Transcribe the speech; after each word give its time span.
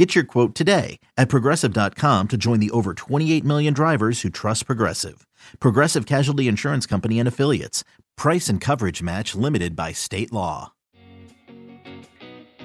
Get 0.00 0.14
your 0.14 0.24
quote 0.24 0.54
today 0.54 0.98
at 1.18 1.28
progressive.com 1.28 2.28
to 2.28 2.38
join 2.38 2.58
the 2.58 2.70
over 2.70 2.94
28 2.94 3.44
million 3.44 3.74
drivers 3.74 4.22
who 4.22 4.30
trust 4.30 4.64
Progressive. 4.64 5.26
Progressive 5.58 6.06
Casualty 6.06 6.48
Insurance 6.48 6.86
Company 6.86 7.18
and 7.18 7.28
Affiliates. 7.28 7.84
Price 8.16 8.48
and 8.48 8.62
coverage 8.62 9.02
match 9.02 9.34
limited 9.34 9.76
by 9.76 9.92
state 9.92 10.32
law. 10.32 10.72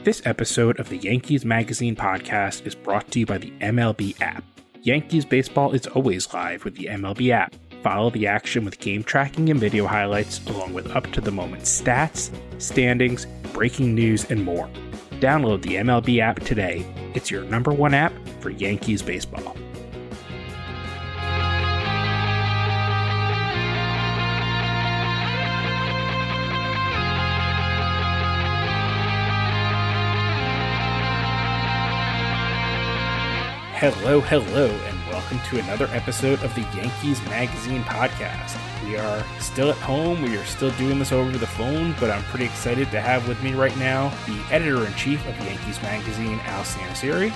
This 0.06 0.22
episode 0.24 0.80
of 0.80 0.88
the 0.88 0.96
Yankees 0.96 1.44
Magazine 1.44 1.98
podcast 1.98 2.66
is 2.66 2.74
brought 2.74 3.12
to 3.12 3.20
you 3.20 3.26
by 3.26 3.40
the 3.40 3.52
MLB 3.60 4.22
app. 4.22 4.46
Yankees 4.84 5.26
baseball 5.26 5.74
is 5.74 5.88
always 5.88 6.34
live 6.34 6.64
with 6.64 6.76
the 6.76 6.86
MLB 6.86 7.32
app. 7.32 7.54
Follow 7.84 8.12
the 8.12 8.28
action 8.28 8.64
with 8.64 8.80
game 8.80 9.04
tracking 9.04 9.50
and 9.50 9.60
video 9.60 9.88
highlights, 9.88 10.40
along 10.48 10.74
with 10.74 10.90
up 10.96 11.12
to 11.12 11.20
the 11.20 11.32
moment 11.32 11.64
stats, 11.64 12.32
standings, 12.62 13.28
breaking 13.52 13.94
news, 13.94 14.24
and 14.32 14.42
more. 14.42 14.70
Download 15.20 15.62
the 15.62 15.76
MLB 15.76 16.20
app 16.20 16.40
today. 16.42 16.86
It's 17.14 17.32
your 17.32 17.44
number 17.44 17.72
one 17.72 17.94
app 17.94 18.14
for 18.40 18.50
Yankees 18.50 19.02
baseball. 19.02 19.56
Hello, 33.78 34.20
hello, 34.22 34.68
and 34.68 35.05
welcome 35.16 35.40
to 35.50 35.58
another 35.60 35.88
episode 35.94 36.44
of 36.44 36.54
the 36.56 36.62
Yankees 36.76 37.24
Magazine 37.28 37.82
podcast. 37.84 38.60
We 38.84 38.98
are 38.98 39.24
still 39.40 39.70
at 39.70 39.78
home, 39.78 40.22
we 40.22 40.36
are 40.36 40.44
still 40.44 40.72
doing 40.72 41.00
this 41.00 41.14
over 41.14 41.38
the 41.38 41.48
phone, 41.48 41.96
but 42.02 42.12
I'm 42.12 42.22
pretty 42.24 42.44
excited 42.44 42.92
to 42.92 43.00
have 43.00 43.26
with 43.26 43.42
me 43.42 43.54
right 43.54 43.76
now 43.78 44.10
the 44.28 44.38
editor 44.54 44.86
in 44.86 44.94
chief 44.96 45.26
of 45.26 45.40
Yankees 45.40 45.82
Magazine, 45.82 46.38
Al 46.44 46.66
Santasiere. 46.66 47.30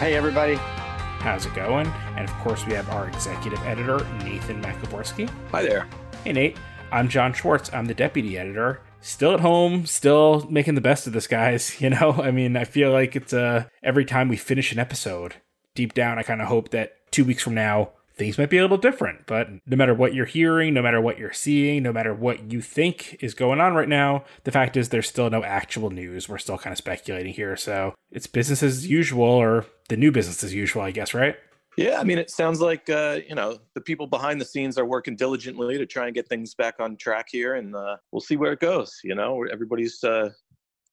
Hey, 0.00 0.16
everybody. 0.16 0.56
How's 0.56 1.46
it 1.46 1.54
going? 1.54 1.86
And 2.16 2.28
of 2.28 2.34
course, 2.38 2.66
we 2.66 2.72
have 2.72 2.90
our 2.90 3.06
executive 3.06 3.60
editor, 3.60 4.04
Nathan 4.24 4.60
Maciborski. 4.60 5.30
Hi 5.52 5.62
there. 5.62 5.86
Hey, 6.24 6.32
Nate. 6.32 6.56
I'm 6.90 7.08
John 7.08 7.32
Schwartz. 7.32 7.72
I'm 7.72 7.86
the 7.86 7.94
deputy 7.94 8.38
editor. 8.38 8.80
Still 9.02 9.34
at 9.34 9.40
home, 9.40 9.86
still 9.86 10.48
making 10.50 10.74
the 10.74 10.80
best 10.80 11.06
of 11.06 11.12
this, 11.12 11.28
guys. 11.28 11.76
You 11.80 11.90
know, 11.90 12.10
I 12.10 12.32
mean, 12.32 12.56
I 12.56 12.64
feel 12.64 12.90
like 12.90 13.14
it's 13.14 13.32
uh, 13.32 13.66
every 13.84 14.04
time 14.04 14.28
we 14.28 14.36
finish 14.36 14.72
an 14.72 14.80
episode, 14.80 15.36
deep 15.76 15.94
down, 15.94 16.18
I 16.18 16.24
kind 16.24 16.42
of 16.42 16.48
hope 16.48 16.70
that 16.70 16.94
two 17.10 17.24
weeks 17.24 17.42
from 17.42 17.54
now, 17.54 17.90
things 18.14 18.36
might 18.36 18.50
be 18.50 18.58
a 18.58 18.62
little 18.62 18.76
different. 18.76 19.26
But 19.26 19.48
no 19.66 19.76
matter 19.76 19.94
what 19.94 20.14
you're 20.14 20.26
hearing, 20.26 20.74
no 20.74 20.82
matter 20.82 21.00
what 21.00 21.18
you're 21.18 21.32
seeing, 21.32 21.82
no 21.82 21.92
matter 21.92 22.14
what 22.14 22.52
you 22.52 22.60
think 22.60 23.16
is 23.20 23.34
going 23.34 23.60
on 23.60 23.74
right 23.74 23.88
now, 23.88 24.24
the 24.44 24.52
fact 24.52 24.76
is 24.76 24.90
there's 24.90 25.08
still 25.08 25.30
no 25.30 25.42
actual 25.42 25.90
news. 25.90 26.28
We're 26.28 26.38
still 26.38 26.58
kind 26.58 26.72
of 26.72 26.78
speculating 26.78 27.32
here. 27.32 27.56
So 27.56 27.94
it's 28.10 28.26
business 28.26 28.62
as 28.62 28.86
usual, 28.86 29.24
or 29.24 29.66
the 29.88 29.96
new 29.96 30.12
business 30.12 30.44
as 30.44 30.54
usual, 30.54 30.82
I 30.82 30.90
guess, 30.90 31.14
right? 31.14 31.36
Yeah, 31.76 31.98
I 32.00 32.04
mean, 32.04 32.18
it 32.18 32.30
sounds 32.30 32.60
like 32.60 32.90
uh, 32.90 33.20
you 33.26 33.34
know 33.34 33.58
the 33.74 33.80
people 33.80 34.06
behind 34.06 34.40
the 34.40 34.44
scenes 34.44 34.76
are 34.76 34.84
working 34.84 35.16
diligently 35.16 35.78
to 35.78 35.86
try 35.86 36.06
and 36.06 36.14
get 36.14 36.28
things 36.28 36.54
back 36.54 36.74
on 36.78 36.96
track 36.96 37.28
here, 37.30 37.54
and 37.54 37.74
uh, 37.74 37.96
we'll 38.10 38.20
see 38.20 38.36
where 38.36 38.52
it 38.52 38.60
goes. 38.60 39.00
You 39.02 39.14
know, 39.14 39.46
everybody's 39.50 40.02
uh, 40.04 40.30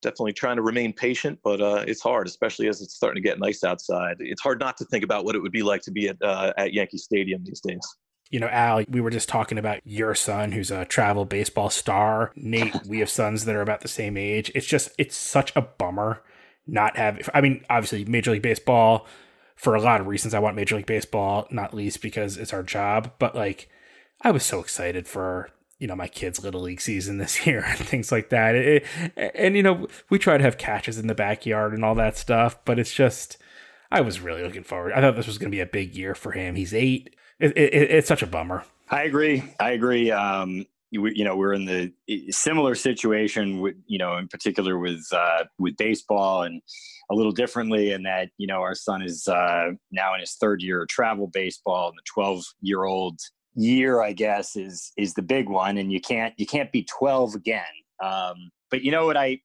definitely 0.01 0.33
trying 0.33 0.57
to 0.57 0.61
remain 0.61 0.93
patient, 0.93 1.39
but 1.43 1.61
uh, 1.61 1.83
it's 1.87 2.01
hard, 2.01 2.27
especially 2.27 2.67
as 2.67 2.81
it's 2.81 2.95
starting 2.95 3.21
to 3.21 3.27
get 3.27 3.39
nice 3.39 3.63
outside. 3.63 4.17
It's 4.19 4.41
hard 4.41 4.59
not 4.59 4.77
to 4.77 4.85
think 4.85 5.03
about 5.03 5.25
what 5.25 5.35
it 5.35 5.41
would 5.41 5.51
be 5.51 5.63
like 5.63 5.81
to 5.83 5.91
be 5.91 6.09
at 6.09 6.17
uh, 6.21 6.53
at 6.57 6.73
Yankee 6.73 6.97
Stadium 6.97 7.43
these 7.43 7.61
days. 7.61 7.81
You 8.29 8.41
know, 8.41 8.49
Al, 8.49 8.83
we 8.89 8.99
were 8.99 9.09
just 9.09 9.29
talking 9.29 9.57
about 9.57 9.79
your 9.85 10.13
son, 10.13 10.51
who's 10.51 10.69
a 10.69 10.83
travel 10.85 11.23
baseball 11.23 11.69
star. 11.69 12.33
Nate, 12.35 12.75
we 12.85 12.99
have 12.99 13.09
sons 13.09 13.45
that 13.45 13.55
are 13.55 13.61
about 13.61 13.81
the 13.81 13.87
same 13.87 14.17
age. 14.17 14.51
It's 14.53 14.65
just, 14.65 14.89
it's 14.97 15.15
such 15.15 15.53
a 15.55 15.61
bummer 15.61 16.21
not 16.65 16.97
having. 16.97 17.23
I 17.33 17.39
mean, 17.39 17.63
obviously, 17.69 18.03
Major 18.03 18.31
League 18.31 18.41
Baseball, 18.41 19.07
for 19.55 19.75
a 19.75 19.81
lot 19.81 20.01
of 20.01 20.07
reasons, 20.07 20.33
I 20.33 20.39
want 20.39 20.57
Major 20.57 20.75
League 20.75 20.85
Baseball, 20.85 21.47
not 21.51 21.73
least 21.73 22.01
because 22.01 22.35
it's 22.35 22.51
our 22.51 22.63
job. 22.63 23.13
But 23.17 23.33
like, 23.33 23.69
I 24.21 24.31
was 24.31 24.43
so 24.43 24.59
excited 24.59 25.07
for 25.07 25.49
you 25.79 25.87
know 25.87 25.95
my 25.95 26.07
kids' 26.07 26.43
little 26.43 26.61
league 26.61 26.81
season 26.81 27.17
this 27.17 27.45
year 27.45 27.63
and 27.65 27.79
things 27.79 28.11
like 28.11 28.29
that. 28.29 28.55
It, 28.55 28.85
and 29.15 29.55
you 29.55 29.63
know, 29.63 29.87
we 30.09 30.19
try 30.19 30.37
to 30.37 30.43
have 30.43 30.57
catches 30.57 30.97
in 30.97 31.07
the 31.07 31.15
backyard 31.15 31.73
and 31.73 31.83
all 31.83 31.95
that 31.95 32.17
stuff, 32.17 32.63
but 32.65 32.79
it's 32.79 32.93
just. 32.93 33.37
I 33.89 34.01
was 34.01 34.19
really 34.19 34.43
looking 34.43 34.63
forward. 34.63 34.91
I 34.91 34.99
thought 34.99 35.15
this 35.15 35.27
was 35.27 35.37
going 35.37 35.49
to 35.49 35.55
be 35.55 35.61
a 35.61 35.65
big 35.65 35.95
year 35.95 36.13
for 36.13 36.33
him. 36.33 36.55
He's 36.55 36.73
eight. 36.73 37.15
It, 37.39 37.55
it, 37.55 37.73
it's 37.73 38.07
such 38.09 38.21
a 38.21 38.27
bummer. 38.27 38.65
I 38.89 39.03
agree. 39.03 39.43
I 39.61 39.71
agree. 39.71 40.11
Um, 40.11 40.65
you, 40.91 41.05
you, 41.07 41.23
know, 41.23 41.35
we're 41.35 41.53
in 41.53 41.65
the 41.65 41.93
similar 42.31 42.75
situation 42.75 43.59
with, 43.59 43.75
you 43.87 43.97
know, 43.97 44.17
in 44.17 44.27
particular 44.27 44.77
with 44.77 45.05
uh, 45.11 45.43
with 45.57 45.75
baseball 45.77 46.43
and 46.43 46.61
a 47.09 47.15
little 47.15 47.31
differently 47.31 47.91
in 47.91 48.03
that, 48.03 48.29
you 48.37 48.47
know, 48.47 48.61
our 48.61 48.75
son 48.75 49.01
is 49.01 49.27
uh, 49.27 49.71
now 49.91 50.13
in 50.13 50.19
his 50.19 50.35
third 50.35 50.61
year 50.61 50.81
of 50.81 50.87
travel 50.87 51.27
baseball, 51.27 51.89
and 51.89 51.97
the 51.97 52.03
12 52.05 52.43
year 52.61 52.83
old 52.85 53.19
year, 53.57 54.01
I 54.01 54.13
guess, 54.13 54.55
is 54.55 54.93
is 54.97 55.13
the 55.13 55.21
big 55.21 55.49
one, 55.49 55.77
and 55.77 55.91
you 55.91 55.99
can't 55.99 56.33
you 56.37 56.45
can't 56.45 56.71
be 56.71 56.83
12 56.83 57.35
again. 57.35 57.63
Um, 58.01 58.51
but 58.69 58.83
you 58.83 58.91
know 58.91 59.05
what 59.05 59.17
I 59.17 59.39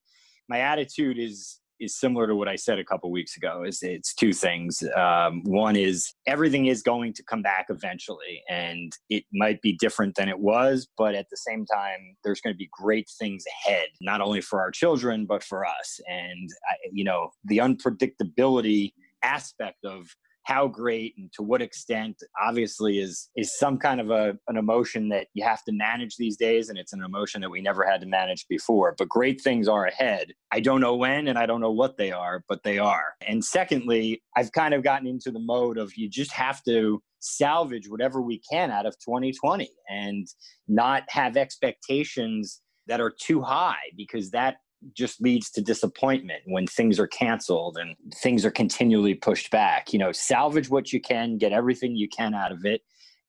my 0.49 0.61
attitude 0.61 1.19
is 1.19 1.59
is 1.81 1.99
similar 1.99 2.29
to 2.29 2.37
what 2.37 2.47
I 2.47 2.55
said 2.55 2.79
a 2.79 2.85
couple 2.85 3.11
weeks 3.11 3.37
ago. 3.37 3.65
Is 3.65 3.83
it's 3.83 4.15
two 4.15 4.33
things. 4.33 4.85
Um, 4.97 5.43
one 5.45 5.75
is 5.75 6.15
everything 6.27 6.67
is 6.67 6.83
going 6.83 7.13
to 7.15 7.25
come 7.25 7.43
back 7.43 7.67
eventually, 7.71 8.43
and 8.49 8.93
it 9.11 9.25
might 9.33 9.61
be 9.63 9.73
different 9.73 10.15
than 10.15 10.29
it 10.29 10.39
was, 10.39 10.87
but 10.97 11.15
at 11.15 11.27
the 11.31 11.37
same 11.37 11.67
time, 11.67 12.17
there's 12.23 12.41
going 12.41 12.55
to 12.55 12.59
be 12.59 12.69
great 12.71 13.11
things 13.19 13.45
ahead, 13.67 13.89
not 14.01 14.21
only 14.21 14.41
for 14.41 14.61
our 14.61 14.71
children 14.71 15.27
but 15.27 15.43
for 15.43 15.65
us. 15.67 16.01
And 16.07 16.51
I, 16.71 16.75
you 16.93 17.05
know, 17.05 17.31
the 17.45 17.59
unpredictability 17.59 18.93
aspect 19.23 19.85
of 19.85 20.15
how 20.45 20.67
great 20.67 21.15
and 21.17 21.33
to 21.33 21.43
what 21.43 21.63
extent 21.63 22.23
obviously 22.43 22.99
is 22.99 23.31
is 23.37 23.57
some 23.59 23.79
kind 23.79 24.01
of 24.01 24.11
a 24.11 24.37
an 24.49 24.57
emotion 24.57 25.09
that 25.09 25.29
you 25.35 25.45
have 25.45 25.63
to 25.65 25.73
manage 25.73 26.17
these 26.17 26.37
days 26.37 26.69
and 26.69 26.79
it's 26.79 26.93
an 26.93 27.03
emotion 27.03 27.41
that 27.41 27.51
we 27.51 27.61
never 27.61 27.85
had 27.85 28.01
to 28.01 28.07
manage 28.07 28.47
before. 28.49 28.95
But 28.99 29.09
great 29.09 29.41
things 29.41 29.69
are 29.69 29.87
ahead. 29.87 30.33
I 30.51 30.61
don't 30.61 30.81
know 30.81 30.97
when 30.97 31.29
and 31.29 31.39
i 31.39 31.47
don't 31.47 31.61
know 31.61 31.73
what 31.73 31.97
they 31.97 32.13
are 32.13 32.45
but 32.49 32.63
they 32.63 32.79
are. 32.79 33.15
And 33.27 33.45
secondly 33.45 34.23
i've 34.37 34.53
kind 34.53 34.75
of 34.75 34.83
gotten 34.83 35.07
into 35.07 35.31
the 35.31 35.41
mode 35.41 35.79
of 35.79 35.97
you 35.97 36.09
just 36.09 36.33
have 36.33 36.63
to 36.65 37.03
salvage 37.21 37.89
whatever 37.89 38.21
we 38.21 38.41
can 38.51 38.71
out 38.71 38.85
of 38.85 38.95
2020 38.99 39.71
and 39.89 40.27
not 40.69 41.05
have 41.09 41.37
expectations 41.37 42.61
that 42.89 43.01
are 43.01 43.11
too 43.11 43.41
high 43.41 43.91
because 43.97 44.31
that 44.33 44.57
just 44.95 45.21
leads 45.21 45.51
to 45.51 45.63
disappointment 45.63 46.43
when 46.47 46.67
things 46.67 46.99
are 46.99 47.07
canceled 47.07 47.77
and 47.79 47.97
things 48.17 48.45
are 48.45 48.51
continually 48.51 49.15
pushed 49.15 49.51
back. 49.51 49.93
You 49.93 49.99
know, 49.99 50.13
salvage 50.13 50.69
what 50.69 50.93
you 50.93 51.01
can, 51.01 51.39
get 51.39 51.53
everything 51.53 51.97
you 51.97 52.09
can 52.09 52.35
out 52.35 52.53
of 52.53 52.65
it, 52.65 52.83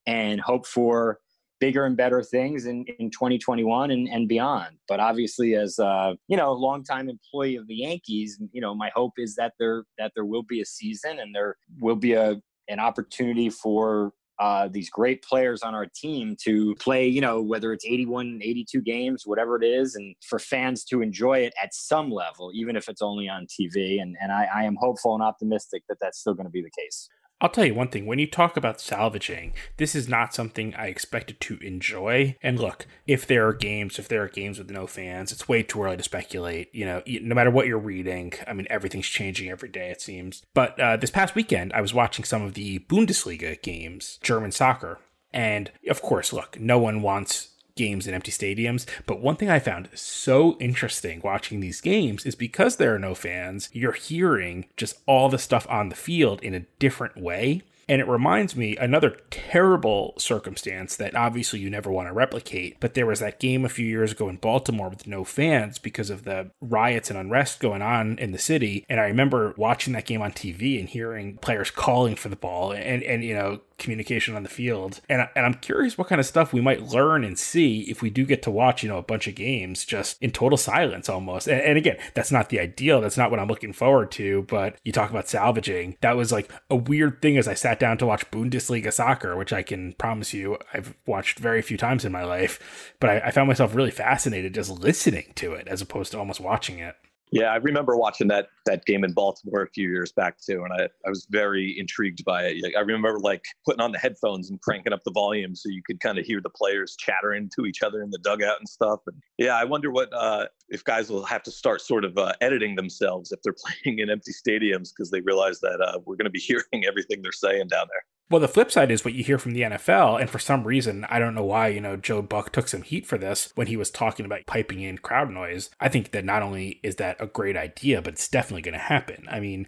and 0.05 0.41
hope 0.41 0.65
for 0.65 1.19
bigger 1.59 1.85
and 1.85 1.95
better 1.95 2.21
things 2.21 2.65
in, 2.65 2.83
in 2.99 3.09
2021 3.09 3.91
and, 3.91 4.09
and 4.09 4.27
beyond. 4.27 4.75
But 4.87 4.99
obviously, 4.99 5.55
as 5.55 5.79
a 5.79 6.17
you 6.27 6.35
know, 6.35 6.51
longtime 6.51 7.09
employee 7.09 7.55
of 7.55 7.67
the 7.67 7.75
Yankees, 7.75 8.37
you 8.51 8.59
know, 8.59 8.75
my 8.75 8.91
hope 8.93 9.13
is 9.17 9.35
that 9.35 9.53
there 9.59 9.83
that 9.97 10.11
there 10.15 10.25
will 10.25 10.43
be 10.43 10.61
a 10.61 10.65
season 10.65 11.19
and 11.19 11.33
there 11.33 11.55
will 11.79 11.95
be 11.95 12.13
a 12.13 12.41
an 12.67 12.79
opportunity 12.79 13.49
for 13.49 14.11
uh, 14.39 14.67
these 14.67 14.89
great 14.89 15.23
players 15.23 15.61
on 15.61 15.75
our 15.75 15.85
team 15.85 16.35
to 16.43 16.75
play, 16.75 17.07
you 17.07 17.21
know, 17.21 17.41
whether 17.41 17.71
it's 17.71 17.85
81, 17.85 18.39
82 18.41 18.81
games, 18.81 19.23
whatever 19.25 19.55
it 19.61 19.65
is, 19.65 19.95
and 19.95 20.15
for 20.27 20.39
fans 20.39 20.83
to 20.85 21.01
enjoy 21.01 21.39
it 21.39 21.53
at 21.61 21.73
some 21.73 22.09
level, 22.09 22.51
even 22.53 22.75
if 22.75 22.89
it's 22.89 23.01
only 23.01 23.29
on 23.29 23.45
TV. 23.45 24.01
And, 24.01 24.15
and 24.21 24.31
I, 24.31 24.47
I 24.53 24.63
am 24.63 24.75
hopeful 24.79 25.13
and 25.13 25.23
optimistic 25.23 25.83
that 25.87 25.97
that's 26.01 26.19
still 26.19 26.33
going 26.33 26.45
to 26.45 26.51
be 26.51 26.61
the 26.61 26.71
case. 26.71 27.09
I'll 27.43 27.49
tell 27.49 27.65
you 27.65 27.75
one 27.75 27.89
thing 27.89 28.05
when 28.05 28.19
you 28.19 28.25
talk 28.25 28.55
about 28.55 28.79
salvaging, 28.79 29.53
this 29.75 29.95
is 29.95 30.07
not 30.07 30.33
something 30.33 30.73
I 30.75 30.87
expected 30.87 31.41
to 31.41 31.57
enjoy. 31.57 32.37
And 32.41 32.57
look, 32.57 32.87
if 33.05 33.27
there 33.27 33.45
are 33.45 33.53
games, 33.53 33.99
if 33.99 34.07
there 34.07 34.23
are 34.23 34.29
games 34.29 34.59
with 34.59 34.71
no 34.71 34.87
fans, 34.87 35.33
it's 35.33 35.49
way 35.49 35.61
too 35.61 35.83
early 35.83 35.97
to 35.97 36.03
speculate. 36.03 36.73
You 36.73 36.85
know, 36.85 37.03
no 37.05 37.35
matter 37.35 37.51
what 37.51 37.67
you're 37.67 37.77
reading, 37.77 38.31
I 38.47 38.53
mean, 38.53 38.65
everything's 38.69 39.07
changing 39.07 39.49
every 39.49 39.67
day, 39.67 39.89
it 39.89 39.99
seems. 39.99 40.43
But 40.53 40.79
uh, 40.79 40.95
this 40.95 41.11
past 41.11 41.35
weekend, 41.35 41.73
I 41.73 41.81
was 41.81 41.93
watching 41.93 42.23
some 42.23 42.43
of 42.43 42.53
the 42.53 42.79
Bundesliga 42.79 43.61
games, 43.61 44.19
German 44.23 44.53
soccer. 44.53 44.99
And 45.33 45.69
of 45.89 46.01
course, 46.01 46.31
look, 46.31 46.57
no 46.61 46.79
one 46.79 47.01
wants 47.01 47.49
games 47.75 48.07
in 48.07 48.13
empty 48.13 48.31
stadiums. 48.31 48.85
But 49.05 49.21
one 49.21 49.35
thing 49.35 49.49
I 49.49 49.59
found 49.59 49.89
so 49.93 50.57
interesting 50.59 51.21
watching 51.23 51.59
these 51.59 51.81
games 51.81 52.25
is 52.25 52.35
because 52.35 52.77
there 52.77 52.95
are 52.95 52.99
no 52.99 53.15
fans, 53.15 53.69
you're 53.73 53.93
hearing 53.93 54.65
just 54.77 54.97
all 55.05 55.29
the 55.29 55.37
stuff 55.37 55.67
on 55.69 55.89
the 55.89 55.95
field 55.95 56.41
in 56.41 56.53
a 56.53 56.65
different 56.79 57.17
way. 57.17 57.63
And 57.89 57.99
it 57.99 58.07
reminds 58.07 58.55
me 58.55 58.77
another 58.77 59.17
terrible 59.29 60.13
circumstance 60.17 60.95
that 60.95 61.15
obviously 61.15 61.59
you 61.59 61.69
never 61.69 61.91
want 61.91 62.07
to 62.07 62.13
replicate. 62.13 62.79
But 62.79 62.93
there 62.93 63.05
was 63.05 63.19
that 63.19 63.39
game 63.39 63.65
a 63.65 63.69
few 63.69 63.85
years 63.85 64.13
ago 64.13 64.29
in 64.29 64.37
Baltimore 64.37 64.89
with 64.89 65.05
no 65.05 65.23
fans 65.23 65.79
because 65.79 66.09
of 66.09 66.23
the 66.23 66.51
riots 66.61 67.09
and 67.09 67.19
unrest 67.19 67.59
going 67.59 67.81
on 67.81 68.17
in 68.19 68.31
the 68.31 68.37
city. 68.37 68.85
And 68.87 68.99
I 68.99 69.05
remember 69.05 69.53
watching 69.57 69.93
that 69.93 70.05
game 70.05 70.21
on 70.21 70.31
TV 70.31 70.79
and 70.79 70.87
hearing 70.87 71.37
players 71.37 71.71
calling 71.71 72.15
for 72.15 72.29
the 72.29 72.35
ball 72.37 72.71
and, 72.71 73.03
and 73.03 73.23
you 73.23 73.33
know, 73.33 73.59
communication 73.77 74.35
on 74.35 74.43
the 74.43 74.49
field. 74.49 75.01
And, 75.09 75.27
and 75.35 75.45
I'm 75.45 75.55
curious 75.55 75.97
what 75.97 76.07
kind 76.07 76.19
of 76.19 76.25
stuff 76.25 76.53
we 76.53 76.61
might 76.61 76.83
learn 76.83 77.23
and 77.23 77.37
see 77.37 77.81
if 77.81 78.01
we 78.01 78.09
do 78.09 78.25
get 78.25 78.41
to 78.43 78.51
watch, 78.51 78.83
you 78.83 78.89
know, 78.89 78.97
a 78.97 79.03
bunch 79.03 79.27
of 79.27 79.35
games 79.35 79.85
just 79.85 80.21
in 80.21 80.31
total 80.31 80.57
silence 80.57 81.09
almost. 81.09 81.47
And, 81.47 81.61
and 81.61 81.77
again, 81.77 81.97
that's 82.13 82.31
not 82.31 82.49
the 82.49 82.59
ideal. 82.59 83.01
That's 83.01 83.17
not 83.17 83.31
what 83.31 83.39
I'm 83.39 83.47
looking 83.47 83.73
forward 83.73 84.11
to. 84.11 84.43
But 84.43 84.77
you 84.83 84.91
talk 84.91 85.09
about 85.09 85.29
salvaging. 85.29 85.97
That 86.01 86.17
was 86.17 86.31
like 86.31 86.51
a 86.69 86.75
weird 86.75 87.21
thing 87.21 87.37
as 87.37 87.47
I 87.47 87.53
sat 87.53 87.79
down 87.79 87.97
to 87.99 88.05
watch 88.05 88.29
Bundesliga 88.31 88.91
soccer, 88.91 89.35
which 89.35 89.53
I 89.53 89.63
can 89.63 89.93
promise 89.93 90.33
you 90.33 90.57
I've 90.73 90.95
watched 91.05 91.39
very 91.39 91.61
few 91.61 91.77
times 91.77 92.05
in 92.05 92.11
my 92.11 92.23
life. 92.23 92.93
But 92.99 93.09
I, 93.09 93.19
I 93.27 93.31
found 93.31 93.47
myself 93.47 93.75
really 93.75 93.91
fascinated 93.91 94.53
just 94.53 94.69
listening 94.69 95.33
to 95.35 95.53
it 95.53 95.67
as 95.67 95.81
opposed 95.81 96.11
to 96.11 96.19
almost 96.19 96.39
watching 96.39 96.79
it. 96.79 96.95
Yeah, 97.33 97.45
I 97.45 97.55
remember 97.55 97.97
watching 97.97 98.27
that 98.27 98.49
that 98.67 98.85
game 98.85 99.03
in 99.03 99.11
Baltimore 99.11 99.63
a 99.63 99.67
few 99.67 99.89
years 99.89 100.11
back 100.11 100.37
too, 100.39 100.63
and 100.63 100.71
I, 100.71 100.83
I 101.03 101.09
was 101.09 101.25
very 101.31 101.75
intrigued 101.79 102.23
by 102.23 102.43
it. 102.43 102.75
I 102.77 102.81
remember 102.81 103.19
like 103.19 103.43
putting 103.65 103.81
on 103.81 103.91
the 103.91 103.97
headphones 103.97 104.51
and 104.51 104.61
cranking 104.61 104.93
up 104.93 105.03
the 105.03 105.11
volume 105.11 105.55
so 105.55 105.67
you 105.69 105.81
could 105.83 105.99
kind 105.99 106.19
of 106.19 106.27
hear 106.27 106.41
the 106.41 106.51
players 106.51 106.95
chattering 106.95 107.49
to 107.55 107.65
each 107.65 107.81
other 107.81 108.03
in 108.03 108.11
the 108.11 108.19
dugout 108.19 108.59
and 108.59 108.69
stuff. 108.69 108.99
And 109.07 109.17
yeah, 109.39 109.55
I 109.55 109.63
wonder 109.63 109.89
what 109.89 110.13
uh, 110.13 110.45
if 110.69 110.83
guys 110.83 111.09
will 111.09 111.25
have 111.25 111.41
to 111.43 111.51
start 111.51 111.81
sort 111.81 112.05
of 112.05 112.15
uh, 112.19 112.33
editing 112.39 112.75
themselves 112.75 113.31
if 113.31 113.41
they're 113.41 113.55
playing 113.83 113.97
in 113.97 114.11
empty 114.11 114.31
stadiums 114.31 114.91
because 114.95 115.09
they 115.09 115.21
realize 115.21 115.59
that 115.61 115.81
uh, 115.81 115.97
we're 116.05 116.15
going 116.15 116.25
to 116.25 116.29
be 116.29 116.39
hearing 116.47 116.85
everything 116.87 117.23
they're 117.23 117.31
saying 117.31 117.67
down 117.67 117.87
there. 117.89 118.05
Well, 118.33 118.39
the 118.39 118.47
flip 118.47 118.71
side 118.71 118.89
is 118.89 119.05
what 119.05 119.13
you 119.13 119.23
hear 119.23 119.37
from 119.37 119.53
the 119.53 119.61
NFL, 119.61 120.19
and 120.19 120.27
for 120.27 120.39
some 120.39 120.63
reason, 120.63 121.05
I 121.07 121.19
don't 121.19 121.35
know 121.35 121.43
why, 121.43 121.67
you 121.67 121.79
know, 121.79 121.95
Joe 121.95 122.23
Buck 122.23 122.51
took 122.51 122.67
some 122.67 122.81
heat 122.81 123.05
for 123.05 123.15
this 123.15 123.51
when 123.53 123.67
he 123.67 123.77
was 123.77 123.91
talking 123.91 124.25
about 124.25 124.47
piping 124.47 124.81
in 124.81 124.97
crowd 124.97 125.29
noise. 125.29 125.69
I 125.79 125.87
think 125.87 126.09
that 126.13 126.25
not 126.25 126.41
only 126.41 126.79
is 126.81 126.95
that 126.95 127.17
a 127.19 127.27
great 127.27 127.55
idea, 127.55 128.01
but 128.01 128.13
it's 128.13 128.27
definitely 128.27 128.63
going 128.63 128.73
to 128.73 128.79
happen. 128.79 129.27
I 129.29 129.39
mean, 129.39 129.67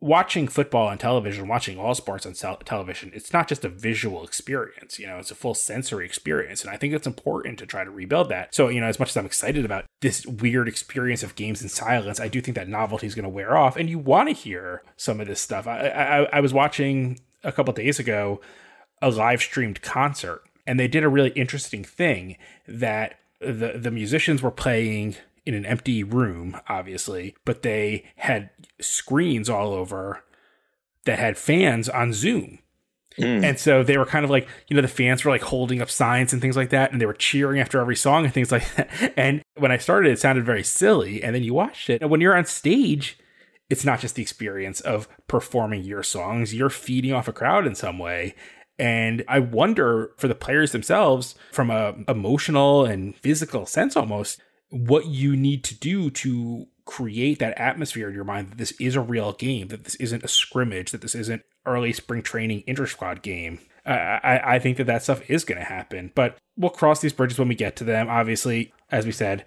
watching 0.00 0.48
football 0.48 0.88
on 0.88 0.96
television, 0.96 1.48
watching 1.48 1.78
all 1.78 1.94
sports 1.94 2.24
on 2.24 2.32
television, 2.32 3.10
it's 3.12 3.34
not 3.34 3.46
just 3.46 3.66
a 3.66 3.68
visual 3.68 4.24
experience, 4.24 4.98
you 4.98 5.06
know, 5.06 5.18
it's 5.18 5.30
a 5.30 5.34
full 5.34 5.54
sensory 5.54 6.06
experience. 6.06 6.62
And 6.62 6.70
I 6.70 6.78
think 6.78 6.94
it's 6.94 7.06
important 7.06 7.58
to 7.58 7.66
try 7.66 7.84
to 7.84 7.90
rebuild 7.90 8.30
that. 8.30 8.54
So, 8.54 8.68
you 8.68 8.80
know, 8.80 8.86
as 8.86 8.98
much 8.98 9.10
as 9.10 9.18
I'm 9.18 9.26
excited 9.26 9.66
about 9.66 9.84
this 10.00 10.24
weird 10.24 10.66
experience 10.66 11.22
of 11.22 11.36
games 11.36 11.60
in 11.60 11.68
silence, 11.68 12.20
I 12.20 12.28
do 12.28 12.40
think 12.40 12.54
that 12.54 12.68
novelty 12.68 13.06
is 13.06 13.14
going 13.14 13.24
to 13.24 13.28
wear 13.28 13.54
off 13.54 13.76
and 13.76 13.90
you 13.90 13.98
want 13.98 14.30
to 14.30 14.34
hear 14.34 14.82
some 14.96 15.20
of 15.20 15.26
this 15.26 15.42
stuff. 15.42 15.66
I, 15.66 15.88
I, 15.88 16.22
I 16.38 16.40
was 16.40 16.54
watching 16.54 17.18
a 17.44 17.52
couple 17.52 17.72
days 17.72 17.98
ago 17.98 18.40
a 19.00 19.10
live 19.10 19.40
streamed 19.40 19.82
concert 19.82 20.42
and 20.66 20.78
they 20.78 20.88
did 20.88 21.04
a 21.04 21.08
really 21.08 21.30
interesting 21.30 21.84
thing 21.84 22.36
that 22.66 23.18
the 23.40 23.78
the 23.80 23.90
musicians 23.90 24.42
were 24.42 24.50
playing 24.50 25.16
in 25.46 25.54
an 25.54 25.64
empty 25.64 26.02
room 26.02 26.58
obviously 26.68 27.34
but 27.44 27.62
they 27.62 28.04
had 28.16 28.50
screens 28.80 29.48
all 29.48 29.72
over 29.72 30.22
that 31.04 31.18
had 31.18 31.38
fans 31.38 31.88
on 31.88 32.12
zoom. 32.12 32.58
Mm. 33.18 33.42
and 33.42 33.58
so 33.58 33.82
they 33.82 33.98
were 33.98 34.06
kind 34.06 34.24
of 34.24 34.30
like 34.30 34.46
you 34.68 34.76
know 34.76 34.82
the 34.82 34.86
fans 34.86 35.24
were 35.24 35.32
like 35.32 35.42
holding 35.42 35.82
up 35.82 35.90
signs 35.90 36.32
and 36.32 36.40
things 36.40 36.56
like 36.56 36.70
that 36.70 36.92
and 36.92 37.00
they 37.00 37.06
were 37.06 37.12
cheering 37.12 37.58
after 37.58 37.80
every 37.80 37.96
song 37.96 38.24
and 38.24 38.32
things 38.32 38.52
like 38.52 38.72
that. 38.76 38.88
And 39.16 39.42
when 39.56 39.72
i 39.72 39.76
started 39.76 40.12
it 40.12 40.20
sounded 40.20 40.46
very 40.46 40.62
silly 40.62 41.22
and 41.22 41.34
then 41.34 41.42
you 41.42 41.52
watched 41.52 41.90
it. 41.90 42.00
And 42.00 42.10
when 42.10 42.20
you're 42.20 42.36
on 42.36 42.44
stage 42.44 43.18
it's 43.70 43.84
not 43.84 44.00
just 44.00 44.14
the 44.14 44.22
experience 44.22 44.80
of 44.80 45.08
performing 45.26 45.84
your 45.84 46.02
songs, 46.02 46.54
you're 46.54 46.70
feeding 46.70 47.12
off 47.12 47.28
a 47.28 47.32
crowd 47.32 47.66
in 47.66 47.74
some 47.74 47.98
way. 47.98 48.34
And 48.78 49.24
I 49.26 49.40
wonder 49.40 50.12
for 50.16 50.28
the 50.28 50.34
players 50.34 50.72
themselves, 50.72 51.34
from 51.52 51.70
a 51.70 51.96
emotional 52.06 52.84
and 52.84 53.16
physical 53.16 53.66
sense 53.66 53.96
almost, 53.96 54.40
what 54.70 55.06
you 55.06 55.34
need 55.34 55.64
to 55.64 55.74
do 55.74 56.10
to 56.10 56.66
create 56.84 57.38
that 57.38 57.58
atmosphere 57.58 58.08
in 58.08 58.14
your 58.14 58.24
mind 58.24 58.50
that 58.50 58.58
this 58.58 58.72
is 58.80 58.96
a 58.96 59.00
real 59.00 59.32
game, 59.32 59.68
that 59.68 59.84
this 59.84 59.96
isn't 59.96 60.24
a 60.24 60.28
scrimmage, 60.28 60.90
that 60.90 61.02
this 61.02 61.14
isn't 61.14 61.42
early 61.66 61.92
spring 61.92 62.22
training 62.22 62.62
inter 62.66 62.86
squad 62.86 63.20
game. 63.20 63.58
I, 63.84 64.40
I 64.44 64.58
think 64.58 64.76
that 64.76 64.86
that 64.86 65.02
stuff 65.02 65.28
is 65.30 65.44
going 65.44 65.58
to 65.58 65.64
happen, 65.64 66.12
but 66.14 66.36
we'll 66.56 66.70
cross 66.70 67.00
these 67.00 67.12
bridges 67.12 67.38
when 67.38 67.48
we 67.48 67.54
get 67.54 67.76
to 67.76 67.84
them. 67.84 68.08
Obviously, 68.08 68.72
as 68.90 69.06
we 69.06 69.12
said, 69.12 69.44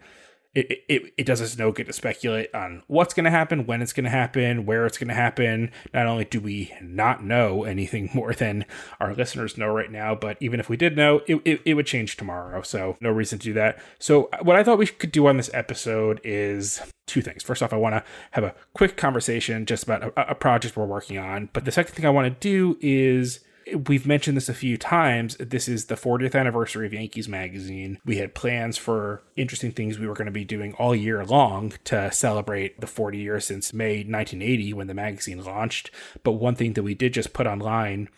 it, 0.53 0.83
it, 0.89 1.13
it 1.17 1.25
does 1.25 1.41
us 1.41 1.57
no 1.57 1.71
good 1.71 1.87
to 1.87 1.93
speculate 1.93 2.53
on 2.53 2.83
what's 2.87 3.13
going 3.13 3.23
to 3.23 3.29
happen, 3.29 3.65
when 3.65 3.81
it's 3.81 3.93
going 3.93 4.03
to 4.03 4.09
happen, 4.09 4.65
where 4.65 4.85
it's 4.85 4.97
going 4.97 5.07
to 5.07 5.13
happen. 5.13 5.71
Not 5.93 6.07
only 6.07 6.25
do 6.25 6.41
we 6.41 6.73
not 6.81 7.23
know 7.23 7.63
anything 7.63 8.09
more 8.13 8.33
than 8.33 8.65
our 8.99 9.13
listeners 9.13 9.57
know 9.57 9.67
right 9.67 9.91
now, 9.91 10.13
but 10.13 10.37
even 10.41 10.59
if 10.59 10.67
we 10.67 10.75
did 10.75 10.97
know, 10.97 11.21
it, 11.27 11.41
it, 11.45 11.61
it 11.65 11.73
would 11.75 11.85
change 11.85 12.17
tomorrow. 12.17 12.61
So, 12.61 12.97
no 12.99 13.09
reason 13.09 13.39
to 13.39 13.45
do 13.45 13.53
that. 13.53 13.81
So, 13.97 14.29
what 14.41 14.57
I 14.57 14.63
thought 14.63 14.77
we 14.77 14.87
could 14.87 15.11
do 15.11 15.27
on 15.27 15.37
this 15.37 15.49
episode 15.53 16.19
is 16.23 16.81
two 17.07 17.21
things. 17.21 17.43
First 17.43 17.63
off, 17.63 17.73
I 17.73 17.77
want 17.77 17.95
to 17.95 18.03
have 18.31 18.43
a 18.43 18.55
quick 18.73 18.97
conversation 18.97 19.65
just 19.65 19.83
about 19.83 20.03
a, 20.03 20.31
a 20.31 20.35
project 20.35 20.75
we're 20.75 20.85
working 20.85 21.17
on. 21.17 21.49
But 21.53 21.65
the 21.65 21.71
second 21.71 21.95
thing 21.95 22.05
I 22.05 22.09
want 22.09 22.25
to 22.25 22.39
do 22.39 22.77
is 22.81 23.39
we've 23.87 24.05
mentioned 24.05 24.37
this 24.37 24.49
a 24.49 24.53
few 24.53 24.77
times. 24.77 25.35
This 25.37 25.67
is 25.67 25.85
the 25.85 25.95
40th 25.95 26.35
anniversary 26.35 26.85
of 26.85 26.93
Yankees 26.93 27.27
Magazine. 27.27 27.99
We 28.05 28.17
had 28.17 28.35
plans 28.35 28.77
for 28.77 29.23
interesting 29.35 29.71
things 29.71 29.97
we 29.97 30.07
were 30.07 30.13
going 30.13 30.25
to 30.25 30.31
be 30.31 30.45
doing 30.45 30.73
all 30.73 30.95
year 30.95 31.25
long 31.25 31.73
to 31.85 32.11
celebrate 32.11 32.79
the 32.79 32.87
40 32.87 33.17
years 33.17 33.45
since 33.45 33.73
May 33.73 33.97
1980 33.97 34.73
when 34.73 34.87
the 34.87 34.93
magazine 34.93 35.43
launched. 35.43 35.91
But 36.23 36.33
one 36.33 36.55
thing 36.55 36.73
that 36.73 36.83
we 36.83 36.95
did 36.95 37.13
just 37.13 37.33
put 37.33 37.47
online 37.47 38.09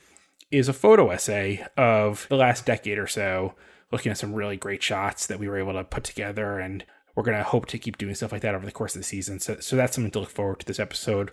is 0.51 0.69
a 0.69 0.73
photo 0.73 1.09
essay 1.09 1.65
of 1.77 2.27
the 2.29 2.35
last 2.35 2.65
decade 2.65 2.99
or 2.99 3.07
so, 3.07 3.55
looking 3.91 4.11
at 4.11 4.17
some 4.17 4.33
really 4.33 4.57
great 4.57 4.83
shots 4.83 5.27
that 5.27 5.39
we 5.39 5.47
were 5.47 5.57
able 5.57 5.73
to 5.73 5.83
put 5.83 6.03
together 6.03 6.59
and 6.59 6.85
we're 7.15 7.23
going 7.23 7.37
to 7.37 7.43
hope 7.43 7.67
to 7.67 7.77
keep 7.77 7.97
doing 7.97 8.15
stuff 8.15 8.31
like 8.31 8.41
that 8.41 8.55
over 8.55 8.65
the 8.65 8.71
course 8.71 8.95
of 8.95 9.01
the 9.01 9.05
season. 9.05 9.39
So, 9.39 9.57
so 9.59 9.75
that's 9.75 9.95
something 9.95 10.11
to 10.11 10.19
look 10.19 10.29
forward 10.29 10.59
to 10.59 10.65
this 10.65 10.79
episode. 10.79 11.31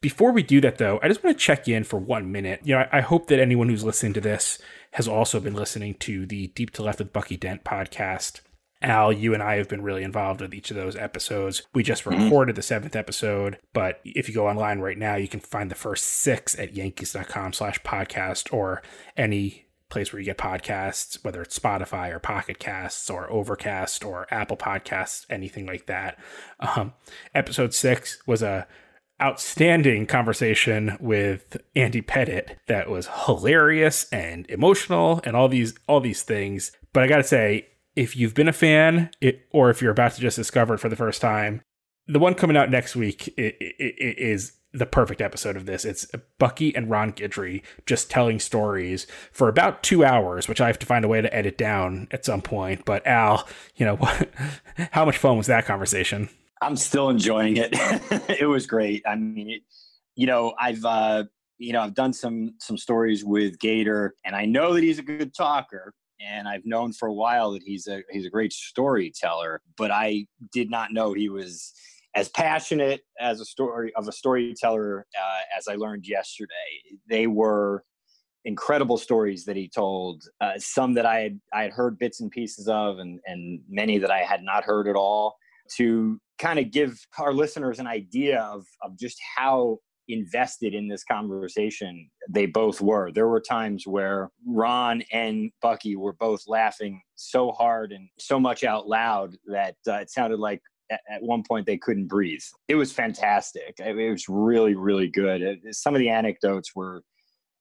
Before 0.00 0.30
we 0.30 0.42
do 0.42 0.60
that, 0.60 0.78
though, 0.78 1.00
I 1.02 1.08
just 1.08 1.24
want 1.24 1.36
to 1.36 1.44
check 1.44 1.66
in 1.66 1.82
for 1.82 1.98
one 1.98 2.30
minute. 2.30 2.60
You 2.62 2.74
know, 2.74 2.80
I, 2.92 2.98
I, 2.98 3.00
hope 3.00 3.26
that 3.26 3.40
anyone 3.40 3.68
who's 3.68 3.82
listening 3.82 4.12
to 4.12 4.20
this 4.20 4.60
has 4.92 5.08
also 5.08 5.40
been 5.40 5.54
listening 5.54 5.94
to 5.94 6.24
the 6.24 6.48
Deep 6.48 6.70
to 6.74 6.82
Left 6.82 7.00
with 7.00 7.12
Bucky 7.12 7.36
Dent 7.36 7.64
podcast. 7.64 8.40
Al, 8.80 9.12
you 9.12 9.34
and 9.34 9.42
I 9.42 9.56
have 9.56 9.68
been 9.68 9.82
really 9.82 10.04
involved 10.04 10.40
with 10.40 10.54
each 10.54 10.70
of 10.70 10.76
those 10.76 10.94
episodes. 10.94 11.62
We 11.74 11.82
just 11.82 12.04
mm-hmm. 12.04 12.24
recorded 12.24 12.54
the 12.54 12.62
seventh 12.62 12.94
episode, 12.94 13.58
but 13.72 14.00
if 14.04 14.28
you 14.28 14.34
go 14.34 14.48
online 14.48 14.78
right 14.78 14.96
now, 14.96 15.16
you 15.16 15.26
can 15.26 15.40
find 15.40 15.68
the 15.68 15.74
first 15.74 16.04
six 16.04 16.56
at 16.58 16.74
yankees.com 16.74 17.54
slash 17.54 17.80
podcast 17.82 18.52
or 18.52 18.82
any 19.16 19.66
place 19.88 20.12
where 20.12 20.20
you 20.20 20.26
get 20.26 20.38
podcasts, 20.38 21.24
whether 21.24 21.42
it's 21.42 21.58
Spotify 21.58 22.12
or 22.12 22.20
Pocket 22.20 22.58
Casts 22.58 23.10
or 23.10 23.30
Overcast 23.30 24.04
or 24.04 24.26
Apple 24.30 24.56
Podcasts, 24.56 25.26
anything 25.28 25.66
like 25.66 25.86
that. 25.86 26.18
Um, 26.60 26.92
episode 27.34 27.74
six 27.74 28.22
was 28.26 28.42
a 28.42 28.68
outstanding 29.20 30.06
conversation 30.06 30.96
with 31.00 31.56
Andy 31.74 32.02
Pettitte 32.02 32.56
that 32.66 32.88
was 32.88 33.08
hilarious 33.26 34.08
and 34.12 34.48
emotional 34.48 35.20
and 35.24 35.34
all 35.34 35.48
these 35.48 35.74
all 35.86 36.00
these 36.00 36.22
things. 36.22 36.72
But 36.92 37.02
I 37.02 37.08
got 37.08 37.18
to 37.18 37.24
say, 37.24 37.68
if 37.96 38.16
you've 38.16 38.34
been 38.34 38.48
a 38.48 38.52
fan, 38.52 39.10
it, 39.20 39.46
or 39.50 39.70
if 39.70 39.82
you're 39.82 39.92
about 39.92 40.12
to 40.12 40.20
just 40.20 40.36
discover 40.36 40.74
it 40.74 40.78
for 40.78 40.88
the 40.88 40.96
first 40.96 41.20
time, 41.20 41.62
the 42.06 42.18
one 42.18 42.34
coming 42.34 42.56
out 42.56 42.70
next 42.70 42.96
week 42.96 43.34
is 43.36 44.52
the 44.72 44.86
perfect 44.86 45.20
episode 45.20 45.56
of 45.56 45.66
this. 45.66 45.84
It's 45.84 46.06
Bucky 46.38 46.74
and 46.74 46.90
Ron 46.90 47.12
Guidry 47.12 47.62
just 47.86 48.10
telling 48.10 48.38
stories 48.38 49.06
for 49.32 49.48
about 49.48 49.82
two 49.82 50.04
hours, 50.04 50.48
which 50.48 50.60
I 50.60 50.66
have 50.66 50.78
to 50.80 50.86
find 50.86 51.04
a 51.04 51.08
way 51.08 51.20
to 51.20 51.34
edit 51.34 51.58
down 51.58 52.08
at 52.10 52.24
some 52.24 52.42
point. 52.42 52.84
But 52.84 53.06
Al, 53.06 53.46
you 53.76 53.86
know, 53.86 53.96
how 54.92 55.04
much 55.04 55.18
fun 55.18 55.36
was 55.36 55.46
that 55.46 55.66
conversation? 55.66 56.28
I'm 56.60 56.76
still 56.76 57.10
enjoying 57.10 57.56
it. 57.56 57.70
it 58.40 58.48
was 58.48 58.66
great. 58.66 59.02
I 59.06 59.14
mean, 59.14 59.50
it, 59.50 59.62
you 60.16 60.26
know, 60.26 60.54
I've 60.58 60.84
uh, 60.84 61.24
you 61.58 61.72
know 61.72 61.80
I've 61.80 61.94
done 61.94 62.12
some 62.12 62.54
some 62.60 62.76
stories 62.76 63.24
with 63.24 63.58
Gator, 63.58 64.14
and 64.24 64.34
I 64.34 64.44
know 64.44 64.74
that 64.74 64.82
he's 64.82 64.98
a 64.98 65.02
good 65.02 65.34
talker, 65.34 65.94
and 66.20 66.48
I've 66.48 66.64
known 66.64 66.92
for 66.92 67.08
a 67.08 67.12
while 67.12 67.52
that 67.52 67.62
he's 67.62 67.86
a 67.86 68.02
he's 68.10 68.26
a 68.26 68.30
great 68.30 68.52
storyteller. 68.52 69.60
But 69.76 69.90
I 69.90 70.26
did 70.52 70.70
not 70.70 70.92
know 70.92 71.12
he 71.12 71.28
was 71.28 71.72
as 72.14 72.28
passionate 72.30 73.02
as 73.20 73.40
a 73.40 73.44
story 73.44 73.92
of 73.94 74.08
a 74.08 74.12
storyteller 74.12 75.06
uh, 75.16 75.56
as 75.56 75.68
I 75.68 75.76
learned 75.76 76.06
yesterday. 76.06 76.48
They 77.08 77.26
were 77.26 77.84
incredible 78.44 78.96
stories 78.96 79.44
that 79.44 79.56
he 79.56 79.68
told. 79.68 80.24
Uh, 80.40 80.54
some 80.58 80.94
that 80.94 81.06
I 81.06 81.20
had 81.20 81.40
I 81.52 81.62
had 81.62 81.72
heard 81.72 81.98
bits 81.98 82.20
and 82.20 82.30
pieces 82.30 82.68
of, 82.68 82.98
and 82.98 83.20
and 83.26 83.60
many 83.68 83.98
that 83.98 84.10
I 84.10 84.20
had 84.20 84.42
not 84.42 84.64
heard 84.64 84.88
at 84.88 84.96
all. 84.96 85.36
To 85.76 86.18
kind 86.38 86.58
of 86.58 86.70
give 86.70 86.98
our 87.18 87.32
listeners 87.32 87.78
an 87.78 87.86
idea 87.86 88.40
of, 88.40 88.64
of 88.82 88.98
just 88.98 89.18
how 89.36 89.78
invested 90.08 90.74
in 90.74 90.88
this 90.88 91.04
conversation 91.04 92.10
they 92.28 92.46
both 92.46 92.80
were. 92.80 93.12
There 93.12 93.28
were 93.28 93.40
times 93.40 93.86
where 93.86 94.30
Ron 94.46 95.02
and 95.12 95.50
Bucky 95.60 95.96
were 95.96 96.14
both 96.14 96.44
laughing 96.46 97.02
so 97.16 97.52
hard 97.52 97.92
and 97.92 98.08
so 98.18 98.40
much 98.40 98.64
out 98.64 98.88
loud 98.88 99.36
that 99.46 99.76
uh, 99.86 99.94
it 99.94 100.10
sounded 100.10 100.38
like 100.38 100.62
at, 100.90 101.00
one 101.20 101.42
point 101.46 101.66
they 101.66 101.76
couldn't 101.76 102.08
breathe. 102.08 102.42
It 102.68 102.76
was 102.76 102.92
fantastic. 102.92 103.74
It 103.78 104.10
was 104.10 104.28
really, 104.28 104.74
really 104.74 105.08
good. 105.08 105.60
Some 105.72 105.94
of 105.94 105.98
the 105.98 106.08
anecdotes 106.08 106.74
were 106.74 107.02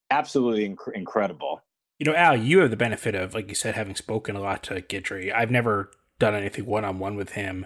absolutely 0.09 0.69
inc- 0.69 0.95
incredible. 0.95 1.61
You 1.99 2.05
know, 2.05 2.15
Al, 2.15 2.37
you 2.37 2.59
have 2.59 2.69
the 2.69 2.77
benefit 2.77 3.15
of, 3.15 3.33
like 3.33 3.49
you 3.49 3.55
said, 3.55 3.75
having 3.75 3.95
spoken 3.95 4.35
a 4.35 4.41
lot 4.41 4.63
to 4.63 4.81
Guidry. 4.81 5.33
I've 5.33 5.51
never 5.51 5.91
done 6.19 6.35
anything 6.35 6.65
one 6.65 6.85
on 6.85 6.99
one 6.99 7.15
with 7.15 7.31
him. 7.31 7.65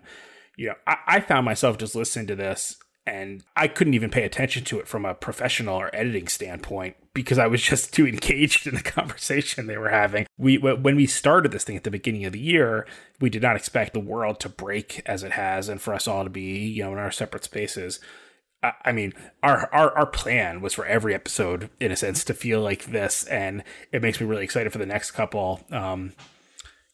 You 0.58 0.70
know, 0.70 0.76
I, 0.86 0.98
I 1.08 1.20
found 1.20 1.46
myself 1.46 1.78
just 1.78 1.96
listening 1.96 2.28
to 2.28 2.36
this 2.36 2.78
and 3.06 3.44
I 3.56 3.68
couldn't 3.68 3.96
even 3.96 4.12
pay 4.12 4.24
attention 4.24 4.64
to 4.66 4.80
it 4.80 4.88
from 4.88 5.06
a 5.06 5.16
professional 5.16 5.76
or 5.76 5.94
editing 5.94 6.28
standpoint 6.28 6.96
because 7.14 7.40
I 7.40 7.48
was 7.48 7.62
just 7.72 7.94
too 7.94 8.08
engaged 8.08 8.68
in 8.68 8.76
the 8.76 8.84
conversation 8.84 9.68
they 9.68 9.78
were 9.78 9.90
having. 9.90 10.28
We 10.38 10.58
when 10.58 10.96
we 10.96 11.08
started 11.08 11.52
this 11.52 11.64
thing 11.64 11.78
at 11.78 11.84
the 11.84 11.92
beginning 11.92 12.26
of 12.26 12.34
the 12.34 12.40
year, 12.40 12.86
we 13.20 13.30
did 13.30 13.42
not 13.42 13.56
expect 13.56 13.94
the 13.94 14.00
world 14.00 14.40
to 14.42 14.50
break 14.50 15.02
as 15.06 15.24
it 15.24 15.34
has, 15.34 15.68
and 15.68 15.82
for 15.82 15.94
us 15.94 16.08
all 16.08 16.24
to 16.24 16.30
be 16.30 16.68
you 16.68 16.84
know 16.84 16.92
in 16.92 17.00
our 17.00 17.12
separate 17.12 17.44
spaces. 17.44 18.00
I 18.86 18.92
mean, 18.92 19.14
our, 19.42 19.68
our 19.74 19.98
our 19.98 20.06
plan 20.06 20.62
was 20.62 20.76
for 20.76 20.86
every 20.86 21.16
episode, 21.16 21.72
in 21.80 21.92
a 21.92 21.96
sense, 21.96 22.24
to 22.26 22.36
feel 22.36 22.62
like 22.62 22.86
this, 22.86 23.24
and 23.24 23.64
it 23.92 24.04
makes 24.04 24.22
me 24.22 24.28
really 24.28 24.44
excited 24.44 24.72
for 24.72 24.78
the 24.78 24.86
next 24.86 25.12
couple. 25.12 25.62
Um, 25.72 26.14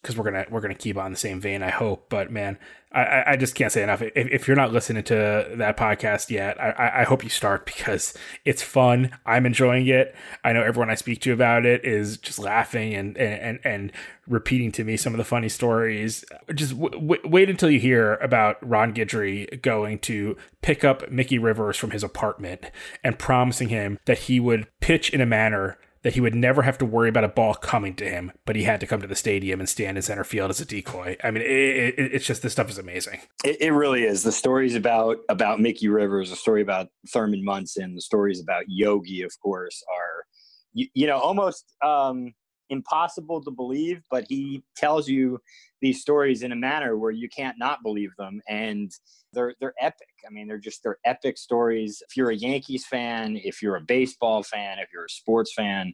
because 0.01 0.15
we're 0.15 0.23
gonna 0.23 0.45
we're 0.49 0.61
gonna 0.61 0.75
keep 0.75 0.95
on 0.95 1.11
the 1.11 1.17
same 1.17 1.41
vein. 1.41 1.61
I 1.61 1.69
hope, 1.69 2.09
but 2.09 2.31
man, 2.31 2.57
I, 2.97 3.31
I 3.33 3.35
just 3.35 3.53
can't 3.53 3.71
say 3.71 3.83
enough. 3.83 4.01
If, 4.01 4.11
if 4.15 4.47
you're 4.47 4.57
not 4.57 4.73
listening 4.73 5.03
to 5.03 5.47
that 5.55 5.77
podcast 5.77 6.29
yet, 6.31 6.59
I, 6.59 7.01
I 7.01 7.03
hope 7.03 7.23
you 7.23 7.29
start 7.29 7.65
because 7.65 8.13
it's 8.43 8.63
fun. 8.63 9.11
I'm 9.25 9.45
enjoying 9.45 9.87
it. 9.87 10.15
I 10.43 10.53
know 10.53 10.63
everyone 10.63 10.89
I 10.89 10.95
speak 10.95 11.21
to 11.21 11.33
about 11.33 11.65
it 11.65 11.85
is 11.85 12.17
just 12.17 12.39
laughing 12.39 12.95
and 12.95 13.17
and 13.17 13.59
and 13.63 13.91
repeating 14.27 14.71
to 14.73 14.83
me 14.83 14.97
some 14.97 15.13
of 15.13 15.17
the 15.17 15.23
funny 15.23 15.49
stories. 15.49 16.25
Just 16.53 16.71
w- 16.79 16.99
w- 16.99 17.21
wait 17.23 17.49
until 17.49 17.69
you 17.69 17.79
hear 17.79 18.15
about 18.15 18.57
Ron 18.67 18.93
Guidry 18.93 19.61
going 19.61 19.99
to 19.99 20.35
pick 20.61 20.83
up 20.83 21.11
Mickey 21.11 21.37
Rivers 21.37 21.77
from 21.77 21.91
his 21.91 22.03
apartment 22.03 22.71
and 23.03 23.19
promising 23.19 23.69
him 23.69 23.99
that 24.05 24.19
he 24.19 24.39
would 24.39 24.67
pitch 24.79 25.11
in 25.11 25.21
a 25.21 25.25
manner 25.25 25.77
that 26.07 26.13
he 26.13 26.21
would 26.21 26.33
never 26.33 26.61
have 26.61 26.77
to 26.77 26.85
worry 26.85 27.09
about 27.09 27.25
a 27.25 27.27
ball 27.27 27.53
coming 27.53 27.93
to 27.93 28.09
him, 28.09 28.31
but 28.45 28.55
he 28.55 28.63
had 28.63 28.79
to 28.79 28.87
come 28.87 29.01
to 29.01 29.07
the 29.07 29.13
stadium 29.13 29.59
and 29.59 29.67
stand 29.67 29.97
in 29.97 30.01
center 30.01 30.23
field 30.23 30.49
as 30.49 30.61
a 30.61 30.65
decoy. 30.65 31.17
I 31.21 31.31
mean, 31.31 31.43
it, 31.43 31.99
it, 31.99 32.13
it's 32.13 32.25
just 32.25 32.41
this 32.41 32.53
stuff 32.53 32.69
is 32.69 32.77
amazing. 32.77 33.19
It, 33.43 33.57
it, 33.59 33.71
really 33.71 34.05
is. 34.05 34.23
The 34.23 34.31
stories 34.31 34.73
about 34.75 35.17
about 35.27 35.59
Mickey 35.59 35.89
Rivers, 35.89 36.29
the 36.29 36.37
story 36.37 36.61
about 36.61 36.87
Thurman 37.09 37.43
Munson, 37.43 37.93
the 37.93 37.99
stories 37.99 38.39
about 38.39 38.63
Yogi, 38.69 39.21
of 39.21 39.33
course, 39.43 39.83
are 39.93 40.23
you, 40.71 40.87
you 40.93 41.07
know 41.07 41.17
almost 41.17 41.65
um, 41.83 42.33
impossible 42.69 43.43
to 43.43 43.51
believe, 43.51 44.01
but 44.09 44.25
he 44.27 44.63
tells 44.75 45.07
you 45.07 45.39
these 45.81 46.01
stories 46.01 46.43
in 46.43 46.51
a 46.51 46.55
manner 46.55 46.97
where 46.97 47.11
you 47.11 47.29
can't 47.29 47.57
not 47.57 47.83
believe 47.83 48.11
them, 48.17 48.41
and 48.47 48.91
they're 49.33 49.55
they're 49.59 49.73
epic. 49.79 50.07
I 50.25 50.31
mean, 50.31 50.47
they're 50.47 50.57
just 50.57 50.81
they're 50.83 50.99
epic 51.05 51.37
stories. 51.37 52.01
If 52.07 52.17
you're 52.17 52.31
a 52.31 52.35
Yankees 52.35 52.85
fan, 52.85 53.39
if 53.43 53.61
you're 53.61 53.75
a 53.75 53.81
baseball 53.81 54.43
fan, 54.43 54.79
if 54.79 54.89
you're 54.93 55.05
a 55.05 55.09
sports 55.09 55.53
fan, 55.55 55.93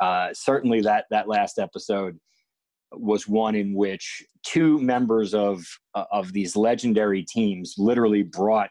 uh, 0.00 0.28
certainly 0.32 0.80
that 0.82 1.04
that 1.10 1.28
last 1.28 1.58
episode 1.58 2.18
was 2.92 3.28
one 3.28 3.54
in 3.54 3.74
which 3.74 4.24
two 4.42 4.80
members 4.80 5.34
of 5.34 5.64
uh, 5.94 6.04
of 6.10 6.32
these 6.32 6.56
legendary 6.56 7.24
teams 7.24 7.74
literally 7.78 8.22
brought 8.22 8.70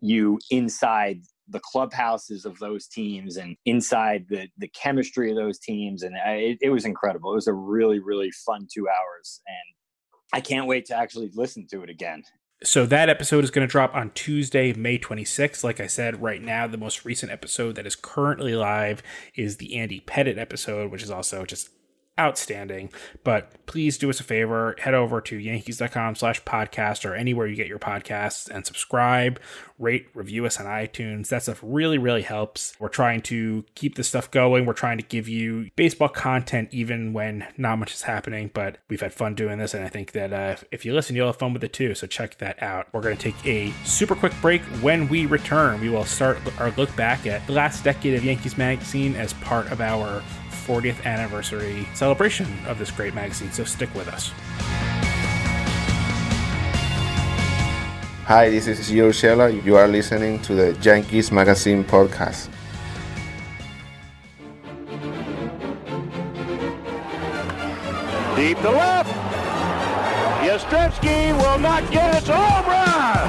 you 0.00 0.38
inside 0.50 1.20
the 1.50 1.60
clubhouses 1.60 2.44
of 2.44 2.58
those 2.58 2.86
teams 2.86 3.36
and 3.36 3.56
inside 3.66 4.26
the 4.28 4.48
the 4.58 4.68
chemistry 4.68 5.30
of 5.30 5.36
those 5.36 5.58
teams. 5.58 6.02
And 6.02 6.14
uh, 6.14 6.30
it, 6.30 6.58
it 6.60 6.70
was 6.70 6.84
incredible. 6.84 7.32
It 7.32 7.36
was 7.36 7.46
a 7.46 7.52
really 7.52 7.98
really 7.98 8.30
fun 8.30 8.66
two 8.72 8.88
hours. 8.88 9.40
And 9.46 9.76
i 10.32 10.40
can't 10.40 10.66
wait 10.66 10.86
to 10.86 10.96
actually 10.96 11.30
listen 11.34 11.66
to 11.70 11.82
it 11.82 11.90
again. 11.90 12.22
So 12.62 12.84
that 12.86 13.08
episode 13.08 13.42
is 13.42 13.50
going 13.50 13.66
to 13.66 13.70
drop 13.70 13.94
on 13.94 14.10
Tuesday, 14.10 14.74
May 14.74 14.98
26th. 14.98 15.64
Like 15.64 15.80
I 15.80 15.86
said, 15.86 16.20
right 16.20 16.42
now, 16.42 16.66
the 16.66 16.76
most 16.76 17.06
recent 17.06 17.32
episode 17.32 17.74
that 17.76 17.86
is 17.86 17.96
currently 17.96 18.54
live 18.54 19.02
is 19.34 19.56
the 19.56 19.76
Andy 19.76 20.00
Pettitte 20.00 20.36
episode, 20.36 20.90
which 20.92 21.02
is 21.02 21.10
also 21.10 21.46
just 21.46 21.70
outstanding. 22.20 22.90
But 23.24 23.66
please 23.66 23.98
do 23.98 24.10
us 24.10 24.20
a 24.20 24.24
favor, 24.24 24.76
head 24.78 24.94
over 24.94 25.20
to 25.22 25.36
yankees.com 25.36 26.16
slash 26.16 26.42
podcast 26.44 27.08
or 27.08 27.14
anywhere 27.14 27.46
you 27.46 27.56
get 27.56 27.66
your 27.66 27.78
podcasts 27.78 28.48
and 28.48 28.66
subscribe, 28.66 29.40
rate, 29.78 30.08
review 30.14 30.44
us 30.44 30.60
on 30.60 30.66
iTunes. 30.66 31.28
That 31.28 31.42
stuff 31.42 31.60
really, 31.62 31.96
really 31.96 32.22
helps. 32.22 32.74
We're 32.78 32.88
trying 32.88 33.22
to 33.22 33.64
keep 33.74 33.94
this 33.94 34.08
stuff 34.08 34.30
going. 34.30 34.66
We're 34.66 34.74
trying 34.74 34.98
to 34.98 35.04
give 35.04 35.28
you 35.28 35.70
baseball 35.76 36.08
content 36.08 36.68
even 36.72 37.12
when 37.12 37.46
not 37.56 37.78
much 37.78 37.94
is 37.94 38.02
happening, 38.02 38.50
but 38.52 38.78
we've 38.88 39.00
had 39.00 39.14
fun 39.14 39.34
doing 39.34 39.58
this. 39.58 39.72
And 39.72 39.84
I 39.84 39.88
think 39.88 40.12
that 40.12 40.32
uh, 40.32 40.56
if 40.70 40.84
you 40.84 40.92
listen, 40.92 41.16
you'll 41.16 41.28
have 41.28 41.36
fun 41.36 41.54
with 41.54 41.64
it 41.64 41.72
too. 41.72 41.94
So 41.94 42.06
check 42.06 42.38
that 42.38 42.62
out. 42.62 42.88
We're 42.92 43.00
going 43.00 43.16
to 43.16 43.22
take 43.22 43.46
a 43.46 43.72
super 43.84 44.14
quick 44.14 44.32
break. 44.42 44.60
When 44.82 45.08
we 45.08 45.26
return, 45.26 45.80
we 45.80 45.88
will 45.88 46.04
start 46.04 46.38
our 46.60 46.70
look 46.72 46.94
back 46.96 47.26
at 47.26 47.46
the 47.46 47.52
last 47.52 47.82
decade 47.82 48.14
of 48.14 48.24
Yankees 48.24 48.58
Magazine 48.58 49.14
as 49.14 49.32
part 49.34 49.70
of 49.72 49.80
our 49.80 50.22
40th 50.70 51.02
anniversary 51.04 51.88
celebration 51.94 52.46
of 52.68 52.78
this 52.78 52.92
great 52.92 53.12
magazine, 53.12 53.50
so 53.50 53.64
stick 53.64 53.92
with 53.92 54.06
us. 54.06 54.30
Hi, 58.26 58.48
this 58.48 58.68
is 58.68 58.78
Gio 58.78 59.10
Urshela. 59.10 59.50
You 59.64 59.74
are 59.74 59.88
listening 59.88 60.40
to 60.42 60.54
the 60.54 60.78
Yankees 60.80 61.32
Magazine 61.32 61.82
podcast. 61.82 62.46
Deep 68.36 68.56
to 68.62 68.70
left. 68.70 69.10
Yastrzemski 70.46 71.36
will 71.42 71.58
not 71.58 71.82
get 71.90 72.22
it. 72.22 72.28
Home 72.28 72.66
run! 72.70 73.26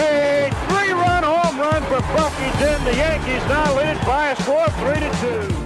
A 0.00 0.48
three-run 0.64 1.24
home 1.24 1.60
run 1.60 1.82
for 1.92 2.00
Bucky 2.16 2.48
Dent. 2.58 2.82
The 2.86 2.96
Yankees 2.96 3.44
now 3.48 3.76
lead 3.76 4.00
by 4.06 4.30
a 4.30 4.36
score 4.42 4.64
of 4.64 4.74
three 4.80 4.98
to 4.98 5.12
two. 5.20 5.61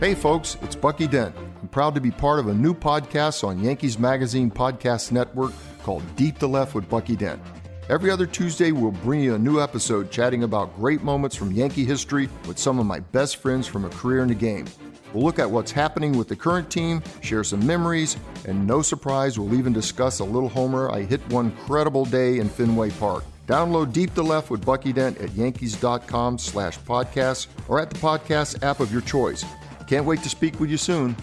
Hey, 0.00 0.14
folks, 0.14 0.56
it's 0.62 0.76
Bucky 0.76 1.08
Dent. 1.08 1.34
I'm 1.60 1.66
proud 1.66 1.92
to 1.96 2.00
be 2.00 2.12
part 2.12 2.38
of 2.38 2.46
a 2.46 2.54
new 2.54 2.72
podcast 2.72 3.42
on 3.42 3.58
Yankees 3.58 3.98
Magazine 3.98 4.48
Podcast 4.48 5.10
Network 5.10 5.50
called 5.82 6.04
Deep 6.14 6.38
to 6.38 6.46
Left 6.46 6.72
with 6.76 6.88
Bucky 6.88 7.16
Dent. 7.16 7.42
Every 7.88 8.08
other 8.08 8.24
Tuesday, 8.24 8.70
we'll 8.70 8.92
bring 8.92 9.20
you 9.20 9.34
a 9.34 9.38
new 9.38 9.60
episode 9.60 10.12
chatting 10.12 10.44
about 10.44 10.76
great 10.76 11.02
moments 11.02 11.34
from 11.34 11.50
Yankee 11.50 11.84
history 11.84 12.28
with 12.46 12.60
some 12.60 12.78
of 12.78 12.86
my 12.86 13.00
best 13.00 13.38
friends 13.38 13.66
from 13.66 13.86
a 13.86 13.88
career 13.88 14.20
in 14.20 14.28
the 14.28 14.36
game. 14.36 14.66
We'll 15.12 15.24
look 15.24 15.40
at 15.40 15.50
what's 15.50 15.72
happening 15.72 16.16
with 16.16 16.28
the 16.28 16.36
current 16.36 16.70
team, 16.70 17.02
share 17.20 17.42
some 17.42 17.66
memories, 17.66 18.16
and 18.46 18.64
no 18.68 18.82
surprise, 18.82 19.36
we'll 19.36 19.58
even 19.58 19.72
discuss 19.72 20.20
a 20.20 20.24
little 20.24 20.48
homer 20.48 20.92
I 20.92 21.02
hit 21.02 21.28
one 21.32 21.50
credible 21.66 22.04
day 22.04 22.38
in 22.38 22.48
Fenway 22.48 22.90
Park. 22.90 23.24
Download 23.48 23.92
Deep 23.92 24.14
to 24.14 24.22
Left 24.22 24.48
with 24.48 24.64
Bucky 24.64 24.92
Dent 24.92 25.18
at 25.18 25.32
yankees.com 25.32 26.38
slash 26.38 26.78
podcasts 26.80 27.48
or 27.66 27.80
at 27.80 27.90
the 27.90 27.98
podcast 27.98 28.62
app 28.62 28.78
of 28.78 28.92
your 28.92 29.02
choice. 29.02 29.44
Can't 29.88 30.04
wait 30.04 30.22
to 30.22 30.28
speak 30.28 30.60
with 30.60 30.70
you 30.70 30.76
soon. 30.76 31.16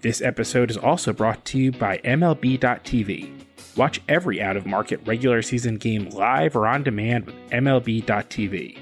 This 0.00 0.22
episode 0.22 0.70
is 0.70 0.78
also 0.78 1.12
brought 1.12 1.44
to 1.46 1.58
you 1.58 1.72
by 1.72 1.98
MLB.tv. 1.98 3.38
Watch 3.76 4.00
every 4.08 4.40
out 4.40 4.56
of 4.56 4.64
market 4.64 5.00
regular 5.04 5.42
season 5.42 5.76
game 5.76 6.08
live 6.10 6.56
or 6.56 6.66
on 6.66 6.82
demand 6.82 7.26
with 7.26 7.34
MLB.tv. 7.50 8.78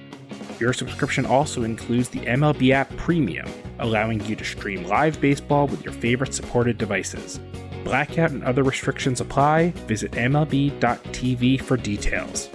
Your 0.60 0.72
subscription 0.72 1.26
also 1.26 1.64
includes 1.64 2.08
the 2.08 2.20
MLB 2.20 2.70
app 2.70 2.94
Premium, 2.96 3.48
allowing 3.80 4.24
you 4.26 4.36
to 4.36 4.44
stream 4.44 4.84
live 4.84 5.20
baseball 5.20 5.66
with 5.66 5.84
your 5.84 5.92
favorite 5.92 6.34
supported 6.34 6.78
devices. 6.78 7.40
Blackout 7.82 8.30
and 8.30 8.44
other 8.44 8.62
restrictions 8.62 9.20
apply. 9.20 9.70
Visit 9.86 10.12
MLB.tv 10.12 11.60
for 11.60 11.76
details. 11.76 12.48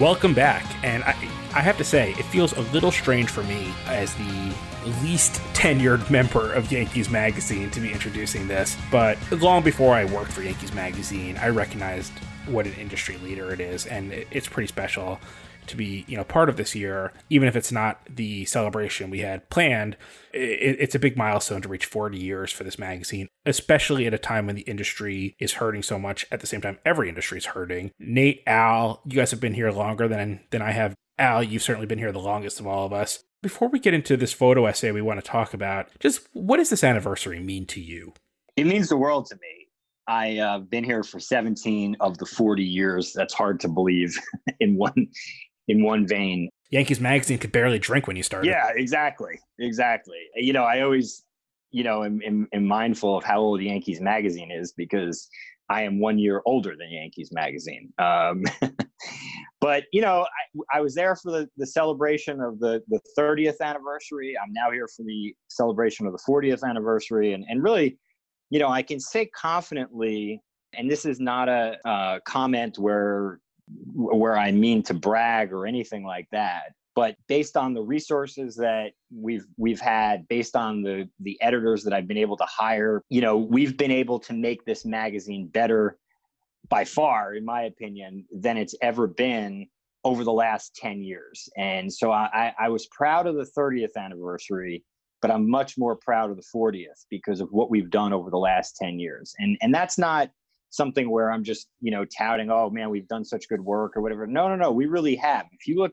Welcome 0.00 0.32
back, 0.32 0.64
and 0.84 1.02
I, 1.02 1.10
I 1.52 1.60
have 1.60 1.76
to 1.78 1.82
say, 1.82 2.12
it 2.12 2.22
feels 2.26 2.52
a 2.52 2.60
little 2.72 2.92
strange 2.92 3.30
for 3.30 3.42
me 3.42 3.74
as 3.86 4.14
the 4.14 4.54
least 5.02 5.40
tenured 5.54 6.08
member 6.12 6.52
of 6.52 6.70
Yankees 6.70 7.10
Magazine 7.10 7.68
to 7.72 7.80
be 7.80 7.90
introducing 7.90 8.46
this. 8.46 8.76
But 8.92 9.18
long 9.32 9.64
before 9.64 9.96
I 9.96 10.04
worked 10.04 10.30
for 10.30 10.42
Yankees 10.42 10.72
Magazine, 10.72 11.36
I 11.38 11.48
recognized 11.48 12.12
what 12.46 12.64
an 12.64 12.74
industry 12.74 13.16
leader 13.16 13.52
it 13.52 13.58
is, 13.58 13.86
and 13.86 14.12
it's 14.30 14.46
pretty 14.46 14.68
special 14.68 15.18
to 15.68 15.76
be 15.76 16.04
you 16.08 16.16
know 16.16 16.24
part 16.24 16.48
of 16.48 16.56
this 16.56 16.74
year 16.74 17.12
even 17.30 17.48
if 17.48 17.56
it's 17.56 17.72
not 17.72 18.00
the 18.08 18.44
celebration 18.46 19.10
we 19.10 19.20
had 19.20 19.48
planned 19.50 19.96
it, 20.32 20.76
it's 20.80 20.94
a 20.94 20.98
big 20.98 21.16
milestone 21.16 21.62
to 21.62 21.68
reach 21.68 21.86
40 21.86 22.18
years 22.18 22.52
for 22.52 22.64
this 22.64 22.78
magazine 22.78 23.28
especially 23.48 24.06
at 24.06 24.14
a 24.14 24.18
time 24.18 24.46
when 24.46 24.56
the 24.56 24.62
industry 24.62 25.34
is 25.38 25.54
hurting 25.54 25.82
so 25.82 25.98
much. 25.98 26.26
At 26.30 26.40
the 26.40 26.46
same 26.46 26.60
time 26.60 26.78
every 26.84 27.08
industry 27.08 27.38
is 27.38 27.46
hurting. 27.46 27.90
Nate 27.98 28.42
al 28.46 29.00
you 29.06 29.16
guys 29.16 29.30
have 29.30 29.40
been 29.40 29.54
here 29.54 29.72
longer 29.72 30.06
than 30.06 30.40
than 30.50 30.62
i 30.62 30.70
have. 30.70 30.94
Al 31.18 31.42
you've 31.42 31.62
certainly 31.62 31.86
been 31.86 31.98
here 31.98 32.12
the 32.12 32.20
longest 32.20 32.60
of 32.60 32.66
all 32.66 32.86
of 32.86 32.92
us. 32.92 33.24
Before 33.42 33.68
we 33.68 33.78
get 33.78 33.94
into 33.94 34.16
this 34.16 34.32
photo 34.32 34.66
essay 34.66 34.92
we 34.92 35.02
want 35.02 35.18
to 35.18 35.26
talk 35.26 35.54
about 35.54 35.88
just 35.98 36.28
what 36.32 36.58
does 36.58 36.70
this 36.70 36.84
anniversary 36.84 37.40
mean 37.40 37.66
to 37.66 37.80
you? 37.80 38.12
It 38.56 38.64
means 38.64 38.88
the 38.88 38.96
world 38.96 39.26
to 39.26 39.36
me. 39.36 39.66
I've 40.06 40.38
uh, 40.38 40.58
been 40.60 40.84
here 40.84 41.02
for 41.02 41.20
17 41.20 41.96
of 42.00 42.16
the 42.16 42.24
40 42.24 42.64
years. 42.64 43.12
That's 43.12 43.34
hard 43.34 43.60
to 43.60 43.68
believe 43.68 44.18
in 44.60 44.76
one 44.76 45.08
in 45.68 45.82
one 45.82 46.06
vein. 46.06 46.48
Yankees 46.70 47.00
magazine 47.00 47.38
could 47.38 47.52
barely 47.52 47.78
drink 47.78 48.06
when 48.06 48.16
you 48.16 48.22
started. 48.22 48.48
Yeah, 48.48 48.70
exactly, 48.74 49.38
exactly. 49.58 50.18
You 50.34 50.52
know, 50.52 50.64
I 50.64 50.82
always 50.82 51.24
you 51.70 51.84
know, 51.84 52.04
am, 52.04 52.20
am, 52.24 52.48
am 52.52 52.64
mindful 52.64 53.16
of 53.16 53.24
how 53.24 53.40
old 53.40 53.60
Yankees 53.60 54.00
magazine 54.00 54.50
is 54.50 54.72
because 54.72 55.28
I 55.70 55.82
am 55.82 56.00
one 56.00 56.18
year 56.18 56.40
older 56.46 56.74
than 56.78 56.90
Yankees 56.90 57.30
magazine. 57.30 57.92
Um, 57.98 58.44
but 59.60 59.84
you 59.92 60.00
know, 60.00 60.26
I, 60.72 60.78
I, 60.78 60.80
was 60.80 60.94
there 60.94 61.14
for 61.14 61.30
the, 61.30 61.48
the 61.58 61.66
celebration 61.66 62.40
of 62.40 62.58
the, 62.58 62.82
the 62.88 63.00
30th 63.18 63.60
anniversary. 63.60 64.34
I'm 64.42 64.52
now 64.52 64.70
here 64.70 64.88
for 64.88 65.04
the 65.04 65.34
celebration 65.48 66.06
of 66.06 66.12
the 66.12 66.22
40th 66.26 66.66
anniversary. 66.66 67.34
And, 67.34 67.44
and 67.48 67.62
really, 67.62 67.98
you 68.48 68.58
know, 68.58 68.68
I 68.68 68.82
can 68.82 68.98
say 68.98 69.26
confidently, 69.26 70.40
and 70.72 70.90
this 70.90 71.04
is 71.04 71.20
not 71.20 71.50
a, 71.50 71.76
a 71.84 72.20
comment 72.26 72.78
where, 72.78 73.40
where 73.94 74.36
I 74.36 74.50
mean 74.52 74.82
to 74.84 74.94
brag 74.94 75.52
or 75.52 75.66
anything 75.66 76.04
like 76.04 76.28
that 76.32 76.72
but 76.94 77.14
based 77.28 77.56
on 77.56 77.74
the 77.74 77.82
resources 77.82 78.56
that 78.56 78.90
we've 79.14 79.46
we've 79.56 79.80
had 79.80 80.26
based 80.28 80.56
on 80.56 80.82
the 80.82 81.08
the 81.20 81.40
editors 81.40 81.84
that 81.84 81.92
I've 81.92 82.08
been 82.08 82.18
able 82.18 82.36
to 82.36 82.46
hire 82.46 83.02
you 83.08 83.20
know 83.20 83.36
we've 83.36 83.76
been 83.76 83.90
able 83.90 84.18
to 84.20 84.32
make 84.32 84.64
this 84.64 84.84
magazine 84.84 85.48
better 85.48 85.96
by 86.68 86.84
far 86.84 87.34
in 87.34 87.44
my 87.44 87.62
opinion 87.62 88.26
than 88.32 88.56
it's 88.56 88.74
ever 88.82 89.06
been 89.06 89.66
over 90.04 90.24
the 90.24 90.32
last 90.32 90.76
10 90.76 91.02
years. 91.02 91.48
And 91.56 91.92
so 91.92 92.12
I, 92.12 92.54
I 92.58 92.68
was 92.68 92.86
proud 92.86 93.26
of 93.26 93.34
the 93.34 93.46
30th 93.56 93.96
anniversary 93.96 94.84
but 95.20 95.30
I'm 95.30 95.48
much 95.48 95.76
more 95.76 95.96
proud 95.96 96.30
of 96.30 96.36
the 96.36 96.44
40th 96.54 97.04
because 97.10 97.40
of 97.40 97.48
what 97.50 97.70
we've 97.70 97.90
done 97.90 98.12
over 98.12 98.30
the 98.30 98.38
last 98.38 98.76
10 98.76 98.98
years. 98.98 99.34
And 99.38 99.56
and 99.62 99.74
that's 99.74 99.98
not 99.98 100.30
something 100.70 101.10
where 101.10 101.30
I'm 101.30 101.44
just 101.44 101.68
you 101.80 101.90
know 101.90 102.04
touting 102.04 102.50
oh 102.50 102.70
man 102.70 102.90
we've 102.90 103.08
done 103.08 103.24
such 103.24 103.48
good 103.48 103.60
work 103.60 103.96
or 103.96 104.02
whatever. 104.02 104.26
No 104.26 104.48
no 104.48 104.56
no 104.56 104.70
we 104.72 104.86
really 104.86 105.16
have. 105.16 105.46
If 105.52 105.66
you 105.66 105.78
look 105.78 105.92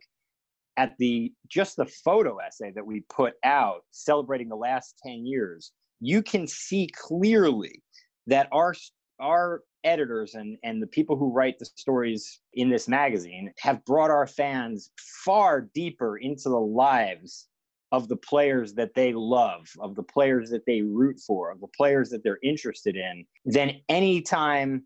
at 0.78 0.94
the 1.00 1.32
just 1.48 1.78
the 1.78 1.86
photo 1.86 2.38
essay 2.40 2.72
that 2.72 2.86
we 2.86 3.04
put 3.10 3.34
out 3.44 3.82
celebrating 3.92 4.50
the 4.50 4.56
last 4.56 5.00
10 5.06 5.26
years 5.26 5.72
you 6.00 6.22
can 6.22 6.48
see 6.48 6.90
clearly 6.94 7.82
that 8.28 8.48
our 8.52 8.76
our 9.22 9.62
editors 9.84 10.34
and 10.34 10.58
and 10.64 10.82
the 10.82 10.88
people 10.88 11.16
who 11.16 11.32
write 11.32 11.58
the 11.60 11.66
stories 11.66 12.42
in 12.54 12.70
this 12.70 12.88
magazine 12.88 13.52
have 13.60 13.84
brought 13.86 14.12
our 14.12 14.28
fans 14.28 14.92
far 15.24 15.70
deeper 15.74 16.18
into 16.18 16.50
the 16.50 16.60
lives 16.60 17.48
of 17.96 18.10
the 18.10 18.18
players 18.18 18.74
that 18.74 18.94
they 18.94 19.14
love 19.14 19.70
of 19.80 19.96
the 19.96 20.04
players 20.04 20.50
that 20.50 20.66
they 20.68 20.82
root 20.82 21.18
for 21.26 21.50
of 21.50 21.62
the 21.62 21.68
players 21.78 22.10
that 22.10 22.22
they're 22.24 22.40
interested 22.44 22.98
in 22.98 23.26
than 23.46 23.72
any 23.88 24.22
time 24.22 24.84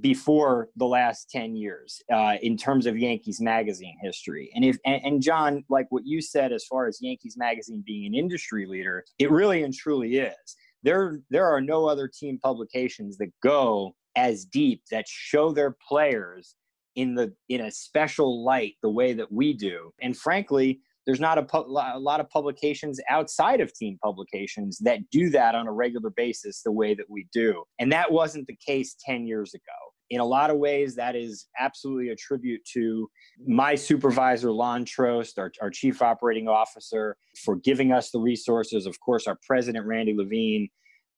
before 0.00 0.68
the 0.76 0.86
last 0.86 1.30
10 1.30 1.54
years 1.54 2.02
uh, 2.12 2.36
in 2.42 2.56
terms 2.56 2.86
of 2.86 2.98
Yankees 2.98 3.40
magazine 3.40 3.96
history. 4.02 4.50
And 4.54 4.64
if 4.64 4.78
and, 4.84 5.00
and, 5.04 5.22
John, 5.22 5.64
like 5.68 5.86
what 5.90 6.04
you 6.04 6.20
said 6.20 6.52
as 6.52 6.64
far 6.64 6.86
as 6.86 6.98
Yankees 7.00 7.36
magazine 7.36 7.82
being 7.86 8.06
an 8.06 8.14
industry 8.14 8.66
leader, 8.66 9.04
it 9.18 9.30
really 9.30 9.62
and 9.62 9.74
truly 9.74 10.16
is. 10.16 10.56
There 10.82 11.20
there 11.30 11.46
are 11.46 11.60
no 11.60 11.86
other 11.86 12.08
team 12.08 12.38
publications 12.42 13.16
that 13.18 13.30
go 13.42 13.94
as 14.16 14.44
deep 14.44 14.82
that 14.90 15.06
show 15.06 15.52
their 15.52 15.76
players 15.86 16.56
in 16.96 17.14
the 17.14 17.32
in 17.48 17.60
a 17.62 17.70
special 17.70 18.44
light 18.44 18.74
the 18.82 18.90
way 18.90 19.12
that 19.12 19.30
we 19.30 19.52
do. 19.52 19.92
And 20.00 20.16
frankly, 20.16 20.80
there's 21.06 21.20
not 21.20 21.38
a, 21.38 21.42
pu- 21.42 21.58
a, 21.58 21.98
lot 21.98 22.20
of 22.20 22.28
publications 22.28 23.00
outside 23.08 23.60
of 23.60 23.72
team 23.72 23.98
publications 24.02 24.78
that 24.78 24.98
do 25.10 25.30
that 25.30 25.54
on 25.54 25.66
a 25.66 25.72
regular 25.72 26.10
basis 26.10 26.62
the 26.62 26.72
way 26.72 26.94
that 26.94 27.08
we 27.08 27.26
do. 27.32 27.64
And 27.78 27.90
that 27.92 28.10
wasn't 28.10 28.46
the 28.46 28.56
case 28.56 28.96
10 29.04 29.26
years 29.26 29.54
ago. 29.54 29.62
In 30.10 30.20
a 30.20 30.24
lot 30.24 30.50
of 30.50 30.58
ways, 30.58 30.96
that 30.96 31.14
is 31.14 31.46
absolutely 31.58 32.08
a 32.08 32.16
tribute 32.16 32.60
to 32.72 33.08
my 33.46 33.76
supervisor, 33.76 34.50
Lonn 34.50 34.84
Trost, 34.84 35.38
our, 35.38 35.52
our 35.62 35.70
chief 35.70 36.02
operating 36.02 36.48
officer, 36.48 37.16
for 37.44 37.56
giving 37.56 37.92
us 37.92 38.10
the 38.10 38.18
resources. 38.18 38.86
Of 38.86 38.98
course, 39.00 39.28
our 39.28 39.38
president, 39.46 39.86
Randy 39.86 40.14
Levine, 40.14 40.68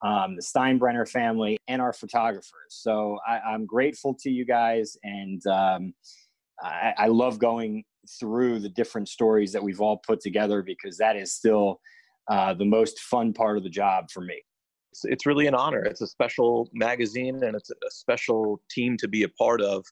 um, 0.02 0.36
the 0.36 0.42
Steinbrenner 0.42 1.08
family, 1.08 1.56
and 1.68 1.80
our 1.80 1.94
photographers. 1.94 2.68
So 2.68 3.18
I, 3.26 3.54
am 3.54 3.64
grateful 3.64 4.14
to 4.20 4.30
you 4.30 4.44
guys. 4.44 4.96
And 5.02 5.44
um, 5.46 5.94
I, 6.62 6.92
I 6.98 7.06
love 7.06 7.38
going 7.38 7.84
through 8.18 8.60
the 8.60 8.68
different 8.68 9.08
stories 9.08 9.52
that 9.52 9.62
we've 9.62 9.80
all 9.80 9.98
put 9.98 10.20
together 10.20 10.62
because 10.62 10.98
that 10.98 11.16
is 11.16 11.32
still 11.32 11.80
uh, 12.30 12.54
the 12.54 12.64
most 12.64 13.00
fun 13.00 13.32
part 13.32 13.56
of 13.56 13.62
the 13.62 13.70
job 13.70 14.10
for 14.10 14.20
me. 14.20 14.40
It's, 14.92 15.04
it's 15.04 15.26
really 15.26 15.46
an 15.46 15.54
honor. 15.54 15.82
It's 15.82 16.00
a 16.00 16.06
special 16.06 16.68
magazine 16.72 17.42
and 17.42 17.56
it's 17.56 17.70
a 17.70 17.90
special 17.90 18.60
team 18.70 18.96
to 18.98 19.08
be 19.08 19.22
a 19.22 19.28
part 19.28 19.60
of. 19.60 19.84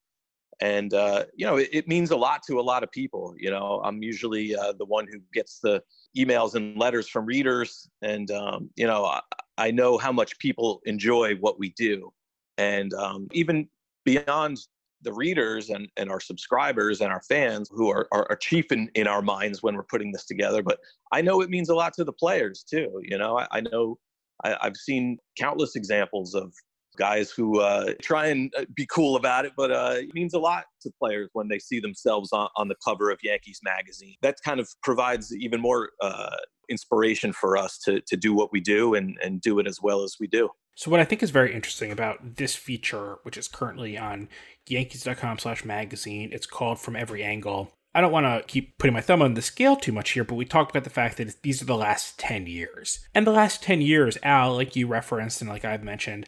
And, 0.61 0.93
uh, 0.93 1.25
you 1.35 1.47
know, 1.47 1.57
it, 1.57 1.71
it, 1.73 1.89
means 1.89 2.11
a 2.11 2.17
lot 2.17 2.43
to 2.47 2.61
a 2.61 2.63
lot 2.63 2.83
of 2.83 2.93
people. 2.93 3.35
You 3.39 3.51
know, 3.51 3.81
I'm 3.83 4.03
usually 4.03 4.55
uh, 4.55 4.75
the 4.79 4.85
one 4.85 5.07
who 5.11 5.19
gets 5.33 5.59
the 5.59 5.83
emails 6.19 6.55
and 6.55 6.77
letters 6.77 7.09
from 7.09 7.25
readers. 7.25 7.89
And, 8.03 8.31
um, 8.31 8.69
you 8.77 8.87
know, 8.87 9.07
I, 9.07 9.21
I, 9.57 9.71
know 9.71 9.97
how 9.97 10.13
much 10.13 10.39
people 10.39 10.83
enjoy 10.85 11.37
what 11.37 11.59
we 11.59 11.71
do. 11.79 12.13
And 12.59 12.93
um, 12.93 13.27
even 13.33 13.69
beyond 14.05 14.59
the 15.03 15.13
readers 15.13 15.71
and, 15.71 15.89
and 15.97 16.11
our 16.11 16.21
subscribers 16.21 17.01
and 17.01 17.13
our 17.13 17.23
fans 17.23 17.69
who 17.73 17.91
are, 17.91 18.07
are, 18.13 18.27
are 18.31 18.37
chief 18.37 18.71
in, 18.73 18.91
in 18.95 19.07
our 19.07 19.23
minds 19.23 19.63
when 19.63 19.75
we're 19.75 19.85
putting 19.85 20.13
this 20.13 20.27
together. 20.27 20.63
But 20.63 20.79
I 21.13 21.23
know 21.23 21.41
it 21.41 21.51
means 21.51 21.69
a 21.69 21.75
lot 21.75 21.93
to 21.95 22.05
the 22.05 22.13
players 22.13 22.65
too. 22.69 23.01
You 23.03 23.19
know, 23.19 23.39
I, 23.39 23.47
I 23.51 23.61
know 23.61 23.99
I, 24.45 24.57
have 24.63 24.77
seen 24.77 25.19
countless 25.39 25.77
examples 25.77 26.35
of 26.35 26.53
guys 26.97 27.31
who 27.31 27.61
uh, 27.61 27.95
try 28.03 28.27
and 28.27 28.53
uh, 28.59 28.65
be 28.75 28.87
cool 28.87 29.17
about 29.17 29.45
it, 29.45 29.53
but 29.57 29.71
uh, 29.71 29.95
it 29.97 30.13
means 30.15 30.35
a 30.35 30.39
lot 30.39 30.65
to 30.83 30.91
players 30.99 31.31
when 31.33 31.49
they 31.49 31.59
see 31.59 31.81
themselves 31.81 32.31
on, 32.33 32.49
on 32.57 32.69
the 32.69 32.77
cover 32.85 33.11
of 33.11 33.19
Yankees 33.23 33.61
magazine. 33.63 34.15
That 34.23 34.37
kind 34.45 34.61
of 34.61 34.69
provides 34.83 35.35
even 35.35 35.61
more 35.61 35.91
uh, 36.01 36.37
inspiration 36.71 37.33
for 37.33 37.57
us 37.57 37.79
to, 37.79 38.01
to 38.03 38.17
do 38.17 38.33
what 38.33 38.53
we 38.53 38.61
do 38.61 38.95
and, 38.95 39.19
and 39.23 39.41
do 39.41 39.59
it 39.59 39.67
as 39.67 39.81
well 39.83 40.03
as 40.03 40.17
we 40.21 40.27
do. 40.27 40.49
So 40.77 40.91
what 40.91 41.01
I 41.01 41.05
think 41.05 41.23
is 41.23 41.31
very 41.31 41.55
interesting 41.55 41.91
about 41.91 42.37
this 42.37 42.55
feature, 42.55 43.19
which 43.23 43.37
is 43.37 43.49
currently 43.49 43.99
on 43.99 44.29
Yankees.com 44.67 45.39
slash 45.39 45.65
magazine, 45.65 46.31
it's 46.33 46.47
called 46.47 46.79
From 46.79 46.97
Every 46.97 47.23
Angle. 47.23 47.73
I 47.95 48.01
don't 48.01 48.13
want 48.13 48.25
to 48.25 48.47
keep 48.47 48.79
putting 48.79 48.95
my 48.95 49.01
thumb 49.01 49.21
on 49.21 49.35
the 49.35 49.43
scale 49.43 49.77
too 49.77 49.93
much 49.93 50.13
here, 50.13 50.25
but 50.25 50.37
we 50.37 50.45
talked 50.45 50.71
about 50.71 50.85
the 50.85 50.91
fact 50.91 51.17
that 51.17 51.43
these 51.43 51.61
are 51.61 51.67
the 51.67 51.77
last 51.77 52.19
10 52.19 52.47
years. 52.47 53.01
And 53.15 53.27
the 53.27 53.33
last 53.33 53.63
10 53.63 53.81
years, 53.81 54.17
Al, 54.23 54.55
like 54.55 54.77
you 54.77 54.87
referenced 54.87 55.41
and 55.41 55.51
like 55.51 55.65
I've 55.65 55.83
mentioned, 55.83 56.27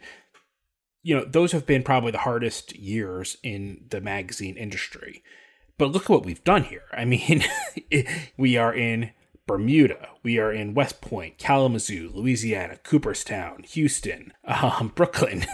you 1.03 1.17
know, 1.17 1.25
those 1.25 1.53
have 1.53 1.65
been 1.65 1.83
probably 1.83 2.11
the 2.11 2.19
hardest 2.19 2.77
years 2.77 3.37
in 3.43 3.87
the 3.91 4.01
magazine 4.01 4.57
industry. 4.57 5.23
But 5.79 5.93
look 5.93 6.05
at 6.05 6.11
what 6.11 6.27
we've 6.27 6.45
done 6.45 6.65
here. 6.65 6.85
I 6.93 7.05
mean, 7.05 7.45
we 8.37 8.57
are 8.57 8.75
in 8.75 9.13
Bermuda. 9.47 10.09
We 10.23 10.39
are 10.39 10.53
in 10.53 10.75
West 10.75 11.01
Point, 11.01 11.39
Kalamazoo, 11.39 12.11
Louisiana, 12.15 12.77
Cooperstown, 12.85 13.65
Houston, 13.65 14.33
um, 14.45 14.93
Brooklyn, 14.95 15.47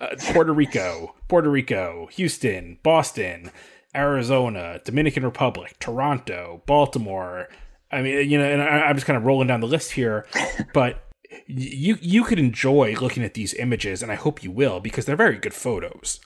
uh, 0.00 0.14
Puerto 0.32 0.52
Rico, 0.52 1.14
Puerto 1.28 1.50
Rico, 1.50 2.08
Houston, 2.12 2.78
Boston, 2.82 3.50
Arizona, 3.94 4.80
Dominican 4.84 5.24
Republic, 5.24 5.76
Toronto, 5.78 6.62
Baltimore. 6.66 7.48
I 7.90 8.02
mean, 8.02 8.30
you 8.30 8.38
know, 8.38 8.44
and 8.44 8.62
I, 8.62 8.80
I'm 8.82 8.96
just 8.96 9.06
kind 9.06 9.16
of 9.16 9.24
rolling 9.24 9.48
down 9.48 9.60
the 9.60 9.66
list 9.66 9.92
here, 9.92 10.26
but 10.72 11.04
you 11.46 11.98
you 12.00 12.24
could 12.24 12.38
enjoy 12.38 12.94
looking 13.00 13.24
at 13.24 13.34
these 13.34 13.54
images, 13.54 14.02
and 14.02 14.10
I 14.10 14.16
hope 14.16 14.42
you 14.42 14.50
will 14.50 14.80
because 14.80 15.06
they're 15.06 15.16
very 15.16 15.38
good 15.38 15.54
photos. 15.54 16.20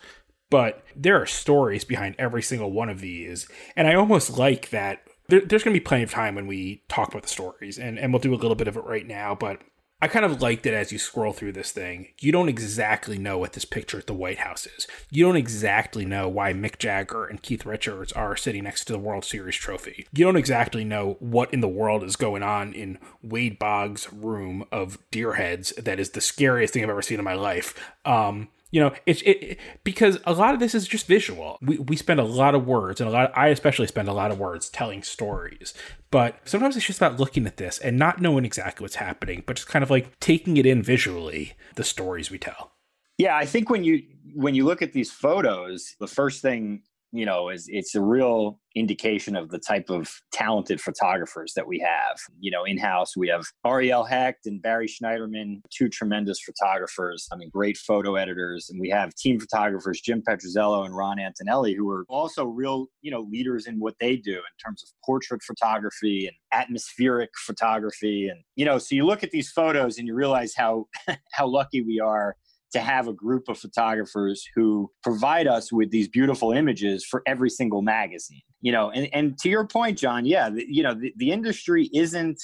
But 0.51 0.83
there 0.97 1.21
are 1.21 1.27
stories 1.27 1.85
behind 1.85 2.15
every 2.19 2.43
single 2.43 2.73
one 2.73 2.89
of 2.89 3.01
these, 3.01 3.47
and 3.77 3.87
I 3.87 3.95
almost 3.95 4.39
like 4.39 4.71
that 4.71 5.03
there, 5.29 5.41
there's 5.41 5.63
going 5.63 5.75
to 5.75 5.81
be 5.81 5.85
plenty 5.85 6.05
of 6.05 6.11
time 6.11 6.35
when 6.35 6.47
we 6.47 6.83
talk 6.89 7.09
about 7.09 7.23
the 7.23 7.29
stories, 7.29 7.79
and, 7.79 7.99
and 7.99 8.13
we'll 8.13 8.21
do 8.21 8.35
a 8.35 8.37
little 8.37 8.55
bit 8.55 8.69
of 8.69 8.77
it 8.77 8.85
right 8.85 9.07
now. 9.07 9.35
But 9.35 9.63
I 10.01 10.07
kind 10.07 10.25
of 10.25 10.41
liked 10.41 10.65
it 10.65 10.75
as 10.75 10.93
you 10.93 10.99
scroll 10.99 11.33
through 11.33 11.53
this 11.53 11.73
thing, 11.73 12.11
you 12.21 12.31
don't 12.31 12.49
exactly 12.49 13.19
know 13.19 13.37
what 13.37 13.55
this 13.55 13.65
picture 13.65 13.99
at 13.99 14.07
the 14.07 14.15
White 14.15 14.39
House 14.39 14.65
is. 14.65 14.87
You 15.11 15.25
don't 15.25 15.37
exactly 15.37 16.05
know 16.05 16.29
why 16.29 16.53
Mick 16.53 16.79
Jagger 16.79 17.25
and 17.25 17.43
Keith 17.43 17.67
Richards 17.67 18.13
are 18.13 18.37
sitting 18.37 18.63
next 18.63 18.85
to 18.85 18.93
the 18.93 18.99
World 18.99 19.25
Series 19.25 19.57
trophy. 19.57 20.07
You 20.13 20.25
don't 20.25 20.37
exactly 20.37 20.85
know 20.85 21.17
what 21.19 21.53
in 21.53 21.61
the 21.61 21.69
world 21.69 22.05
is 22.05 22.15
going 22.15 22.45
on 22.45 22.73
in 22.75 22.99
Wade 23.23 23.59
Boggs' 23.59 24.13
room 24.13 24.65
of 24.71 24.99
deer 25.11 25.35
heads 25.35 25.73
that 25.73 25.99
is 25.99 26.11
the 26.11 26.21
scariest 26.21 26.75
thing 26.75 26.85
I've 26.85 26.91
ever 26.91 27.03
seen 27.03 27.19
in 27.19 27.25
my 27.25 27.35
life. 27.35 27.75
Um, 28.05 28.51
you 28.71 28.81
know, 28.81 28.93
it's 29.07 29.23
it, 29.23 29.43
it, 29.43 29.59
because 29.83 30.19
a 30.25 30.33
lot 30.33 30.55
of 30.55 30.61
this 30.61 30.75
is 30.75 30.87
just 30.87 31.07
visual. 31.07 31.59
We 31.63 31.79
we 31.79 31.97
spend 31.97 32.21
a 32.21 32.25
lot 32.25 32.55
of 32.55 32.67
words, 32.67 33.01
and 33.01 33.09
a 33.09 33.13
lot. 33.13 33.33
I 33.37 33.49
especially 33.49 33.87
spend 33.87 34.09
a 34.09 34.13
lot 34.13 34.31
of 34.31 34.39
words 34.39 34.69
telling 34.69 35.03
stories. 35.03 35.75
But 36.11 36.37
sometimes 36.45 36.77
it's 36.77 36.87
just 36.87 36.99
about 36.99 37.19
looking 37.19 37.47
at 37.47 37.57
this 37.57 37.79
and 37.79 37.99
not 37.99 38.21
knowing 38.21 38.45
exactly 38.45 38.85
what's 38.85 38.97
happening, 38.97 39.43
but 39.47 39.57
just 39.57 39.69
kind 39.69 39.83
of 39.83 39.91
like 39.91 40.19
taking 40.21 40.57
it 40.57 40.67
in 40.67 40.83
visually. 40.83 41.55
The 41.77 41.85
stories 41.85 42.31
we 42.31 42.39
tell. 42.39 42.73
Yeah, 43.17 43.37
I 43.37 43.47
think 43.47 43.71
when 43.71 43.85
you 43.85 44.03
when 44.35 44.55
you 44.55 44.65
look 44.65 44.83
at 44.83 44.93
these 44.93 45.11
photos, 45.11 45.95
the 45.99 46.07
first 46.07 46.43
thing 46.43 46.83
you 47.13 47.25
know, 47.25 47.49
is 47.49 47.67
it's 47.69 47.95
a 47.95 48.03
real 48.03 48.61
indication 48.75 49.35
of 49.35 49.49
the 49.51 49.59
type 49.59 49.89
of 49.89 50.11
talented 50.33 50.81
photographers 50.81 51.53
that 51.57 51.67
we 51.67 51.79
have. 51.79 52.19
You 52.39 52.51
know, 52.51 52.65
in 52.65 52.79
house 52.79 53.17
we 53.17 53.29
have 53.29 53.45
Ariel 53.67 54.05
Hecht 54.05 54.47
and 54.47 54.61
Barry 54.61 54.87
Schneiderman, 54.87 55.61
two 55.71 55.89
tremendous 55.89 56.41
photographers. 56.41 57.27
I 57.33 57.37
mean, 57.37 57.51
great 57.51 57.77
photo 57.79 58.17
editors, 58.17 58.69
and 58.71 58.81
we 58.81 58.91
have 58.91 59.15
team 59.15 59.41
photographers 59.41 60.01
Jim 60.01 60.23
Petrozello 60.29 60.85
and 60.85 60.97
Ron 60.97 61.19
Antonelli, 61.19 61.75
who 61.75 61.91
are 61.91 62.05
also 62.09 62.45
real, 62.45 62.87
you 63.01 63.11
know, 63.11 63.27
leaders 63.31 63.67
in 63.67 63.81
what 63.81 63.95
they 64.01 64.17
do 64.17 64.35
in 64.35 64.57
terms 64.65 64.83
of 64.83 64.91
portrait 65.05 65.43
photography 65.43 66.27
and 66.27 66.37
atmospheric 66.53 67.31
photography. 67.39 68.29
And 68.29 68.41
you 68.57 68.65
know, 68.65 68.79
so 68.79 68.95
you 68.95 69.07
look 69.07 69.23
at 69.23 69.31
these 69.31 69.51
photos 69.51 69.99
and 69.99 70.07
you 70.07 70.15
realize 70.15 70.55
how 70.55 70.87
how 71.33 71.47
lucky 71.47 71.83
we 71.83 72.01
are 72.01 72.37
to 72.73 72.81
have 72.81 73.09
a 73.09 73.13
group 73.13 73.49
of 73.49 73.59
photographers 73.59 74.45
who 74.55 74.91
provide 75.03 75.47
us 75.47 75.73
with 75.73 75.91
these 75.91 76.09
beautiful 76.09 76.53
images 76.53 77.05
for 77.05 77.23
every 77.27 77.51
single 77.51 77.83
magazine 77.83 78.43
you 78.61 78.73
know? 78.73 78.91
And, 78.91 79.09
and 79.13 79.39
to 79.39 79.49
your 79.49 79.67
point 79.67 79.99
john 79.99 80.25
yeah 80.25 80.51
the, 80.51 80.65
you 80.69 80.83
know 80.83 80.95
the, 80.95 81.13
the 81.17 81.31
industry 81.31 81.91
isn't 81.93 82.41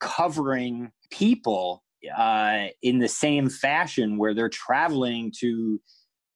covering 0.00 0.90
people 1.10 1.82
uh, 2.16 2.66
in 2.82 2.98
the 2.98 3.08
same 3.08 3.48
fashion 3.48 4.18
where 4.18 4.34
they're 4.34 4.50
traveling 4.50 5.32
to 5.40 5.80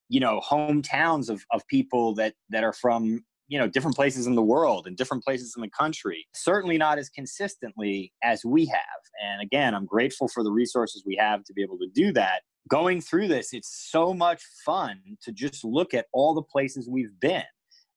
you 0.09 0.21
know 0.21 0.41
hometowns 0.49 1.29
of, 1.29 1.45
of 1.53 1.67
people 1.67 2.15
that 2.15 2.35
that 2.49 2.65
are 2.65 2.73
from 2.73 3.23
you 3.49 3.59
know 3.59 3.69
different 3.69 3.97
places 3.97 4.27
in 4.27 4.35
the 4.35 4.43
world 4.43 4.87
and 4.87 4.97
different 4.97 5.23
places 5.23 5.55
in 5.57 5.63
the 5.63 5.71
country. 5.71 6.27
Certainly 6.35 6.79
not 6.79 6.99
as 6.99 7.11
consistently 7.11 8.13
as 8.23 8.45
we 8.45 8.67
have. 8.67 9.01
And 9.23 9.43
again 9.43 9.75
i'm 9.75 9.87
grateful 9.87 10.29
for 10.29 10.43
the 10.43 10.51
resources 10.51 11.03
we 11.05 11.17
have 11.17 11.45
to 11.45 11.53
be 11.53 11.63
able 11.63 11.79
to 11.79 11.89
do 11.93 12.13
that 12.13 12.43
going 12.69 13.01
through 13.01 13.29
this, 13.29 13.53
it's 13.53 13.89
so 13.91 14.13
much 14.15 14.43
fun 14.65 15.01
to 15.23 15.33
just 15.33 15.65
look 15.65 15.95
at 15.95 16.07
all 16.13 16.35
the 16.35 16.43
places 16.43 16.89
we've 16.89 17.19
been. 17.21 17.43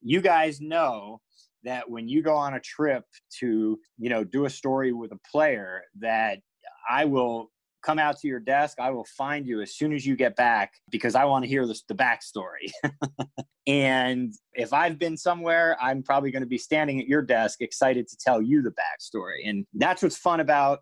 You 0.02 0.22
guys 0.22 0.60
know 0.62 1.22
that 1.64 1.90
when 1.90 2.08
you 2.08 2.24
go 2.24 2.36
on 2.36 2.56
a 2.56 2.60
trip 2.60 3.04
to, 3.40 3.80
you 3.98 4.10
know, 4.10 4.24
do 4.24 4.46
a 4.46 4.50
story 4.50 4.94
with 4.94 5.12
a 5.12 5.20
player, 5.32 5.84
that 6.00 6.40
I 6.90 7.06
will 7.06 7.52
come 7.82 8.00
out 8.00 8.18
to 8.20 8.28
your 8.28 8.40
desk. 8.40 8.80
I 8.80 8.92
will 8.92 9.06
find 9.18 9.46
you 9.46 9.62
as 9.62 9.76
soon 9.76 9.94
as 9.94 10.06
you 10.06 10.16
get 10.16 10.36
back 10.36 10.74
because 10.90 11.16
I 11.16 11.26
want 11.26 11.44
to 11.44 11.50
hear 11.50 11.66
the 11.66 11.76
backstory. 11.94 12.72
and 13.68 14.34
if 14.54 14.74
I've 14.74 15.00
been 15.00 15.18
somewhere, 15.18 15.78
I'm 15.82 16.04
probably 16.04 16.32
going 16.32 16.44
to 16.44 16.48
be 16.48 16.58
standing 16.58 17.00
at 17.00 17.08
your 17.08 17.22
desk 17.22 17.62
excited 17.62 18.08
to 18.08 18.18
tell 18.24 18.42
you 18.42 18.62
the 18.62 18.72
backstory. 18.72 19.48
And 19.50 19.66
that's 19.74 20.04
what's 20.04 20.18
fun 20.18 20.40
about 20.40 20.80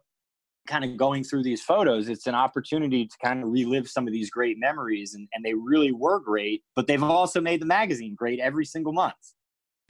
kind 0.69 0.85
of 0.85 0.95
going 0.95 1.23
through 1.23 1.43
these 1.43 1.61
photos, 1.61 2.07
it's 2.07 2.27
an 2.27 2.35
opportunity 2.35 3.07
to 3.07 3.17
kind 3.21 3.43
of 3.43 3.49
relive 3.49 3.89
some 3.89 4.07
of 4.07 4.13
these 4.13 4.29
great 4.29 4.57
memories. 4.57 5.13
And, 5.15 5.27
and 5.33 5.43
they 5.43 5.55
really 5.55 5.91
were 5.91 6.19
great, 6.19 6.63
but 6.75 6.87
they've 6.87 7.03
also 7.03 7.41
made 7.41 7.61
the 7.61 7.65
magazine 7.65 8.15
great 8.15 8.39
every 8.39 8.65
single 8.65 8.93
month. 8.93 9.15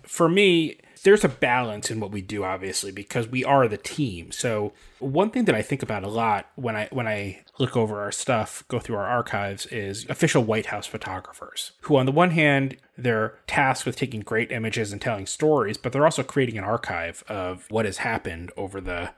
For 0.04 0.30
me, 0.30 0.80
there's 1.04 1.26
a 1.26 1.30
balance 1.30 1.92
in 1.92 2.00
what 2.00 2.12
we 2.12 2.22
do, 2.22 2.46
obviously, 2.46 2.90
because 2.90 3.28
we 3.28 3.44
are 3.44 3.68
the 3.68 3.78
team. 3.78 4.32
So 4.32 4.72
one 5.00 5.30
thing 5.30 5.44
that 5.44 5.56
I 5.56 5.62
think 5.62 5.84
about 5.84 6.06
a 6.06 6.08
lot 6.08 6.50
when 6.56 6.74
I 6.78 6.88
when 6.92 7.06
I 7.06 7.44
look 7.60 7.76
over 7.76 8.00
our 8.02 8.12
stuff, 8.12 8.64
go 8.70 8.80
through 8.80 8.96
our 8.96 9.08
archives, 9.08 9.66
is 9.66 10.06
official 10.10 10.42
White 10.42 10.68
House 10.68 10.88
photographers, 10.88 11.74
who 11.82 11.98
on 11.98 12.06
the 12.06 12.14
one 12.14 12.32
hand, 12.32 12.78
they're 12.98 13.36
tasked 13.46 13.86
with 13.86 13.98
taking 13.98 14.22
great 14.22 14.54
images 14.54 14.94
and 14.94 15.02
telling 15.02 15.26
stories, 15.26 15.78
but 15.78 15.92
they're 15.92 16.06
also 16.06 16.24
creating 16.24 16.58
an 16.58 16.64
archive 16.64 17.22
of 17.28 17.66
what 17.70 17.84
has 17.84 17.98
happened 17.98 18.52
over 18.56 18.80
the 18.80 19.12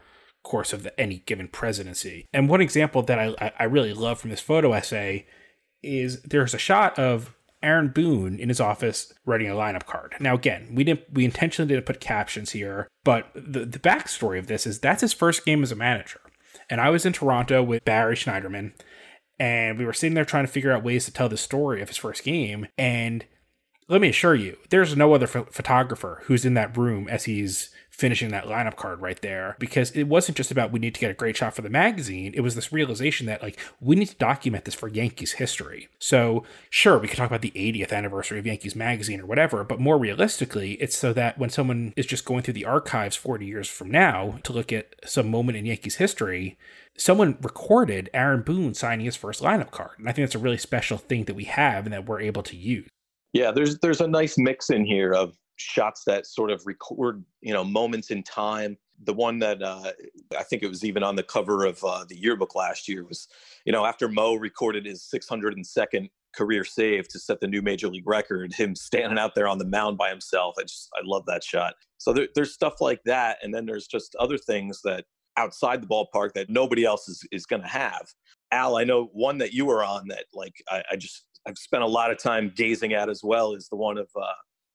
course 0.44 0.74
of 0.74 0.84
the, 0.84 1.00
any 1.00 1.20
given 1.20 1.48
presidency. 1.48 2.28
And 2.34 2.50
one 2.50 2.62
example 2.62 3.04
that 3.04 3.20
I, 3.20 3.52
I 3.60 3.64
really 3.66 3.94
love 3.94 4.20
from 4.20 4.30
this 4.30 4.42
photo 4.42 4.74
essay 4.74 5.28
is 5.84 6.22
there's 6.24 6.54
a 6.54 6.60
shot 6.60 6.98
of 6.98 7.36
Aaron 7.64 7.90
Boone 7.90 8.40
in 8.40 8.50
his 8.50 8.60
office 8.60 9.14
writing 9.26 9.50
a 9.50 9.54
lineup 9.54 9.86
card. 9.86 10.16
Now, 10.20 10.36
again, 10.36 10.74
we 10.74 10.84
didn't 10.84 11.14
we 11.14 11.26
intentionally 11.26 11.70
didn't 11.70 11.86
put 11.86 12.00
captions 12.00 12.52
here, 12.52 12.88
but 13.04 13.32
the 13.36 13.66
the 13.66 13.80
backstory 13.80 14.40
of 14.40 14.48
this 14.48 14.66
is 14.66 14.80
that's 14.80 15.02
his 15.02 15.14
first 15.14 15.46
game 15.46 15.64
as 15.64 15.72
a 15.72 15.76
manager. 15.76 16.22
And 16.70 16.82
I 16.82 16.90
was 16.90 17.06
in 17.06 17.14
Toronto 17.14 17.62
with 17.62 17.86
Barry 17.86 18.16
Schneiderman, 18.16 18.74
and 19.40 19.78
we 19.78 19.86
were 19.86 19.94
sitting 19.94 20.14
there 20.16 20.26
trying 20.26 20.46
to 20.46 20.52
figure 20.52 20.72
out 20.72 20.84
ways 20.84 21.06
to 21.06 21.14
tell 21.14 21.30
the 21.30 21.38
story 21.38 21.82
of 21.82 21.88
his 21.90 21.98
first 21.98 22.24
game. 22.24 22.68
And 22.78 23.26
let 23.88 24.02
me 24.02 24.10
assure 24.10 24.36
you, 24.36 24.58
there's 24.70 24.96
no 24.96 25.14
other 25.14 25.28
ph- 25.28 25.48
photographer 25.52 26.22
who's 26.26 26.46
in 26.46 26.54
that 26.54 26.76
room 26.78 27.08
as 27.10 27.26
he's 27.26 27.70
finishing 28.02 28.30
that 28.30 28.46
lineup 28.46 28.76
card 28.76 29.00
right 29.00 29.22
there 29.22 29.56
because 29.60 29.92
it 29.92 30.06
wasn't 30.06 30.36
just 30.36 30.50
about 30.50 30.72
we 30.72 30.80
need 30.80 30.96
to 30.96 31.00
get 31.00 31.12
a 31.12 31.14
great 31.14 31.38
shot 31.38 31.54
for 31.54 31.62
the 31.62 31.70
magazine. 31.70 32.34
It 32.36 32.42
was 32.42 32.56
this 32.56 32.74
realization 32.74 33.28
that 33.28 33.44
like 33.44 33.60
we 33.80 33.96
need 33.96 34.08
to 34.08 34.16
document 34.16 34.66
this 34.66 34.74
for 34.74 34.88
Yankees 34.88 35.34
history. 35.34 35.88
So 36.00 36.44
sure, 36.72 36.98
we 36.98 37.08
could 37.08 37.18
talk 37.18 37.28
about 37.28 37.44
the 37.44 37.52
80th 37.52 37.94
anniversary 37.94 38.40
of 38.40 38.48
Yankees 38.48 38.76
magazine 38.76 39.22
or 39.22 39.28
whatever, 39.28 39.64
but 39.64 39.80
more 39.80 40.00
realistically, 40.00 40.74
it's 40.74 40.98
so 40.98 41.14
that 41.14 41.38
when 41.38 41.52
someone 41.52 41.94
is 41.96 42.08
just 42.08 42.26
going 42.26 42.42
through 42.42 42.56
the 42.56 42.66
archives 42.66 43.16
40 43.16 43.46
years 43.46 43.68
from 43.68 43.92
now 43.92 44.40
to 44.46 44.52
look 44.52 44.74
at 44.74 44.96
some 45.06 45.30
moment 45.30 45.60
in 45.60 45.68
Yankees 45.68 45.98
history, 45.98 46.58
someone 46.98 47.38
recorded 47.40 48.10
Aaron 48.16 48.42
Boone 48.42 48.74
signing 48.74 49.06
his 49.06 49.16
first 49.16 49.44
lineup 49.44 49.70
card. 49.70 50.00
And 50.00 50.10
I 50.10 50.12
think 50.12 50.28
that's 50.28 50.36
a 50.36 50.40
really 50.40 50.58
special 50.58 50.98
thing 50.98 51.26
that 51.26 51.36
we 51.36 51.44
have 51.44 51.86
and 51.86 51.94
that 51.94 52.08
we're 52.08 52.22
able 52.22 52.42
to 52.42 52.58
use. 52.58 52.90
Yeah, 53.34 53.52
there's 53.52 53.78
there's 53.78 54.02
a 54.02 54.08
nice 54.08 54.40
mix 54.40 54.72
in 54.72 54.86
here 54.86 55.14
of 55.14 55.38
shots 55.62 56.04
that 56.06 56.26
sort 56.26 56.52
of 56.52 56.66
record 56.66 57.24
you 57.42 57.54
know 57.54 57.64
moments 57.64 58.12
in 58.12 58.24
time. 58.24 58.78
The 59.04 59.14
one 59.14 59.40
that 59.40 59.64
uh, 59.64 59.92
i 60.38 60.44
think 60.44 60.62
it 60.62 60.68
was 60.68 60.84
even 60.86 61.04
on 61.04 61.16
the 61.16 61.24
cover 61.24 61.66
of 61.66 61.84
uh, 61.84 62.06
the 62.08 62.16
yearbook 62.16 62.54
last 62.56 62.88
year 62.88 63.04
was 63.04 63.28
you 63.66 63.72
know 63.72 63.86
after 63.86 64.08
mo 64.08 64.36
recorded 64.36 64.86
his 64.86 65.08
602nd 65.14 66.10
career 66.34 66.64
save 66.64 67.08
to 67.10 67.20
set 67.20 67.40
the 67.42 67.48
new 67.48 67.62
major 67.62 67.88
league 67.88 68.08
record 68.08 68.54
him 68.54 68.76
standing 68.76 69.20
out 69.20 69.36
there 69.36 69.48
on 69.48 69.58
the 69.58 69.66
mound 69.66 69.98
by 69.98 70.10
himself. 70.10 70.56
I 70.58 70.64
just 70.64 70.90
i 70.96 71.02
love 71.04 71.26
that 71.28 71.44
shot. 71.44 71.74
So 71.98 72.14
there, 72.14 72.28
there's 72.36 72.54
stuff 72.54 72.82
like 72.82 73.02
that. 73.06 73.38
And 73.42 73.54
then 73.54 73.66
there's 73.66 73.88
just 73.88 74.16
other 74.16 74.38
things 74.38 74.82
that 74.84 75.06
outside 75.38 75.82
the 75.82 75.88
ballpark 75.88 76.34
that 76.34 76.50
nobody 76.50 76.84
else 76.84 77.08
is, 77.08 77.26
is 77.32 77.46
going 77.46 77.62
to 77.62 77.68
have. 77.68 78.08
Al 78.52 78.78
i 78.78 78.84
know 78.84 79.10
one 79.14 79.38
that 79.38 79.54
you 79.54 79.66
were 79.66 79.84
on 79.84 80.08
that 80.10 80.26
like 80.34 80.54
I, 80.70 80.84
I 80.92 80.96
just 80.98 81.24
i've 81.48 81.58
spent 81.58 81.84
a 81.84 81.88
lot 81.88 82.12
of 82.12 82.18
time 82.18 82.52
gazing 82.54 82.94
at 82.94 83.10
as 83.10 83.22
well 83.24 83.54
is 83.54 83.70
the 83.70 83.78
one 83.78 83.98
of 83.98 84.10
uh, 84.16 84.34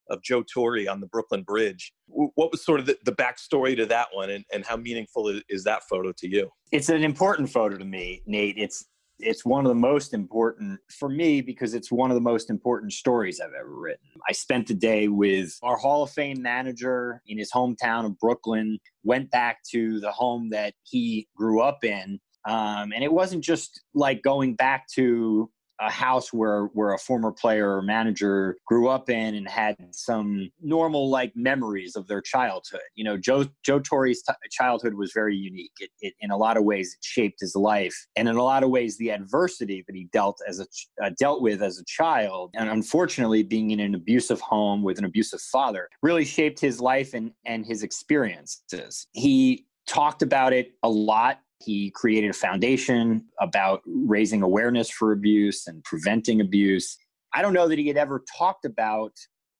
of 0.09 0.21
Joe 0.23 0.43
Torre 0.43 0.89
on 0.89 0.99
the 0.99 1.07
Brooklyn 1.07 1.43
Bridge. 1.43 1.93
What 2.07 2.51
was 2.51 2.63
sort 2.63 2.79
of 2.79 2.85
the, 2.85 2.97
the 3.05 3.11
backstory 3.11 3.75
to 3.77 3.85
that 3.87 4.07
one, 4.13 4.29
and, 4.29 4.45
and 4.53 4.65
how 4.65 4.77
meaningful 4.77 5.27
is, 5.29 5.43
is 5.49 5.63
that 5.65 5.83
photo 5.89 6.11
to 6.17 6.29
you? 6.29 6.49
It's 6.71 6.89
an 6.89 7.03
important 7.03 7.49
photo 7.49 7.77
to 7.77 7.85
me, 7.85 8.21
Nate. 8.25 8.57
It's 8.57 8.85
it's 9.19 9.45
one 9.45 9.65
of 9.65 9.69
the 9.69 9.75
most 9.75 10.13
important 10.13 10.79
for 10.91 11.09
me 11.09 11.41
because 11.41 11.73
it's 11.73 11.91
one 11.91 12.11
of 12.11 12.15
the 12.15 12.21
most 12.21 12.49
important 12.49 12.93
stories 12.93 13.39
I've 13.39 13.53
ever 13.59 13.73
written. 13.73 14.05
I 14.27 14.31
spent 14.31 14.67
the 14.67 14.73
day 14.73 15.07
with 15.07 15.57
our 15.63 15.75
Hall 15.75 16.03
of 16.03 16.11
Fame 16.11 16.41
manager 16.41 17.21
in 17.25 17.37
his 17.37 17.51
hometown 17.51 18.05
of 18.05 18.17
Brooklyn, 18.19 18.77
went 19.03 19.31
back 19.31 19.59
to 19.71 19.99
the 19.99 20.11
home 20.11 20.49
that 20.51 20.73
he 20.83 21.27
grew 21.35 21.61
up 21.61 21.83
in. 21.83 22.19
Um, 22.47 22.93
and 22.93 23.03
it 23.03 23.11
wasn't 23.11 23.43
just 23.43 23.81
like 23.93 24.21
going 24.21 24.55
back 24.55 24.87
to 24.93 25.49
a 25.79 25.91
house 25.91 26.33
where 26.33 26.65
where 26.73 26.93
a 26.93 26.97
former 26.97 27.31
player 27.31 27.75
or 27.75 27.81
manager 27.81 28.57
grew 28.65 28.87
up 28.89 29.09
in 29.09 29.35
and 29.35 29.47
had 29.47 29.75
some 29.91 30.49
normal 30.61 31.09
like 31.09 31.31
memories 31.35 31.95
of 31.95 32.07
their 32.07 32.21
childhood. 32.21 32.81
You 32.95 33.03
know, 33.03 33.17
Joe 33.17 33.45
Joe 33.63 33.79
Torre's 33.79 34.21
t- 34.21 34.33
childhood 34.51 34.95
was 34.95 35.11
very 35.13 35.35
unique. 35.35 35.71
It, 35.79 35.91
it, 35.99 36.13
in 36.19 36.31
a 36.31 36.37
lot 36.37 36.57
of 36.57 36.63
ways, 36.63 36.95
it 36.97 37.05
shaped 37.05 37.39
his 37.39 37.55
life, 37.55 37.95
and 38.15 38.27
in 38.27 38.35
a 38.35 38.43
lot 38.43 38.63
of 38.63 38.69
ways, 38.69 38.97
the 38.97 39.11
adversity 39.11 39.83
that 39.87 39.95
he 39.95 40.07
dealt 40.11 40.39
as 40.47 40.59
a 40.59 40.65
uh, 41.03 41.11
dealt 41.19 41.41
with 41.41 41.61
as 41.61 41.79
a 41.79 41.85
child, 41.85 42.51
and 42.55 42.69
unfortunately, 42.69 43.43
being 43.43 43.71
in 43.71 43.79
an 43.79 43.95
abusive 43.95 44.41
home 44.41 44.83
with 44.83 44.97
an 44.97 45.05
abusive 45.05 45.41
father, 45.41 45.89
really 46.01 46.25
shaped 46.25 46.59
his 46.59 46.79
life 46.79 47.13
and 47.13 47.31
and 47.45 47.65
his 47.65 47.83
experiences. 47.83 49.07
He 49.11 49.65
talked 49.87 50.21
about 50.21 50.53
it 50.53 50.73
a 50.83 50.89
lot 50.89 51.39
he 51.59 51.91
created 51.91 52.29
a 52.29 52.33
foundation 52.33 53.25
about 53.39 53.81
raising 53.85 54.41
awareness 54.41 54.89
for 54.89 55.11
abuse 55.11 55.67
and 55.67 55.83
preventing 55.83 56.41
abuse. 56.41 56.97
I 57.33 57.41
don't 57.41 57.53
know 57.53 57.67
that 57.67 57.79
he 57.79 57.87
had 57.87 57.97
ever 57.97 58.23
talked 58.37 58.65
about 58.65 59.11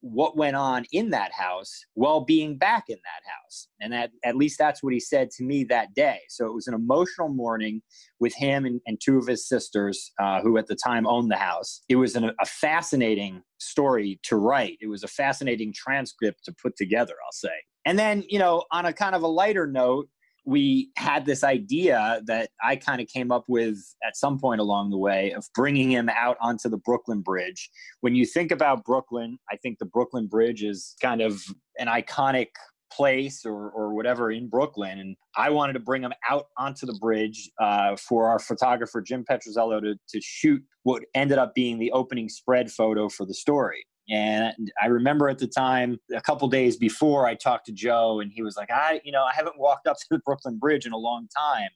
what 0.02 0.38
went 0.38 0.56
on 0.56 0.86
in 0.92 1.10
that 1.10 1.32
house 1.34 1.84
while 1.96 2.22
being 2.22 2.56
back 2.56 2.86
in 2.88 2.98
that 2.98 3.30
house. 3.30 3.68
And 3.82 3.92
that, 3.94 4.12
at 4.24 4.36
least 4.36 4.60
that's 4.60 4.84
what 4.84 4.94
he 4.94 5.00
said 5.00 5.32
to 5.32 5.44
me 5.44 5.64
that 5.66 5.94
day. 5.96 6.20
So 6.30 6.46
it 6.46 6.54
was 6.54 6.68
an 6.68 6.76
emotional 6.76 7.30
morning 7.30 7.82
with 8.20 8.34
him 8.36 8.66
and, 8.66 8.80
and 8.86 9.00
two 9.04 9.18
of 9.18 9.26
his 9.26 9.48
sisters, 9.48 10.12
uh, 10.20 10.42
who 10.42 10.58
at 10.58 10.68
the 10.68 10.76
time 10.76 11.08
owned 11.08 11.32
the 11.32 11.38
house. 11.38 11.82
It 11.90 11.96
was 11.96 12.16
an, 12.16 12.32
a 12.40 12.46
fascinating 12.46 13.42
story 13.58 14.20
to 14.24 14.36
write. 14.36 14.78
It 14.82 14.88
was 14.88 15.04
a 15.04 15.08
fascinating 15.08 15.74
transcript 15.74 16.46
to 16.46 16.54
put 16.62 16.78
together, 16.78 17.14
I'll 17.26 17.32
say. 17.32 17.50
And 17.84 17.98
then, 17.98 18.24
you 18.30 18.38
know, 18.38 18.66
on 18.72 18.86
a 18.86 18.94
kind 18.94 19.16
of 19.16 19.24
a 19.24 19.28
lighter 19.28 19.66
note, 19.66 20.08
we 20.48 20.90
had 20.96 21.26
this 21.26 21.44
idea 21.44 22.22
that 22.26 22.50
I 22.64 22.78
kind 22.78 23.02
of 23.02 23.08
came 23.08 23.34
up 23.34 23.44
with 23.50 23.78
at 24.08 24.16
some 24.16 24.40
point 24.40 24.62
along 24.62 24.92
the 24.92 24.98
way 24.98 25.34
of 25.34 25.46
bringing 25.54 25.92
him 25.92 26.08
out 26.08 26.38
onto 26.40 26.70
the 26.70 26.78
Brooklyn 26.78 27.20
Bridge. 27.20 27.70
When 28.00 28.16
you 28.16 28.26
think 28.26 28.52
about 28.54 28.86
Brooklyn, 28.86 29.40
I 29.52 29.58
think 29.58 29.78
the 29.78 29.86
Brooklyn 29.86 30.28
Bridge 30.28 30.64
is 30.64 30.96
kind 31.02 31.20
of 31.20 31.44
an 31.78 31.88
iconic 31.88 32.48
place 32.94 33.46
or, 33.46 33.70
or 33.72 33.94
whatever 33.94 34.32
in 34.32 34.48
Brooklyn. 34.48 35.00
And 35.00 35.18
I 35.36 35.50
wanted 35.50 35.74
to 35.74 35.82
bring 35.82 36.02
him 36.02 36.14
out 36.30 36.46
onto 36.58 36.86
the 36.86 36.98
bridge 37.02 37.52
uh, 37.60 37.98
for 37.98 38.30
our 38.30 38.40
photographer, 38.40 39.02
Jim 39.02 39.26
Petrozello, 39.30 39.82
to, 39.82 39.96
to 39.96 40.22
shoot 40.22 40.64
what 40.84 41.04
ended 41.14 41.40
up 41.40 41.56
being 41.56 41.78
the 41.78 41.92
opening 41.92 42.30
spread 42.30 42.72
photo 42.72 43.10
for 43.10 43.26
the 43.26 43.34
story. 43.34 43.86
And 44.10 44.72
I 44.82 44.88
remember 44.88 45.28
at 45.28 45.40
the 45.40 45.48
time, 45.48 46.00
a 46.16 46.22
couple 46.22 46.48
days 46.48 46.78
before, 46.78 47.28
I 47.28 47.36
talked 47.36 47.66
to 47.66 47.74
Joe, 47.74 48.20
and 48.22 48.32
he 48.32 48.42
was 48.42 48.56
like, 48.56 48.72
"I, 48.72 49.02
you 49.04 49.12
know, 49.12 49.24
I 49.24 49.34
haven't 49.34 49.60
walked 49.60 49.88
up 49.88 49.98
to 50.00 50.06
the 50.10 50.20
Brooklyn 50.20 50.58
Bridge 50.58 50.86
in 50.86 50.94
a 50.94 50.98
long 50.98 51.28
time." 51.36 51.70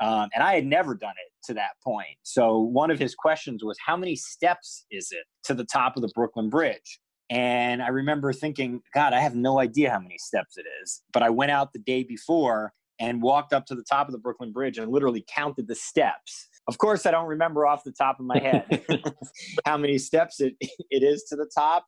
Um, 0.00 0.30
and 0.34 0.42
I 0.42 0.54
had 0.54 0.64
never 0.64 0.94
done 0.94 1.12
it 1.12 1.46
to 1.46 1.54
that 1.54 1.72
point. 1.84 2.16
So 2.22 2.58
one 2.58 2.90
of 2.90 2.98
his 2.98 3.14
questions 3.14 3.62
was, 3.62 3.76
How 3.84 3.96
many 3.96 4.16
steps 4.16 4.86
is 4.90 5.12
it 5.12 5.24
to 5.44 5.54
the 5.54 5.64
top 5.64 5.96
of 5.96 6.02
the 6.02 6.10
Brooklyn 6.14 6.48
Bridge? 6.48 7.00
And 7.28 7.82
I 7.82 7.88
remember 7.88 8.32
thinking, 8.32 8.80
God, 8.92 9.12
I 9.12 9.20
have 9.20 9.36
no 9.36 9.60
idea 9.60 9.90
how 9.90 10.00
many 10.00 10.16
steps 10.18 10.56
it 10.56 10.66
is. 10.82 11.02
But 11.12 11.22
I 11.22 11.30
went 11.30 11.52
out 11.52 11.72
the 11.72 11.78
day 11.78 12.02
before 12.02 12.72
and 12.98 13.22
walked 13.22 13.52
up 13.52 13.66
to 13.66 13.74
the 13.74 13.84
top 13.84 14.08
of 14.08 14.12
the 14.12 14.18
Brooklyn 14.18 14.52
Bridge 14.52 14.78
and 14.78 14.90
literally 14.90 15.24
counted 15.28 15.68
the 15.68 15.76
steps. 15.76 16.48
Of 16.68 16.78
course, 16.78 17.06
I 17.06 17.10
don't 17.10 17.26
remember 17.26 17.66
off 17.66 17.84
the 17.84 17.92
top 17.92 18.20
of 18.20 18.26
my 18.26 18.38
head 18.38 18.84
how 19.64 19.76
many 19.76 19.98
steps 19.98 20.40
it, 20.40 20.54
it 20.60 21.02
is 21.02 21.24
to 21.24 21.36
the 21.36 21.50
top, 21.54 21.86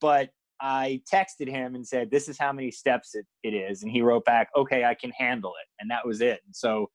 but 0.00 0.30
I 0.60 1.02
texted 1.12 1.48
him 1.48 1.74
and 1.74 1.86
said, 1.86 2.10
This 2.10 2.28
is 2.28 2.38
how 2.38 2.52
many 2.52 2.70
steps 2.70 3.14
it, 3.14 3.26
it 3.42 3.50
is. 3.50 3.82
And 3.82 3.90
he 3.90 4.02
wrote 4.02 4.24
back, 4.24 4.48
Okay, 4.56 4.84
I 4.84 4.94
can 4.94 5.10
handle 5.10 5.52
it. 5.60 5.68
And 5.80 5.90
that 5.90 6.06
was 6.06 6.20
it. 6.20 6.40
And 6.46 6.54
so 6.54 6.90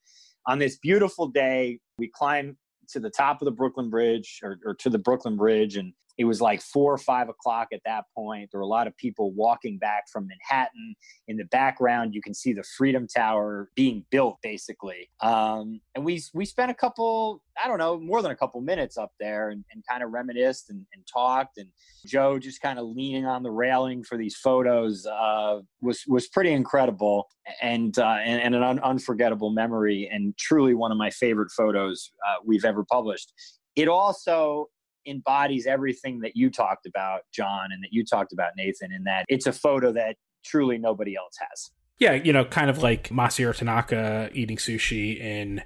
on 0.48 0.60
this 0.60 0.78
beautiful 0.78 1.28
day, 1.28 1.80
we 1.98 2.10
climbed 2.13 2.56
to 2.89 3.00
the 3.00 3.10
top 3.10 3.42
of 3.42 3.46
the 3.46 3.52
Brooklyn 3.52 3.89
Bridge 3.89 4.39
or, 4.42 4.58
or 4.65 4.74
to 4.76 4.89
the 4.89 4.98
Brooklyn 4.98 5.38
Bridge 5.38 5.76
and 5.78 5.94
it 6.19 6.25
was 6.25 6.41
like 6.41 6.62
four 6.62 6.93
or 6.93 6.97
five 6.97 7.29
o'clock 7.29 7.69
at 7.71 7.79
that 7.86 8.03
point. 8.13 8.49
There 8.51 8.60
were 8.60 8.65
a 8.65 8.67
lot 8.67 8.88
of 8.88 8.97
people 8.97 9.32
walking 9.32 9.77
back 9.77 10.03
from 10.12 10.27
Manhattan. 10.27 10.93
In 11.29 11.38
the 11.38 11.45
background, 11.45 12.13
you 12.13 12.21
can 12.21 12.34
see 12.34 12.51
the 12.51 12.63
Freedom 12.77 13.08
Tower 13.08 13.69
being 13.73 14.03
built, 14.12 14.38
basically. 14.43 15.10
Um, 15.21 15.79
and 15.95 16.03
we 16.03 16.21
we 16.34 16.43
spent 16.43 16.71
a 16.71 16.73
couple, 16.73 17.41
I 17.63 17.69
don't 17.69 17.77
know, 17.77 17.97
more 17.97 18.21
than 18.21 18.32
a 18.32 18.36
couple 18.36 18.60
minutes 18.60 18.97
up 18.97 19.12
there 19.17 19.49
and, 19.49 19.63
and 19.71 19.82
kind 19.89 20.03
of 20.03 20.12
reminisced 20.12 20.69
and, 20.69 20.86
and, 20.93 21.03
talked. 21.08 21.58
And 21.58 21.69
Joe 22.05 22.38
just 22.38 22.62
kind 22.62 22.79
of 22.79 22.86
leaning 22.88 23.25
on 23.25 23.41
the 23.41 23.49
railing 23.49 24.03
for 24.03 24.17
these 24.17 24.36
photos 24.36 25.05
uh, 25.05 25.60
was 25.82 26.03
was 26.05 26.27
pretty 26.27 26.51
incredible 26.51 27.29
and 27.62 27.97
uh, 27.97 28.17
and, 28.25 28.41
and, 28.41 28.55
an 28.55 28.63
un- 28.63 28.79
unforgettable 28.79 29.51
memory 29.51 30.10
and 30.12 30.38
truly 30.38 30.73
one 30.73 30.91
of 30.91 30.97
my 30.97 31.12
favorite 31.12 31.51
photos 31.55 32.12
uh, 32.27 32.36
we've 32.45 32.65
ever 32.65 32.84
published. 32.84 33.32
It 33.77 33.88
also 33.88 34.67
embodies 35.10 35.67
everything 35.67 36.19
that 36.19 36.36
you 36.36 36.50
talked 36.50 36.86
about, 36.86 37.22
John, 37.34 37.72
and 37.72 37.84
that 37.84 37.89
you 37.91 38.06
talked 38.06 38.34
about, 38.34 38.52
Nathan, 38.56 38.91
in 38.91 39.04
that 39.06 39.26
it's 39.28 39.48
a 39.48 39.54
photo 39.54 39.91
that 39.93 40.15
truly 40.43 40.78
nobody 40.78 41.15
else 41.15 41.36
has. 41.39 41.72
Yeah, 42.00 42.13
you 42.13 42.32
know, 42.32 42.45
kind 42.45 42.69
of 42.69 42.82
like 42.82 43.10
Masahiro 43.10 43.54
Tanaka 43.54 44.30
eating 44.34 44.56
sushi 44.56 45.19
in 45.19 45.62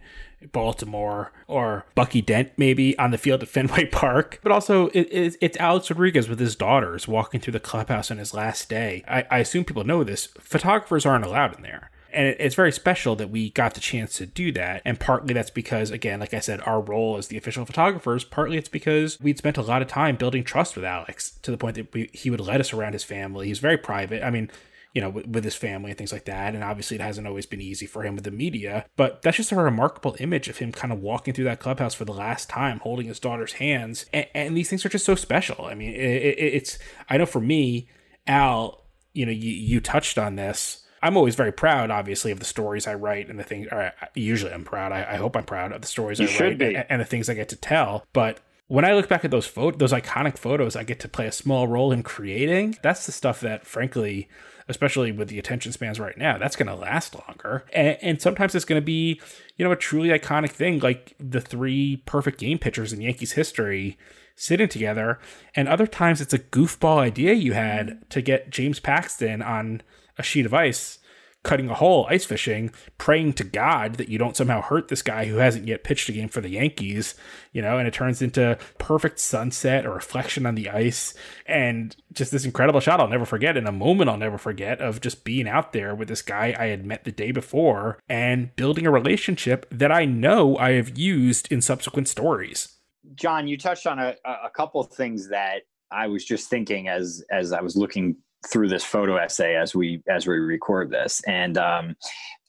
Baltimore 0.51 1.31
or 1.47 1.85
Bucky 1.93 2.21
Dent 2.21 2.51
maybe 2.57 2.97
on 2.97 3.11
the 3.11 3.19
field 3.19 3.43
at 3.43 3.49
Fenway 3.49 3.85
Park. 3.85 4.39
But 4.41 4.51
also, 4.51 4.87
it, 4.87 5.07
it, 5.11 5.37
it's 5.41 5.57
Alex 5.57 5.91
Rodriguez 5.91 6.27
with 6.27 6.39
his 6.39 6.55
daughters 6.55 7.07
walking 7.07 7.39
through 7.39 7.53
the 7.53 7.59
clubhouse 7.59 8.09
on 8.09 8.17
his 8.17 8.33
last 8.33 8.67
day. 8.67 9.03
I, 9.07 9.25
I 9.29 9.39
assume 9.39 9.63
people 9.63 9.83
know 9.83 10.03
this. 10.03 10.27
Photographers 10.39 11.05
aren't 11.05 11.25
allowed 11.25 11.55
in 11.55 11.61
there 11.61 11.91
and 12.13 12.35
it's 12.39 12.55
very 12.55 12.71
special 12.71 13.15
that 13.15 13.29
we 13.29 13.49
got 13.49 13.73
the 13.73 13.79
chance 13.79 14.17
to 14.17 14.25
do 14.25 14.51
that 14.51 14.81
and 14.85 14.99
partly 14.99 15.33
that's 15.33 15.49
because 15.49 15.91
again 15.91 16.19
like 16.19 16.33
i 16.33 16.39
said 16.39 16.61
our 16.61 16.81
role 16.81 17.17
as 17.17 17.27
the 17.27 17.37
official 17.37 17.65
photographers 17.65 18.23
partly 18.23 18.57
it's 18.57 18.69
because 18.69 19.19
we'd 19.19 19.37
spent 19.37 19.57
a 19.57 19.61
lot 19.61 19.81
of 19.81 19.87
time 19.87 20.15
building 20.15 20.43
trust 20.43 20.75
with 20.75 20.85
alex 20.85 21.37
to 21.41 21.51
the 21.51 21.57
point 21.57 21.75
that 21.75 21.91
we, 21.93 22.09
he 22.13 22.29
would 22.29 22.41
let 22.41 22.59
us 22.59 22.73
around 22.73 22.93
his 22.93 23.03
family 23.03 23.47
he's 23.47 23.59
very 23.59 23.77
private 23.77 24.23
i 24.23 24.29
mean 24.29 24.49
you 24.93 25.01
know, 25.01 25.09
with, 25.09 25.27
with, 25.27 25.43
his 25.43 25.55
family 25.55 25.89
and 25.89 25.97
things 25.97 26.11
like 26.11 26.25
that. 26.25 26.53
And 26.53 26.63
obviously, 26.63 26.95
it 26.95 27.01
hasn't 27.01 27.25
always 27.25 27.45
been 27.45 27.61
easy 27.61 27.87
for 27.87 28.03
him 28.03 28.15
with 28.15 28.25
the 28.25 28.31
media. 28.31 28.85
But 28.95 29.23
that's 29.23 29.37
just 29.37 29.51
a 29.51 29.55
remarkable 29.55 30.15
image 30.19 30.47
of 30.47 30.57
him 30.57 30.71
kind 30.71 30.93
of 30.93 30.99
walking 30.99 31.33
through 31.33 31.45
that 31.45 31.59
clubhouse 31.59 31.95
for 31.95 32.05
the 32.05 32.13
last 32.13 32.47
time, 32.47 32.79
holding 32.79 33.07
his 33.07 33.19
daughter's 33.19 33.53
hands. 33.53 34.05
And, 34.13 34.27
and 34.35 34.57
these 34.57 34.69
things 34.69 34.85
are 34.85 34.89
just 34.89 35.05
so 35.05 35.15
special. 35.15 35.65
I 35.65 35.73
mean, 35.73 35.93
it, 35.93 35.97
it, 35.97 36.39
it's, 36.39 36.77
I 37.09 37.17
know 37.17 37.25
for 37.25 37.41
me, 37.41 37.89
Al, 38.27 38.85
you 39.13 39.25
know, 39.25 39.31
you, 39.31 39.49
you 39.49 39.81
touched 39.81 40.17
on 40.19 40.35
this 40.35 40.82
I'm 41.03 41.17
always 41.17 41.35
very 41.35 41.51
proud, 41.51 41.91
obviously, 41.91 42.31
of 42.31 42.39
the 42.39 42.45
stories 42.45 42.87
I 42.87 42.93
write 42.93 43.29
and 43.29 43.37
the 43.37 43.43
things. 43.43 43.67
I 43.71 43.91
usually, 44.15 44.53
I'm 44.53 44.63
proud. 44.63 44.93
I, 44.93 45.05
I, 45.11 45.15
hope 45.17 45.35
I'm 45.35 45.43
proud 45.43 45.73
of 45.73 45.81
the 45.81 45.87
stories 45.87 46.19
you 46.19 46.27
I 46.27 46.39
write 46.39 46.61
and, 46.61 46.85
and, 46.89 47.01
the 47.01 47.05
things 47.05 47.29
I 47.29 47.33
get 47.33 47.49
to 47.49 47.57
tell. 47.57 48.05
But 48.13 48.39
when 48.67 48.85
I 48.85 48.93
look 48.93 49.09
back 49.09 49.25
at 49.25 49.29
those 49.29 49.45
photos, 49.45 49.79
those 49.79 49.91
iconic 49.91 50.37
photos, 50.37 50.77
I 50.77 50.83
get 50.83 51.01
to 51.01 51.09
play 51.09 51.27
a 51.27 51.31
small 51.31 51.67
role 51.67 51.91
in 51.91 52.03
creating. 52.03 52.77
That's 52.81 53.05
the 53.05 53.11
stuff 53.11 53.41
that, 53.41 53.67
frankly, 53.67 54.29
especially 54.69 55.11
with 55.11 55.27
the 55.27 55.39
attention 55.39 55.73
spans 55.73 55.99
right 55.99 56.17
now, 56.17 56.37
that's 56.37 56.55
going 56.55 56.67
to 56.67 56.75
last 56.75 57.15
longer. 57.27 57.65
And, 57.73 57.97
and 58.01 58.21
sometimes 58.21 58.55
it's 58.55 58.65
going 58.65 58.81
to 58.81 58.85
be, 58.85 59.19
you 59.57 59.65
know, 59.65 59.71
a 59.71 59.75
truly 59.75 60.09
iconic 60.09 60.51
thing, 60.51 60.79
like 60.79 61.15
the 61.19 61.41
three 61.41 61.97
perfect 62.05 62.39
game 62.39 62.59
pitchers 62.59 62.93
in 62.93 63.01
Yankees 63.01 63.33
history 63.33 63.97
sitting 64.35 64.69
together. 64.69 65.19
And 65.55 65.67
other 65.67 65.85
times 65.85 66.21
it's 66.21 66.33
a 66.33 66.39
goofball 66.39 66.97
idea 66.97 67.33
you 67.33 67.53
had 67.53 68.09
to 68.09 68.21
get 68.21 68.49
James 68.49 68.79
Paxton 68.79 69.41
on 69.41 69.81
a 70.17 70.23
sheet 70.23 70.45
of 70.45 70.53
ice 70.53 70.99
cutting 71.43 71.69
a 71.69 71.73
hole 71.73 72.07
ice 72.09 72.25
fishing, 72.25 72.71
praying 72.97 73.33
to 73.33 73.43
God 73.43 73.95
that 73.95 74.09
you 74.09 74.17
don't 74.17 74.35
somehow 74.35 74.61
hurt 74.61 74.87
this 74.87 75.01
guy 75.01 75.25
who 75.25 75.37
hasn't 75.37 75.67
yet 75.67 75.83
pitched 75.83 76.09
a 76.09 76.13
game 76.13 76.29
for 76.29 76.41
the 76.41 76.49
Yankees, 76.49 77.15
you 77.51 77.61
know, 77.61 77.77
and 77.77 77.87
it 77.87 77.93
turns 77.93 78.21
into 78.21 78.57
perfect 78.77 79.19
sunset, 79.19 79.85
a 79.85 79.89
reflection 79.89 80.45
on 80.45 80.55
the 80.55 80.69
ice, 80.69 81.13
and 81.45 81.95
just 82.13 82.31
this 82.31 82.45
incredible 82.45 82.79
shot 82.79 82.99
I'll 82.99 83.07
never 83.07 83.25
forget, 83.25 83.57
in 83.57 83.67
a 83.67 83.71
moment 83.71 84.09
I'll 84.09 84.17
never 84.17 84.37
forget 84.37 84.79
of 84.79 85.01
just 85.01 85.23
being 85.23 85.47
out 85.47 85.73
there 85.73 85.93
with 85.93 86.07
this 86.07 86.21
guy 86.21 86.55
I 86.57 86.67
had 86.67 86.85
met 86.85 87.03
the 87.03 87.11
day 87.11 87.31
before 87.31 87.99
and 88.07 88.55
building 88.55 88.87
a 88.87 88.91
relationship 88.91 89.65
that 89.69 89.91
I 89.91 90.05
know 90.05 90.57
I 90.57 90.71
have 90.71 90.97
used 90.97 91.51
in 91.51 91.61
subsequent 91.61 92.07
stories. 92.07 92.77
John, 93.15 93.47
you 93.47 93.57
touched 93.57 93.85
on 93.85 93.99
a, 93.99 94.15
a 94.25 94.49
couple 94.55 94.81
things 94.83 95.29
that 95.29 95.63
I 95.91 96.07
was 96.07 96.23
just 96.23 96.49
thinking 96.49 96.87
as 96.87 97.23
as 97.29 97.51
I 97.51 97.61
was 97.61 97.75
looking 97.75 98.15
through 98.47 98.69
this 98.69 98.83
photo 98.83 99.15
essay 99.17 99.55
as 99.55 99.75
we 99.75 100.01
as 100.09 100.27
we 100.27 100.35
record 100.35 100.89
this. 100.91 101.21
And 101.27 101.57
um, 101.57 101.95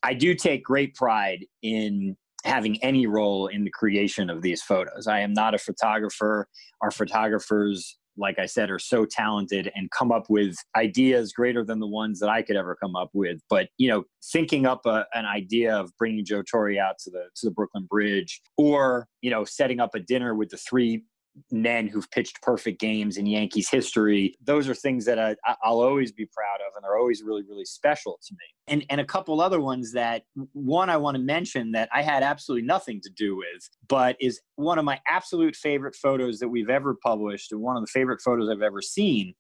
i 0.03 0.13
do 0.15 0.35
take 0.35 0.65
great 0.65 0.95
pride 0.95 1.45
in 1.63 2.17
having 2.45 2.83
any 2.83 3.07
role 3.07 3.47
in 3.47 3.65
the 3.65 3.71
creation 3.71 4.29
of 4.29 4.43
these 4.43 4.63
photos. 4.63 5.07
I 5.07 5.21
am 5.21 5.33
not 5.33 5.55
a 5.55 5.59
photographer. 5.59 6.47
Our 6.83 6.91
photographers 6.91 7.99
like 8.17 8.39
i 8.39 8.47
said 8.47 8.71
are 8.71 8.79
so 8.79 9.05
talented 9.05 9.73
and 9.75 9.91
come 9.91 10.13
up 10.13 10.27
with 10.29 10.55
ideas 10.77 11.33
greater 11.33 11.65
than 11.65 11.81
the 11.81 11.87
ones 11.87 12.21
that 12.21 12.29
i 12.29 12.43
could 12.43 12.57
ever 12.57 12.77
come 12.77 12.95
up 12.95 13.11
with. 13.13 13.41
But 13.51 13.69
you 13.79 13.89
know 13.89 14.05
thinking 14.33 14.67
up 14.67 14.87
a, 14.87 15.07
an 15.15 15.27
idea 15.27 15.77
of 15.77 15.91
bringing 15.99 16.25
joe 16.25 16.43
torre 16.43 16.79
out 16.79 16.99
to 17.01 17.11
the 17.11 17.25
to 17.37 17.47
the 17.47 17.51
brooklyn 17.51 17.87
bridge 17.91 18.41
or 18.57 19.09
you 19.21 19.31
know 19.31 19.45
setting 19.45 19.81
up 19.81 19.95
a 19.95 20.01
dinner 20.01 20.35
with 20.35 20.51
the 20.51 20.57
three 20.57 21.03
men 21.51 21.89
who've 21.89 22.11
pitched 22.11 22.41
perfect 22.43 22.81
games 22.81 23.17
in 23.17 23.27
Yankees 23.27 23.69
history. 23.69 24.35
Those 24.43 24.69
are 24.69 24.75
things 24.75 25.05
that 25.07 25.19
I, 25.19 25.35
will 25.67 25.83
always 25.83 26.13
be 26.13 26.27
proud 26.27 26.61
of, 26.67 26.75
and 26.75 26.85
they're 26.85 26.97
always 26.97 27.23
really, 27.23 27.43
really 27.49 27.65
special 27.65 28.19
to 28.27 28.35
me. 28.35 28.47
And 28.67 28.85
and 28.89 29.01
a 29.01 29.05
couple 29.05 29.41
other 29.41 29.61
ones 29.61 29.93
that 29.93 30.23
one 30.53 30.91
I 30.91 30.97
want 30.97 31.17
to 31.17 31.23
mention 31.23 31.73
that 31.73 31.89
I 31.93 32.03
had 32.03 32.23
absolutely 32.23 32.67
nothing 32.67 33.01
to 33.03 33.11
do 33.11 33.37
with, 33.37 33.69
but 33.89 34.17
is 34.21 34.41
one 34.57 34.79
of 34.79 34.85
my 34.85 35.01
absolute 35.09 35.57
favorite 35.57 35.97
photos 35.97 36.39
that 36.39 36.49
we've 36.49 36.71
ever 36.71 36.97
published, 37.03 37.53
and 37.53 37.61
one 37.61 37.77
of 37.77 37.83
the 37.83 37.91
favorite 37.93 38.21
photos 38.21 38.49
I've 38.49 38.63
ever 38.63 38.83
seen, 38.83 39.35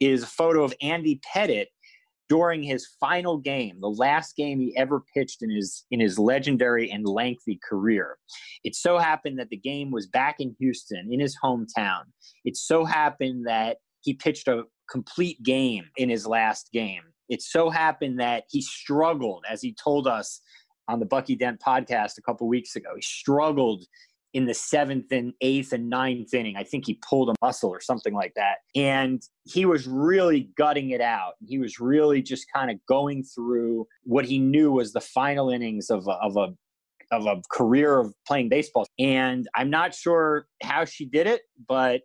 is 0.00 0.22
a 0.22 0.26
photo 0.26 0.64
of 0.64 0.74
Andy 0.80 1.20
Pettitte 1.34 1.66
during 2.28 2.62
his 2.62 2.86
final 3.00 3.38
game, 3.38 3.78
the 3.80 3.88
last 3.88 4.36
game 4.36 4.60
he 4.60 4.76
ever 4.76 5.02
pitched 5.14 5.42
in 5.42 5.50
his 5.50 5.84
in 5.90 6.00
his 6.00 6.18
legendary 6.18 6.90
and 6.90 7.06
lengthy 7.06 7.58
career. 7.68 8.18
It 8.64 8.74
so 8.74 8.98
happened 8.98 9.38
that 9.38 9.48
the 9.48 9.56
game 9.56 9.90
was 9.90 10.06
back 10.06 10.36
in 10.38 10.54
Houston, 10.58 11.08
in 11.10 11.20
his 11.20 11.36
hometown. 11.42 12.02
It 12.44 12.56
so 12.56 12.84
happened 12.84 13.46
that 13.46 13.78
he 14.02 14.14
pitched 14.14 14.48
a 14.48 14.64
complete 14.90 15.42
game 15.42 15.84
in 15.96 16.08
his 16.08 16.26
last 16.26 16.70
game. 16.72 17.02
It 17.28 17.42
so 17.42 17.68
happened 17.68 18.20
that 18.20 18.44
he 18.50 18.62
struggled, 18.62 19.44
as 19.50 19.60
he 19.60 19.74
told 19.74 20.06
us 20.06 20.40
on 20.88 20.98
the 20.98 21.06
Bucky 21.06 21.36
Dent 21.36 21.60
podcast 21.60 22.18
a 22.18 22.22
couple 22.22 22.48
weeks 22.48 22.74
ago. 22.74 22.88
He 22.96 23.02
struggled 23.02 23.84
in 24.34 24.46
the 24.46 24.54
seventh 24.54 25.10
and 25.10 25.32
eighth 25.40 25.72
and 25.72 25.88
ninth 25.88 26.34
inning. 26.34 26.56
I 26.56 26.64
think 26.64 26.86
he 26.86 26.98
pulled 27.08 27.30
a 27.30 27.34
muscle 27.40 27.70
or 27.70 27.80
something 27.80 28.14
like 28.14 28.32
that. 28.36 28.58
And 28.76 29.22
he 29.44 29.64
was 29.64 29.86
really 29.86 30.50
gutting 30.56 30.90
it 30.90 31.00
out. 31.00 31.34
He 31.46 31.58
was 31.58 31.80
really 31.80 32.22
just 32.22 32.46
kind 32.54 32.70
of 32.70 32.78
going 32.86 33.24
through 33.24 33.86
what 34.04 34.24
he 34.24 34.38
knew 34.38 34.72
was 34.72 34.92
the 34.92 35.00
final 35.00 35.50
innings 35.50 35.90
of 35.90 36.06
a, 36.06 36.12
of 36.12 36.36
a 36.36 36.54
of 37.10 37.24
a 37.24 37.40
career 37.50 37.98
of 37.98 38.12
playing 38.26 38.50
baseball. 38.50 38.86
And 38.98 39.48
I'm 39.54 39.70
not 39.70 39.94
sure 39.94 40.46
how 40.62 40.84
she 40.84 41.06
did 41.06 41.26
it, 41.26 41.40
but 41.66 42.02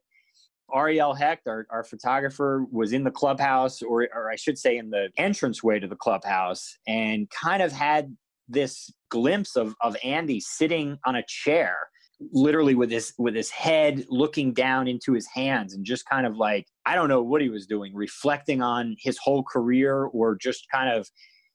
Ariel 0.74 1.14
Hecht, 1.14 1.46
our, 1.46 1.68
our 1.70 1.84
photographer, 1.84 2.66
was 2.72 2.94
in 2.94 3.04
the 3.04 3.12
clubhouse, 3.12 3.82
or, 3.82 4.08
or 4.14 4.32
I 4.32 4.38
should 4.38 4.58
say, 4.58 4.78
in 4.78 4.90
the 4.90 5.10
entranceway 5.18 5.80
to 5.80 5.88
the 5.88 5.96
clubhouse, 5.96 6.78
and 6.88 7.30
kind 7.30 7.62
of 7.62 7.72
had 7.72 8.16
this 8.48 8.92
glimpse 9.10 9.56
of, 9.56 9.76
of 9.82 9.96
Andy 10.04 10.40
sitting 10.40 10.98
on 11.06 11.16
a 11.16 11.24
chair 11.28 11.76
literally 12.32 12.76
with 12.76 12.92
his 12.92 13.14
with 13.18 13.36
his 13.36 13.50
head 13.50 14.06
looking 14.10 14.54
down 14.54 14.88
into 14.88 15.14
his 15.14 15.28
hands 15.34 15.74
and 15.74 15.86
just 15.86 16.06
kind 16.08 16.26
of 16.26 16.38
like 16.38 16.66
I 16.86 16.96
don't 16.96 17.10
know 17.10 17.24
what 17.24 17.42
he 17.42 17.50
was 17.50 17.66
doing, 17.66 17.94
reflecting 17.94 18.62
on 18.62 18.96
his 19.00 19.18
whole 19.22 19.44
career 19.44 20.06
or 20.06 20.36
just 20.36 20.66
kind 20.72 20.90
of 20.90 21.08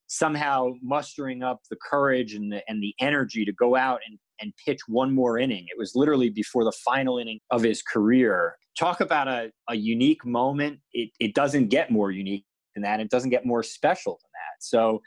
somehow 0.09 0.73
mustering 0.83 1.43
up 1.43 1.61
the 1.71 1.77
courage 1.89 2.35
and 2.35 2.53
the 2.53 2.63
and 2.69 2.83
the 2.83 2.95
energy 3.01 3.45
to 3.45 3.53
go 3.53 3.77
out 3.77 4.01
and 4.09 4.19
and 4.41 4.53
pitch 4.65 4.81
one 4.87 5.15
more 5.15 5.39
inning. 5.39 5.65
It 5.69 5.79
was 5.79 5.93
literally 5.95 6.31
before 6.31 6.65
the 6.65 6.73
final 6.85 7.19
inning 7.19 7.41
of 7.51 7.63
his 7.63 7.83
career. 7.83 8.57
talk 8.79 9.01
about 9.01 9.29
a, 9.29 9.51
a 9.69 9.75
unique 9.75 10.25
moment. 10.25 10.79
It, 10.93 11.11
it 11.19 11.35
doesn't 11.35 11.69
get 11.69 11.91
more 11.91 12.13
unique 12.13 12.45
than 12.75 12.83
that. 12.85 13.01
It 13.01 13.11
doesn't 13.11 13.31
get 13.31 13.45
more 13.45 13.63
special 13.63 14.13
than 14.23 14.31
that. 14.35 14.63
So 14.63 15.03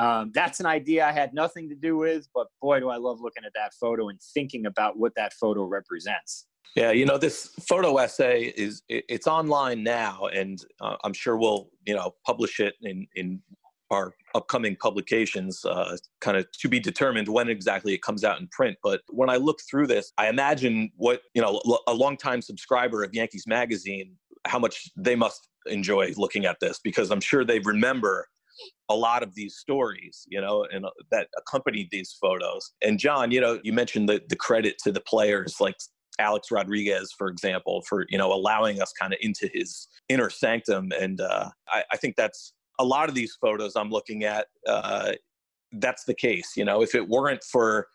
um, 0.00 0.32
that's 0.34 0.60
an 0.60 0.66
idea 0.66 1.06
I 1.06 1.12
had 1.12 1.34
nothing 1.34 1.68
to 1.68 1.74
do 1.74 1.98
with, 1.98 2.26
but 2.34 2.46
boy, 2.62 2.80
do 2.80 2.88
I 2.88 2.96
love 2.96 3.20
looking 3.20 3.44
at 3.44 3.52
that 3.54 3.74
photo 3.74 4.08
and 4.08 4.18
thinking 4.34 4.64
about 4.64 4.98
what 4.98 5.14
that 5.16 5.34
photo 5.34 5.64
represents. 5.64 6.46
Yeah, 6.74 6.90
you 6.90 7.04
know, 7.04 7.18
this 7.18 7.48
photo 7.68 7.98
essay 7.98 8.44
is 8.56 8.82
it's 8.88 9.26
online 9.26 9.82
now, 9.82 10.26
and 10.32 10.64
uh, 10.80 10.96
I'm 11.04 11.12
sure 11.12 11.36
we'll 11.36 11.68
you 11.84 11.94
know 11.94 12.14
publish 12.24 12.60
it 12.60 12.74
in 12.80 13.06
in 13.14 13.42
our 13.90 14.14
upcoming 14.36 14.76
publications, 14.76 15.64
uh, 15.64 15.96
kind 16.20 16.36
of 16.36 16.46
to 16.52 16.68
be 16.68 16.78
determined 16.78 17.28
when 17.28 17.48
exactly 17.48 17.92
it 17.92 18.02
comes 18.02 18.22
out 18.22 18.40
in 18.40 18.46
print. 18.52 18.78
But 18.82 19.00
when 19.08 19.28
I 19.28 19.36
look 19.36 19.58
through 19.68 19.88
this, 19.88 20.12
I 20.16 20.28
imagine 20.28 20.92
what 20.96 21.22
you 21.34 21.42
know 21.42 21.60
a 21.86 21.92
longtime 21.92 22.40
subscriber 22.40 23.02
of 23.02 23.12
Yankees 23.12 23.44
Magazine, 23.46 24.16
how 24.46 24.60
much 24.60 24.88
they 24.96 25.16
must 25.16 25.48
enjoy 25.66 26.14
looking 26.16 26.46
at 26.46 26.56
this 26.60 26.78
because 26.82 27.10
I'm 27.10 27.20
sure 27.20 27.44
they 27.44 27.58
remember 27.58 28.28
a 28.90 28.94
lot 28.94 29.22
of 29.22 29.34
these 29.34 29.56
stories, 29.56 30.26
you 30.28 30.40
know, 30.40 30.66
and 30.70 30.84
uh, 30.84 30.90
that 31.10 31.28
accompanied 31.38 31.88
these 31.90 32.16
photos. 32.20 32.72
And 32.82 32.98
John, 32.98 33.30
you 33.30 33.40
know, 33.40 33.60
you 33.62 33.72
mentioned 33.72 34.08
the 34.08 34.20
the 34.28 34.36
credit 34.36 34.76
to 34.84 34.92
the 34.92 35.00
players 35.00 35.56
like 35.60 35.76
Alex 36.18 36.50
Rodriguez, 36.50 37.12
for 37.16 37.28
example, 37.28 37.82
for 37.88 38.04
you 38.10 38.18
know 38.18 38.32
allowing 38.32 38.82
us 38.82 38.92
kind 38.92 39.12
of 39.12 39.18
into 39.22 39.48
his 39.54 39.88
inner 40.08 40.28
sanctum, 40.28 40.90
and 41.00 41.20
uh, 41.20 41.48
I, 41.68 41.84
I, 41.92 41.96
think 41.96 42.16
that's 42.16 42.52
a 42.78 42.84
lot 42.84 43.08
of 43.08 43.14
these 43.14 43.36
photos 43.40 43.76
I'm 43.76 43.90
looking 43.90 44.24
at. 44.24 44.48
Uh, 44.66 45.12
that's 45.72 46.04
the 46.04 46.14
case, 46.14 46.52
you 46.56 46.64
know. 46.64 46.82
If 46.82 46.94
it 46.94 47.08
weren't 47.08 47.44
for 47.44 47.86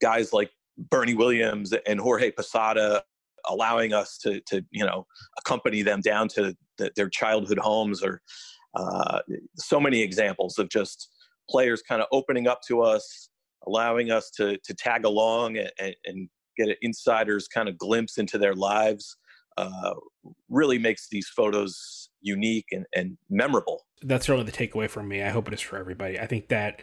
guys 0.00 0.32
like 0.32 0.50
Bernie 0.76 1.14
Williams 1.14 1.72
and 1.86 2.00
Jorge 2.00 2.32
Posada 2.32 3.04
allowing 3.48 3.92
us 3.92 4.18
to, 4.18 4.40
to 4.48 4.64
you 4.70 4.84
know, 4.84 5.06
accompany 5.38 5.82
them 5.82 6.00
down 6.00 6.28
to 6.28 6.56
the, 6.78 6.90
their 6.96 7.08
childhood 7.08 7.58
homes, 7.58 8.02
or 8.02 8.20
uh, 8.76 9.20
so 9.56 9.80
many 9.80 10.02
examples 10.02 10.58
of 10.58 10.68
just 10.68 11.08
players 11.48 11.82
kind 11.82 12.00
of 12.02 12.08
opening 12.12 12.46
up 12.46 12.60
to 12.68 12.82
us, 12.82 13.28
allowing 13.66 14.10
us 14.10 14.30
to 14.30 14.58
to 14.64 14.74
tag 14.74 15.04
along 15.04 15.56
and, 15.58 15.96
and 16.04 16.28
get 16.56 16.68
an 16.68 16.76
insider's 16.82 17.48
kind 17.48 17.68
of 17.68 17.76
glimpse 17.76 18.18
into 18.18 18.38
their 18.38 18.54
lives 18.54 19.16
uh, 19.56 19.94
really 20.48 20.78
makes 20.78 21.08
these 21.08 21.28
photos 21.28 22.08
unique 22.20 22.66
and, 22.72 22.86
and 22.94 23.16
memorable. 23.30 23.86
That's 24.02 24.28
really 24.28 24.44
the 24.44 24.52
takeaway 24.52 24.88
from 24.88 25.08
me. 25.08 25.22
I 25.22 25.30
hope 25.30 25.48
it 25.48 25.54
is 25.54 25.60
for 25.60 25.76
everybody. 25.76 26.18
I 26.18 26.26
think 26.26 26.48
that 26.48 26.82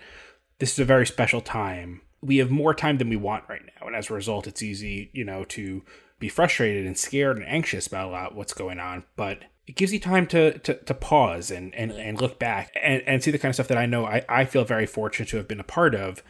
this 0.59 0.73
is 0.73 0.79
a 0.79 0.85
very 0.85 1.05
special 1.05 1.41
time. 1.41 2.01
We 2.21 2.37
have 2.37 2.51
more 2.51 2.73
time 2.73 2.97
than 2.97 3.09
we 3.09 3.15
want 3.15 3.45
right 3.49 3.61
now. 3.79 3.87
And 3.87 3.95
as 3.95 4.09
a 4.09 4.13
result, 4.13 4.47
it's 4.47 4.61
easy, 4.61 5.09
you 5.13 5.25
know, 5.25 5.43
to 5.45 5.83
be 6.19 6.29
frustrated 6.29 6.85
and 6.85 6.97
scared 6.97 7.37
and 7.37 7.47
anxious 7.47 7.87
about 7.87 8.09
a 8.09 8.11
lot 8.11 8.35
what's 8.35 8.53
going 8.53 8.79
on. 8.79 9.03
But 9.15 9.43
it 9.71 9.75
gives 9.75 9.91
you 9.93 9.99
time 9.99 10.27
to 10.27 10.59
to, 10.59 10.75
to 10.75 10.93
pause 10.93 11.49
and, 11.49 11.73
and, 11.75 11.91
and 11.91 12.21
look 12.21 12.37
back 12.37 12.71
and, 12.81 13.01
and 13.07 13.23
see 13.23 13.31
the 13.31 13.39
kind 13.39 13.49
of 13.49 13.55
stuff 13.55 13.67
that 13.69 13.77
I 13.77 13.85
know 13.85 14.05
I, 14.05 14.23
I 14.29 14.45
feel 14.45 14.63
very 14.63 14.85
fortunate 14.85 15.29
to 15.29 15.37
have 15.37 15.47
been 15.47 15.59
a 15.59 15.65
part 15.65 15.95
of 15.95 16.21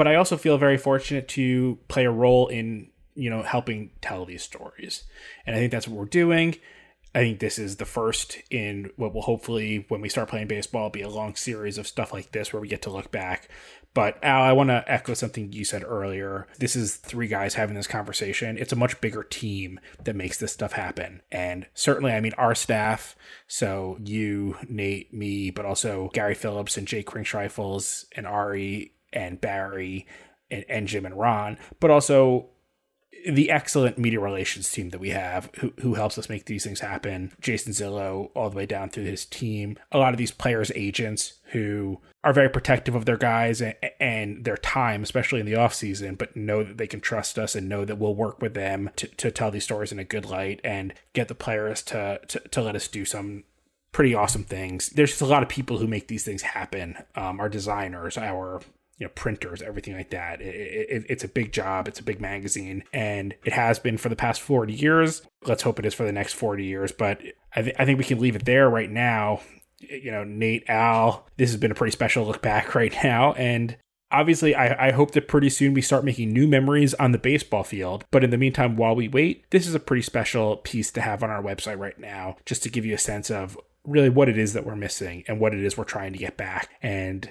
but 0.00 0.08
I 0.08 0.14
also 0.14 0.38
feel 0.38 0.56
very 0.56 0.78
fortunate 0.78 1.28
to 1.28 1.78
play 1.88 2.06
a 2.06 2.10
role 2.10 2.48
in 2.48 2.88
you 3.14 3.28
know 3.28 3.42
helping 3.42 3.90
tell 4.00 4.24
these 4.24 4.42
stories, 4.42 5.04
and 5.44 5.54
I 5.54 5.58
think 5.58 5.72
that's 5.72 5.86
what 5.86 5.98
we're 5.98 6.06
doing. 6.06 6.56
I 7.14 7.18
think 7.18 7.40
this 7.40 7.58
is 7.58 7.76
the 7.76 7.84
first 7.84 8.38
in 8.50 8.92
what 8.96 9.12
will 9.12 9.20
hopefully, 9.20 9.84
when 9.88 10.00
we 10.00 10.08
start 10.08 10.30
playing 10.30 10.46
baseball, 10.46 10.88
be 10.88 11.02
a 11.02 11.08
long 11.10 11.34
series 11.34 11.76
of 11.76 11.86
stuff 11.86 12.14
like 12.14 12.32
this 12.32 12.50
where 12.50 12.62
we 12.62 12.68
get 12.68 12.80
to 12.82 12.90
look 12.90 13.10
back. 13.10 13.50
But 13.92 14.22
Al, 14.22 14.42
I 14.42 14.52
want 14.52 14.70
to 14.70 14.84
echo 14.86 15.14
something 15.14 15.52
you 15.52 15.64
said 15.64 15.82
earlier. 15.84 16.46
This 16.58 16.76
is 16.76 16.96
three 16.96 17.26
guys 17.26 17.54
having 17.54 17.74
this 17.74 17.88
conversation. 17.88 18.56
It's 18.56 18.72
a 18.72 18.76
much 18.76 19.00
bigger 19.00 19.24
team 19.24 19.80
that 20.04 20.14
makes 20.14 20.38
this 20.38 20.52
stuff 20.52 20.72
happen. 20.72 21.22
And 21.32 21.66
certainly, 21.74 22.12
I 22.12 22.20
mean, 22.20 22.34
our 22.38 22.54
staff, 22.54 23.16
so 23.48 23.98
you, 24.04 24.56
Nate, 24.68 25.12
me, 25.12 25.50
but 25.50 25.64
also 25.64 26.10
Gary 26.12 26.34
Phillips 26.34 26.76
and 26.76 26.86
Jake 26.86 27.08
Kringschreifels 27.08 28.04
and 28.14 28.26
Ari 28.26 28.92
and 29.12 29.40
Barry 29.40 30.06
and, 30.50 30.64
and 30.68 30.86
Jim 30.86 31.04
and 31.04 31.18
Ron, 31.18 31.58
but 31.80 31.90
also 31.90 32.50
the 33.28 33.50
excellent 33.50 33.98
media 33.98 34.20
relations 34.20 34.70
team 34.70 34.90
that 34.90 35.00
we 35.00 35.10
have 35.10 35.50
who, 35.58 35.72
who 35.80 35.94
helps 35.94 36.16
us 36.16 36.28
make 36.28 36.46
these 36.46 36.64
things 36.64 36.80
happen. 36.80 37.32
Jason 37.40 37.72
Zillo, 37.72 38.30
all 38.34 38.50
the 38.50 38.56
way 38.56 38.66
down 38.66 38.88
through 38.88 39.04
his 39.04 39.26
team. 39.26 39.76
A 39.92 39.98
lot 39.98 40.14
of 40.14 40.18
these 40.18 40.30
players' 40.30 40.72
agents 40.74 41.34
who 41.52 42.00
are 42.22 42.32
very 42.32 42.50
protective 42.50 42.94
of 42.94 43.06
their 43.06 43.16
guys 43.16 43.62
and, 43.62 43.74
and 43.98 44.44
their 44.44 44.56
time, 44.56 45.02
especially 45.02 45.40
in 45.40 45.46
the 45.46 45.54
off 45.54 45.72
season, 45.72 46.14
but 46.14 46.36
know 46.36 46.62
that 46.62 46.76
they 46.76 46.86
can 46.86 47.00
trust 47.00 47.38
us 47.38 47.54
and 47.54 47.68
know 47.68 47.84
that 47.84 47.98
we'll 47.98 48.14
work 48.14 48.42
with 48.42 48.54
them 48.54 48.90
to, 48.96 49.06
to 49.08 49.30
tell 49.30 49.50
these 49.50 49.64
stories 49.64 49.92
in 49.92 49.98
a 49.98 50.04
good 50.04 50.26
light 50.26 50.60
and 50.62 50.92
get 51.14 51.28
the 51.28 51.34
players 51.34 51.82
to, 51.82 52.20
to, 52.28 52.40
to 52.40 52.60
let 52.60 52.76
us 52.76 52.88
do 52.88 53.04
some 53.04 53.44
pretty 53.92 54.14
awesome 54.14 54.44
things. 54.44 54.90
There's 54.90 55.10
just 55.10 55.22
a 55.22 55.26
lot 55.26 55.42
of 55.42 55.48
people 55.48 55.78
who 55.78 55.86
make 55.86 56.08
these 56.08 56.24
things 56.24 56.42
happen. 56.42 56.96
Um, 57.14 57.40
our 57.40 57.48
designers, 57.48 58.18
our 58.18 58.60
you 58.98 59.06
know 59.06 59.12
printers 59.14 59.62
everything 59.62 59.96
like 59.96 60.10
that. 60.10 60.42
It, 60.42 60.54
it, 60.90 61.06
it's 61.08 61.24
a 61.24 61.28
big 61.28 61.52
job. 61.52 61.88
It's 61.88 62.00
a 62.00 62.04
big 62.04 62.20
magazine. 62.20 62.84
And 62.92 63.34
it 63.44 63.54
has 63.54 63.78
been 63.78 63.96
for 63.96 64.10
the 64.10 64.16
past 64.16 64.42
40 64.42 64.74
years. 64.74 65.22
Let's 65.46 65.62
hope 65.62 65.78
it 65.78 65.86
is 65.86 65.94
for 65.94 66.04
the 66.04 66.12
next 66.12 66.34
40 66.34 66.64
years. 66.64 66.92
But 66.92 67.22
I, 67.56 67.62
th- 67.62 67.76
I 67.78 67.86
think 67.86 67.98
we 67.98 68.04
can 68.04 68.20
leave 68.20 68.36
it 68.36 68.44
there 68.44 68.68
right 68.68 68.90
now 68.90 69.40
you 69.80 70.10
know 70.10 70.24
nate 70.24 70.64
al 70.68 71.26
this 71.36 71.50
has 71.50 71.58
been 71.58 71.70
a 71.70 71.74
pretty 71.74 71.92
special 71.92 72.24
look 72.24 72.42
back 72.42 72.74
right 72.74 72.94
now 73.02 73.32
and 73.34 73.76
obviously 74.12 74.54
I, 74.54 74.88
I 74.88 74.90
hope 74.92 75.12
that 75.12 75.28
pretty 75.28 75.50
soon 75.50 75.74
we 75.74 75.82
start 75.82 76.04
making 76.04 76.32
new 76.32 76.48
memories 76.48 76.94
on 76.94 77.12
the 77.12 77.18
baseball 77.18 77.64
field 77.64 78.04
but 78.10 78.24
in 78.24 78.30
the 78.30 78.38
meantime 78.38 78.76
while 78.76 78.94
we 78.94 79.08
wait 79.08 79.48
this 79.50 79.66
is 79.66 79.74
a 79.74 79.80
pretty 79.80 80.02
special 80.02 80.56
piece 80.58 80.90
to 80.92 81.00
have 81.00 81.22
on 81.22 81.30
our 81.30 81.42
website 81.42 81.78
right 81.78 81.98
now 81.98 82.36
just 82.44 82.62
to 82.62 82.70
give 82.70 82.84
you 82.84 82.94
a 82.94 82.98
sense 82.98 83.30
of 83.30 83.58
really 83.84 84.10
what 84.10 84.28
it 84.28 84.36
is 84.36 84.52
that 84.52 84.66
we're 84.66 84.76
missing 84.76 85.24
and 85.26 85.40
what 85.40 85.54
it 85.54 85.60
is 85.64 85.76
we're 85.76 85.84
trying 85.84 86.12
to 86.12 86.18
get 86.18 86.36
back 86.36 86.68
and 86.82 87.30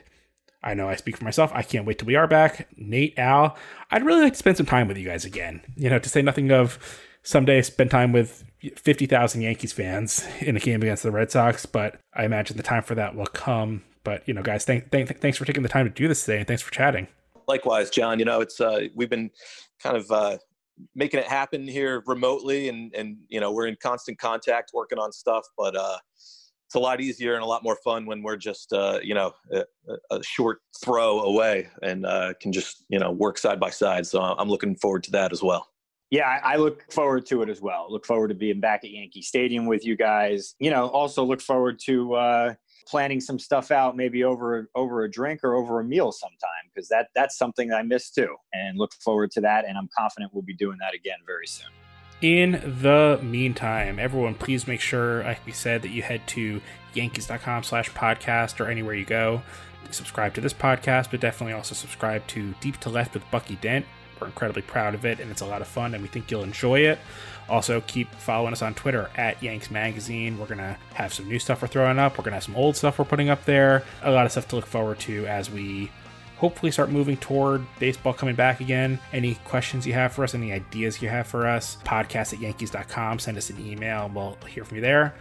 I 0.62 0.73
know 0.73 0.89
I 0.89 0.95
speak 0.95 1.17
for 1.17 1.23
myself. 1.23 1.51
I 1.53 1.63
can't 1.63 1.85
wait 1.85 1.99
till 1.99 2.07
we 2.07 2.15
are 2.15 2.27
back. 2.27 2.67
Nate, 2.75 3.17
Al, 3.17 3.57
I'd 3.91 4.03
really 4.03 4.23
like 4.23 4.33
to 4.33 4.39
spend 4.39 4.57
some 4.57 4.65
time 4.65 4.88
with 4.88 4.97
you 4.97 5.07
guys 5.07 5.23
again. 5.23 5.62
You 5.77 5.89
know, 5.89 5.99
to 5.99 6.09
say 6.09 6.21
nothing 6.21 6.51
of 6.51 6.77
someday 7.23 7.62
spend 7.62 7.91
time 7.91 8.12
with 8.12 8.43
50,000 8.76 9.41
Yankees 9.41 9.74
fans 9.74 10.26
in 10.39 10.56
a 10.58 10.60
game 10.60 10.82
against 10.82 11.04
the 11.04 11.12
Red 11.12 11.32
Sox, 11.32 11.65
but 11.65 12.00
I 12.13 12.26
imagine 12.26 12.58
the 12.58 12.63
time 12.63 12.84
for 12.84 12.95
that 12.95 13.15
will 13.15 13.26
come. 13.26 13.84
But, 14.04 14.28
you 14.28 14.34
know, 14.34 14.41
guys, 14.41 14.65
thank, 14.65 14.91
thank, 14.91 15.19
thanks 15.19 15.38
for 15.38 15.45
taking 15.45 15.63
the 15.63 15.69
time 15.69 15.86
to 15.86 15.93
do 15.93 16.08
this 16.08 16.26
today 16.26 16.39
and 16.39 16.48
thanks 16.48 16.62
for 16.62 16.72
chatting. 16.72 17.08
Likewise, 17.48 17.89
John, 17.89 18.19
you 18.19 18.26
know, 18.26 18.41
it's, 18.41 18.60
uh, 18.60 18.88
we've 18.95 19.10
been 19.10 19.30
kind 19.82 19.98
of, 19.98 20.10
uh, 20.12 20.38
making 20.95 21.19
it 21.19 21.28
happen 21.28 21.67
here 21.67 22.04
remotely 22.06 22.69
and, 22.69 22.93
and, 22.95 23.17
you 23.28 23.39
know, 23.39 23.52
we're 23.52 23.67
in 23.67 23.78
constant 23.82 24.17
contact 24.19 24.72
working 24.74 25.00
on 25.00 25.12
stuff, 25.12 25.45
but, 25.58 25.76
uh, 25.76 25.98
it's 26.69 26.76
a 26.76 26.80
lot 26.80 27.02
easier 27.02 27.34
and 27.34 27.41
a 27.41 27.48
lot 27.48 27.63
more 27.63 27.78
fun 27.84 28.06
when 28.06 28.22
we're 28.22 28.38
just 28.38 28.74
uh, 28.74 29.00
you 29.02 29.15
know 29.15 29.34
a, 29.52 29.63
a, 30.12 30.22
short 30.22 30.60
throw 30.84 31.22
away 31.22 31.67
and 31.82 32.06
uh, 32.06 32.32
can 32.39 32.52
just 32.52 32.86
you 32.89 33.00
know 33.00 33.10
work 33.10 33.39
side 33.39 33.60
by 33.60 33.72
side. 33.72 34.06
So 34.06 34.22
I'm 34.22 34.48
looking 34.48 34.76
forward 34.76 35.02
to 35.06 35.12
that 35.13 35.32
as 35.32 35.41
well. 35.41 35.67
Yeah, 36.12 36.39
I 36.43 36.56
look 36.56 36.91
forward 36.91 37.28
to 37.28 37.43
it 37.43 37.50
as 37.50 37.62
well. 37.62 37.86
Look 37.89 38.06
forward 38.06 38.30
to 38.30 38.34
being 38.34 38.60
back 38.60 38.84
at 38.84 38.89
Yankee 38.89 39.22
Stadium 39.22 39.67
with 39.67 39.86
you 39.86 39.95
guys. 39.95 40.56
You 40.60 40.72
know, 40.72 40.88
also 40.88 41.24
look 41.24 41.39
forward 41.39 41.80
to 41.86 42.15
uh, 42.15 42.54
planning 42.88 43.22
some 43.22 43.38
stuff 43.38 43.69
out, 43.69 43.95
maybe 43.95 44.24
over 44.24 44.69
over 44.74 45.04
a 45.04 45.12
drink 45.12 45.41
or 45.43 45.56
over 45.56 45.80
a 45.80 45.84
meal 45.84 46.12
sometime, 46.12 46.50
because 46.74 46.89
that 46.89 47.10
that's 47.13 47.38
something 47.38 47.67
that 47.69 47.78
I 47.78 47.84
miss 47.84 48.10
too. 48.10 48.36
And 48.54 48.78
look 48.80 48.91
forward 48.93 49.30
to 49.32 49.41
that. 49.41 49.65
And 49.67 49.78
I'm 49.78 49.88
confident 49.95 50.32
we'll 50.34 50.41
be 50.41 50.56
doing 50.56 50.78
that 50.80 50.95
again 50.95 51.19
very 51.28 51.45
soon. 51.45 51.67
In 52.22 52.54
the 52.82 53.19
meantime, 53.22 54.00
everyone, 54.00 54.34
please 54.34 54.67
make 54.67 54.82
sure, 54.82 55.24
like 55.24 55.45
we 55.45 55.54
said, 55.54 55.84
that 55.84 55.89
you 55.89 56.02
head 56.02 56.28
to 56.28 56.60
yankees.com 56.93 57.63
slash 57.63 57.91
podcast 57.91 58.60
or 58.60 58.67
anywhere 58.67 58.95
you 58.95 59.06
go. 59.06 59.41
Subscribe 59.91 60.34
to 60.34 60.41
this 60.41 60.54
podcast, 60.54 61.12
but 61.12 61.19
definitely 61.19 61.54
also 61.54 61.74
subscribe 61.74 62.26
to 62.28 62.54
Deep 62.62 62.78
to 62.78 62.89
Left 62.89 63.13
with 63.13 63.24
Bucky 63.32 63.56
Dent. 63.56 63.86
We're 64.19 64.27
incredibly 64.27 64.62
proud 64.62 64.95
of 64.95 65.05
it, 65.05 65.19
and 65.19 65.32
it's 65.32 65.41
a 65.41 65.45
lot 65.45 65.62
of 65.62 65.67
fun, 65.67 65.93
and 65.93 66.01
we 66.01 66.10
think 66.10 66.29
you'll 66.29 66.43
enjoy 66.43 66.79
it. 66.82 66.99
Also, 67.47 67.82
keep 67.82 68.13
following 68.15 68.53
us 68.53 68.62
on 68.62 68.73
Twitter 68.75 69.10
at 69.15 69.41
Yanks 69.41 69.71
Magazine. 69.71 70.38
We're 70.38 70.45
going 70.45 70.60
to 70.60 70.77
have 70.93 71.13
some 71.13 71.27
new 71.27 71.39
stuff 71.39 71.62
we're 71.62 71.67
throwing 71.67 71.97
up. 71.97 72.13
We're 72.13 72.23
going 72.23 72.32
to 72.32 72.36
have 72.36 72.43
some 72.43 72.55
old 72.55 72.75
stuff 72.75 72.99
we're 72.99 73.05
putting 73.05 73.29
up 73.29 73.45
there. 73.45 73.84
A 74.03 74.12
lot 74.12 74.25
of 74.25 74.32
stuff 74.32 74.47
to 74.49 74.55
look 74.55 74.67
forward 74.67 74.99
to 74.99 75.25
as 75.25 75.49
we 75.49 75.89
hopefully 76.38 76.71
start 76.71 76.89
moving 76.89 77.17
toward 77.17 77.65
baseball 77.79 78.13
coming 78.13 78.36
back 78.36 78.62
again. 78.62 78.99
Any 79.12 79.36
questions 79.45 79.86
you 79.86 79.93
have 79.93 80.13
for 80.13 80.23
us, 80.23 80.34
any 80.34 80.53
ideas 80.53 81.01
you 81.01 81.10
have 81.10 81.27
for 81.27 81.47
us, 81.47 81.77
podcast 81.84 82.34
at 82.34 82.39
yankees.com. 82.39 83.19
Send 83.19 83.38
us 83.38 83.49
an 83.49 83.60
email. 83.65 84.10
We'll 84.13 84.38
hear 84.47 84.63
from 84.63 84.77
you 84.77 84.82
there. 84.82 85.13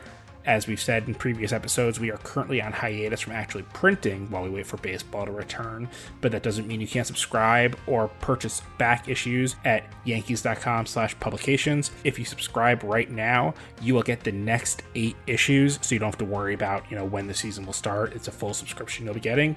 As 0.49 0.67
we've 0.67 0.81
said 0.81 1.07
in 1.07 1.15
previous 1.15 1.53
episodes, 1.53 2.01
we 2.01 2.11
are 2.11 2.17
currently 2.17 2.63
on 2.63 2.73
hiatus 2.73 3.21
from 3.21 3.35
actually 3.35 3.65
printing 3.75 4.31
while 4.31 4.43
we 4.43 4.49
wait 4.49 4.67
for 4.67 4.79
baseball 4.79 5.27
to 5.27 5.31
return, 5.31 5.87
but 6.23 6.33
that 6.33 6.43
doesn't 6.43 6.67
mean 6.67 6.81
you 6.81 6.89
can't 6.89 7.07
subscribe 7.07 7.79
or 7.87 8.09
purchase 8.23 8.63
back 8.79 9.11
issues 9.11 9.57
at 9.67 9.85
yankees.com 10.05 10.87
slash 10.87 11.21
publications. 11.21 11.91
If 12.03 12.19
you 12.19 12.25
subscribe 12.25 12.83
right 12.83 13.11
now, 13.11 13.53
you 13.83 13.93
will 13.93 14.03
get 14.03 14.25
the 14.25 14.33
next 14.33 14.85
eight 14.95 15.17
issues, 15.27 15.79
so 15.83 15.95
you 15.95 15.99
don't 15.99 16.09
have 16.09 16.19
to 16.19 16.25
worry 16.25 16.55
about, 16.55 16.91
you 16.91 16.97
know, 16.97 17.05
when 17.05 17.27
the 17.27 17.35
season 17.35 17.67
will 17.67 17.75
start. 17.75 18.15
It's 18.15 18.29
a 18.29 18.33
full 18.33 18.55
subscription 18.55 19.05
you'll 19.05 19.13
be 19.13 19.21
getting. 19.21 19.55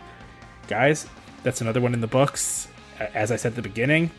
Guys, 0.68 1.07
that's 1.43 1.61
another 1.61 1.80
one 1.80 1.93
in 1.93 2.01
the 2.01 2.07
books. 2.07 2.68
As 2.99 3.32
I 3.32 3.38
said 3.38 3.53
at 3.53 3.55
the 3.55 3.61
beginning, 3.61 4.11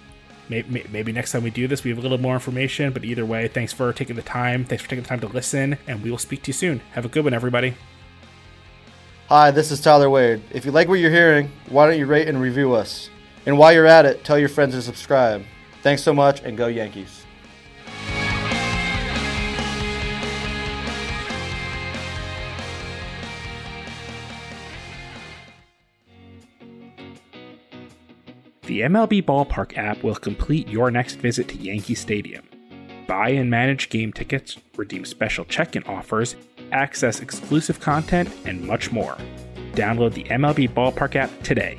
Maybe, 0.48 0.84
maybe 0.90 1.12
next 1.12 1.32
time 1.32 1.42
we 1.42 1.50
do 1.50 1.66
this, 1.66 1.84
we 1.84 1.90
have 1.90 1.98
a 1.98 2.02
little 2.02 2.18
more 2.18 2.34
information. 2.34 2.92
But 2.92 3.04
either 3.04 3.24
way, 3.24 3.48
thanks 3.48 3.72
for 3.72 3.92
taking 3.92 4.16
the 4.16 4.22
time. 4.22 4.64
Thanks 4.64 4.82
for 4.82 4.90
taking 4.90 5.02
the 5.02 5.08
time 5.08 5.20
to 5.20 5.28
listen, 5.28 5.78
and 5.86 6.02
we 6.02 6.10
will 6.10 6.18
speak 6.18 6.42
to 6.42 6.48
you 6.48 6.52
soon. 6.52 6.80
Have 6.92 7.04
a 7.04 7.08
good 7.08 7.24
one, 7.24 7.34
everybody. 7.34 7.74
Hi, 9.28 9.50
this 9.50 9.70
is 9.70 9.80
Tyler 9.80 10.10
Wade. 10.10 10.42
If 10.50 10.64
you 10.64 10.72
like 10.72 10.88
what 10.88 10.94
you're 10.98 11.10
hearing, 11.10 11.50
why 11.68 11.86
don't 11.86 11.98
you 11.98 12.06
rate 12.06 12.28
and 12.28 12.40
review 12.40 12.74
us? 12.74 13.08
And 13.46 13.56
while 13.56 13.72
you're 13.72 13.86
at 13.86 14.04
it, 14.04 14.24
tell 14.24 14.38
your 14.38 14.48
friends 14.48 14.74
to 14.74 14.82
subscribe. 14.82 15.44
Thanks 15.82 16.02
so 16.02 16.12
much, 16.12 16.42
and 16.42 16.56
go 16.56 16.66
Yankees. 16.66 17.21
The 28.72 28.80
MLB 28.80 29.24
Ballpark 29.24 29.76
app 29.76 30.02
will 30.02 30.14
complete 30.14 30.66
your 30.66 30.90
next 30.90 31.16
visit 31.16 31.46
to 31.48 31.58
Yankee 31.58 31.94
Stadium. 31.94 32.42
Buy 33.06 33.28
and 33.28 33.50
manage 33.50 33.90
game 33.90 34.14
tickets, 34.14 34.56
redeem 34.78 35.04
special 35.04 35.44
check 35.44 35.76
in 35.76 35.84
offers, 35.84 36.36
access 36.72 37.20
exclusive 37.20 37.80
content, 37.80 38.30
and 38.46 38.66
much 38.66 38.90
more. 38.90 39.18
Download 39.72 40.14
the 40.14 40.24
MLB 40.24 40.70
Ballpark 40.70 41.16
app 41.16 41.30
today 41.42 41.76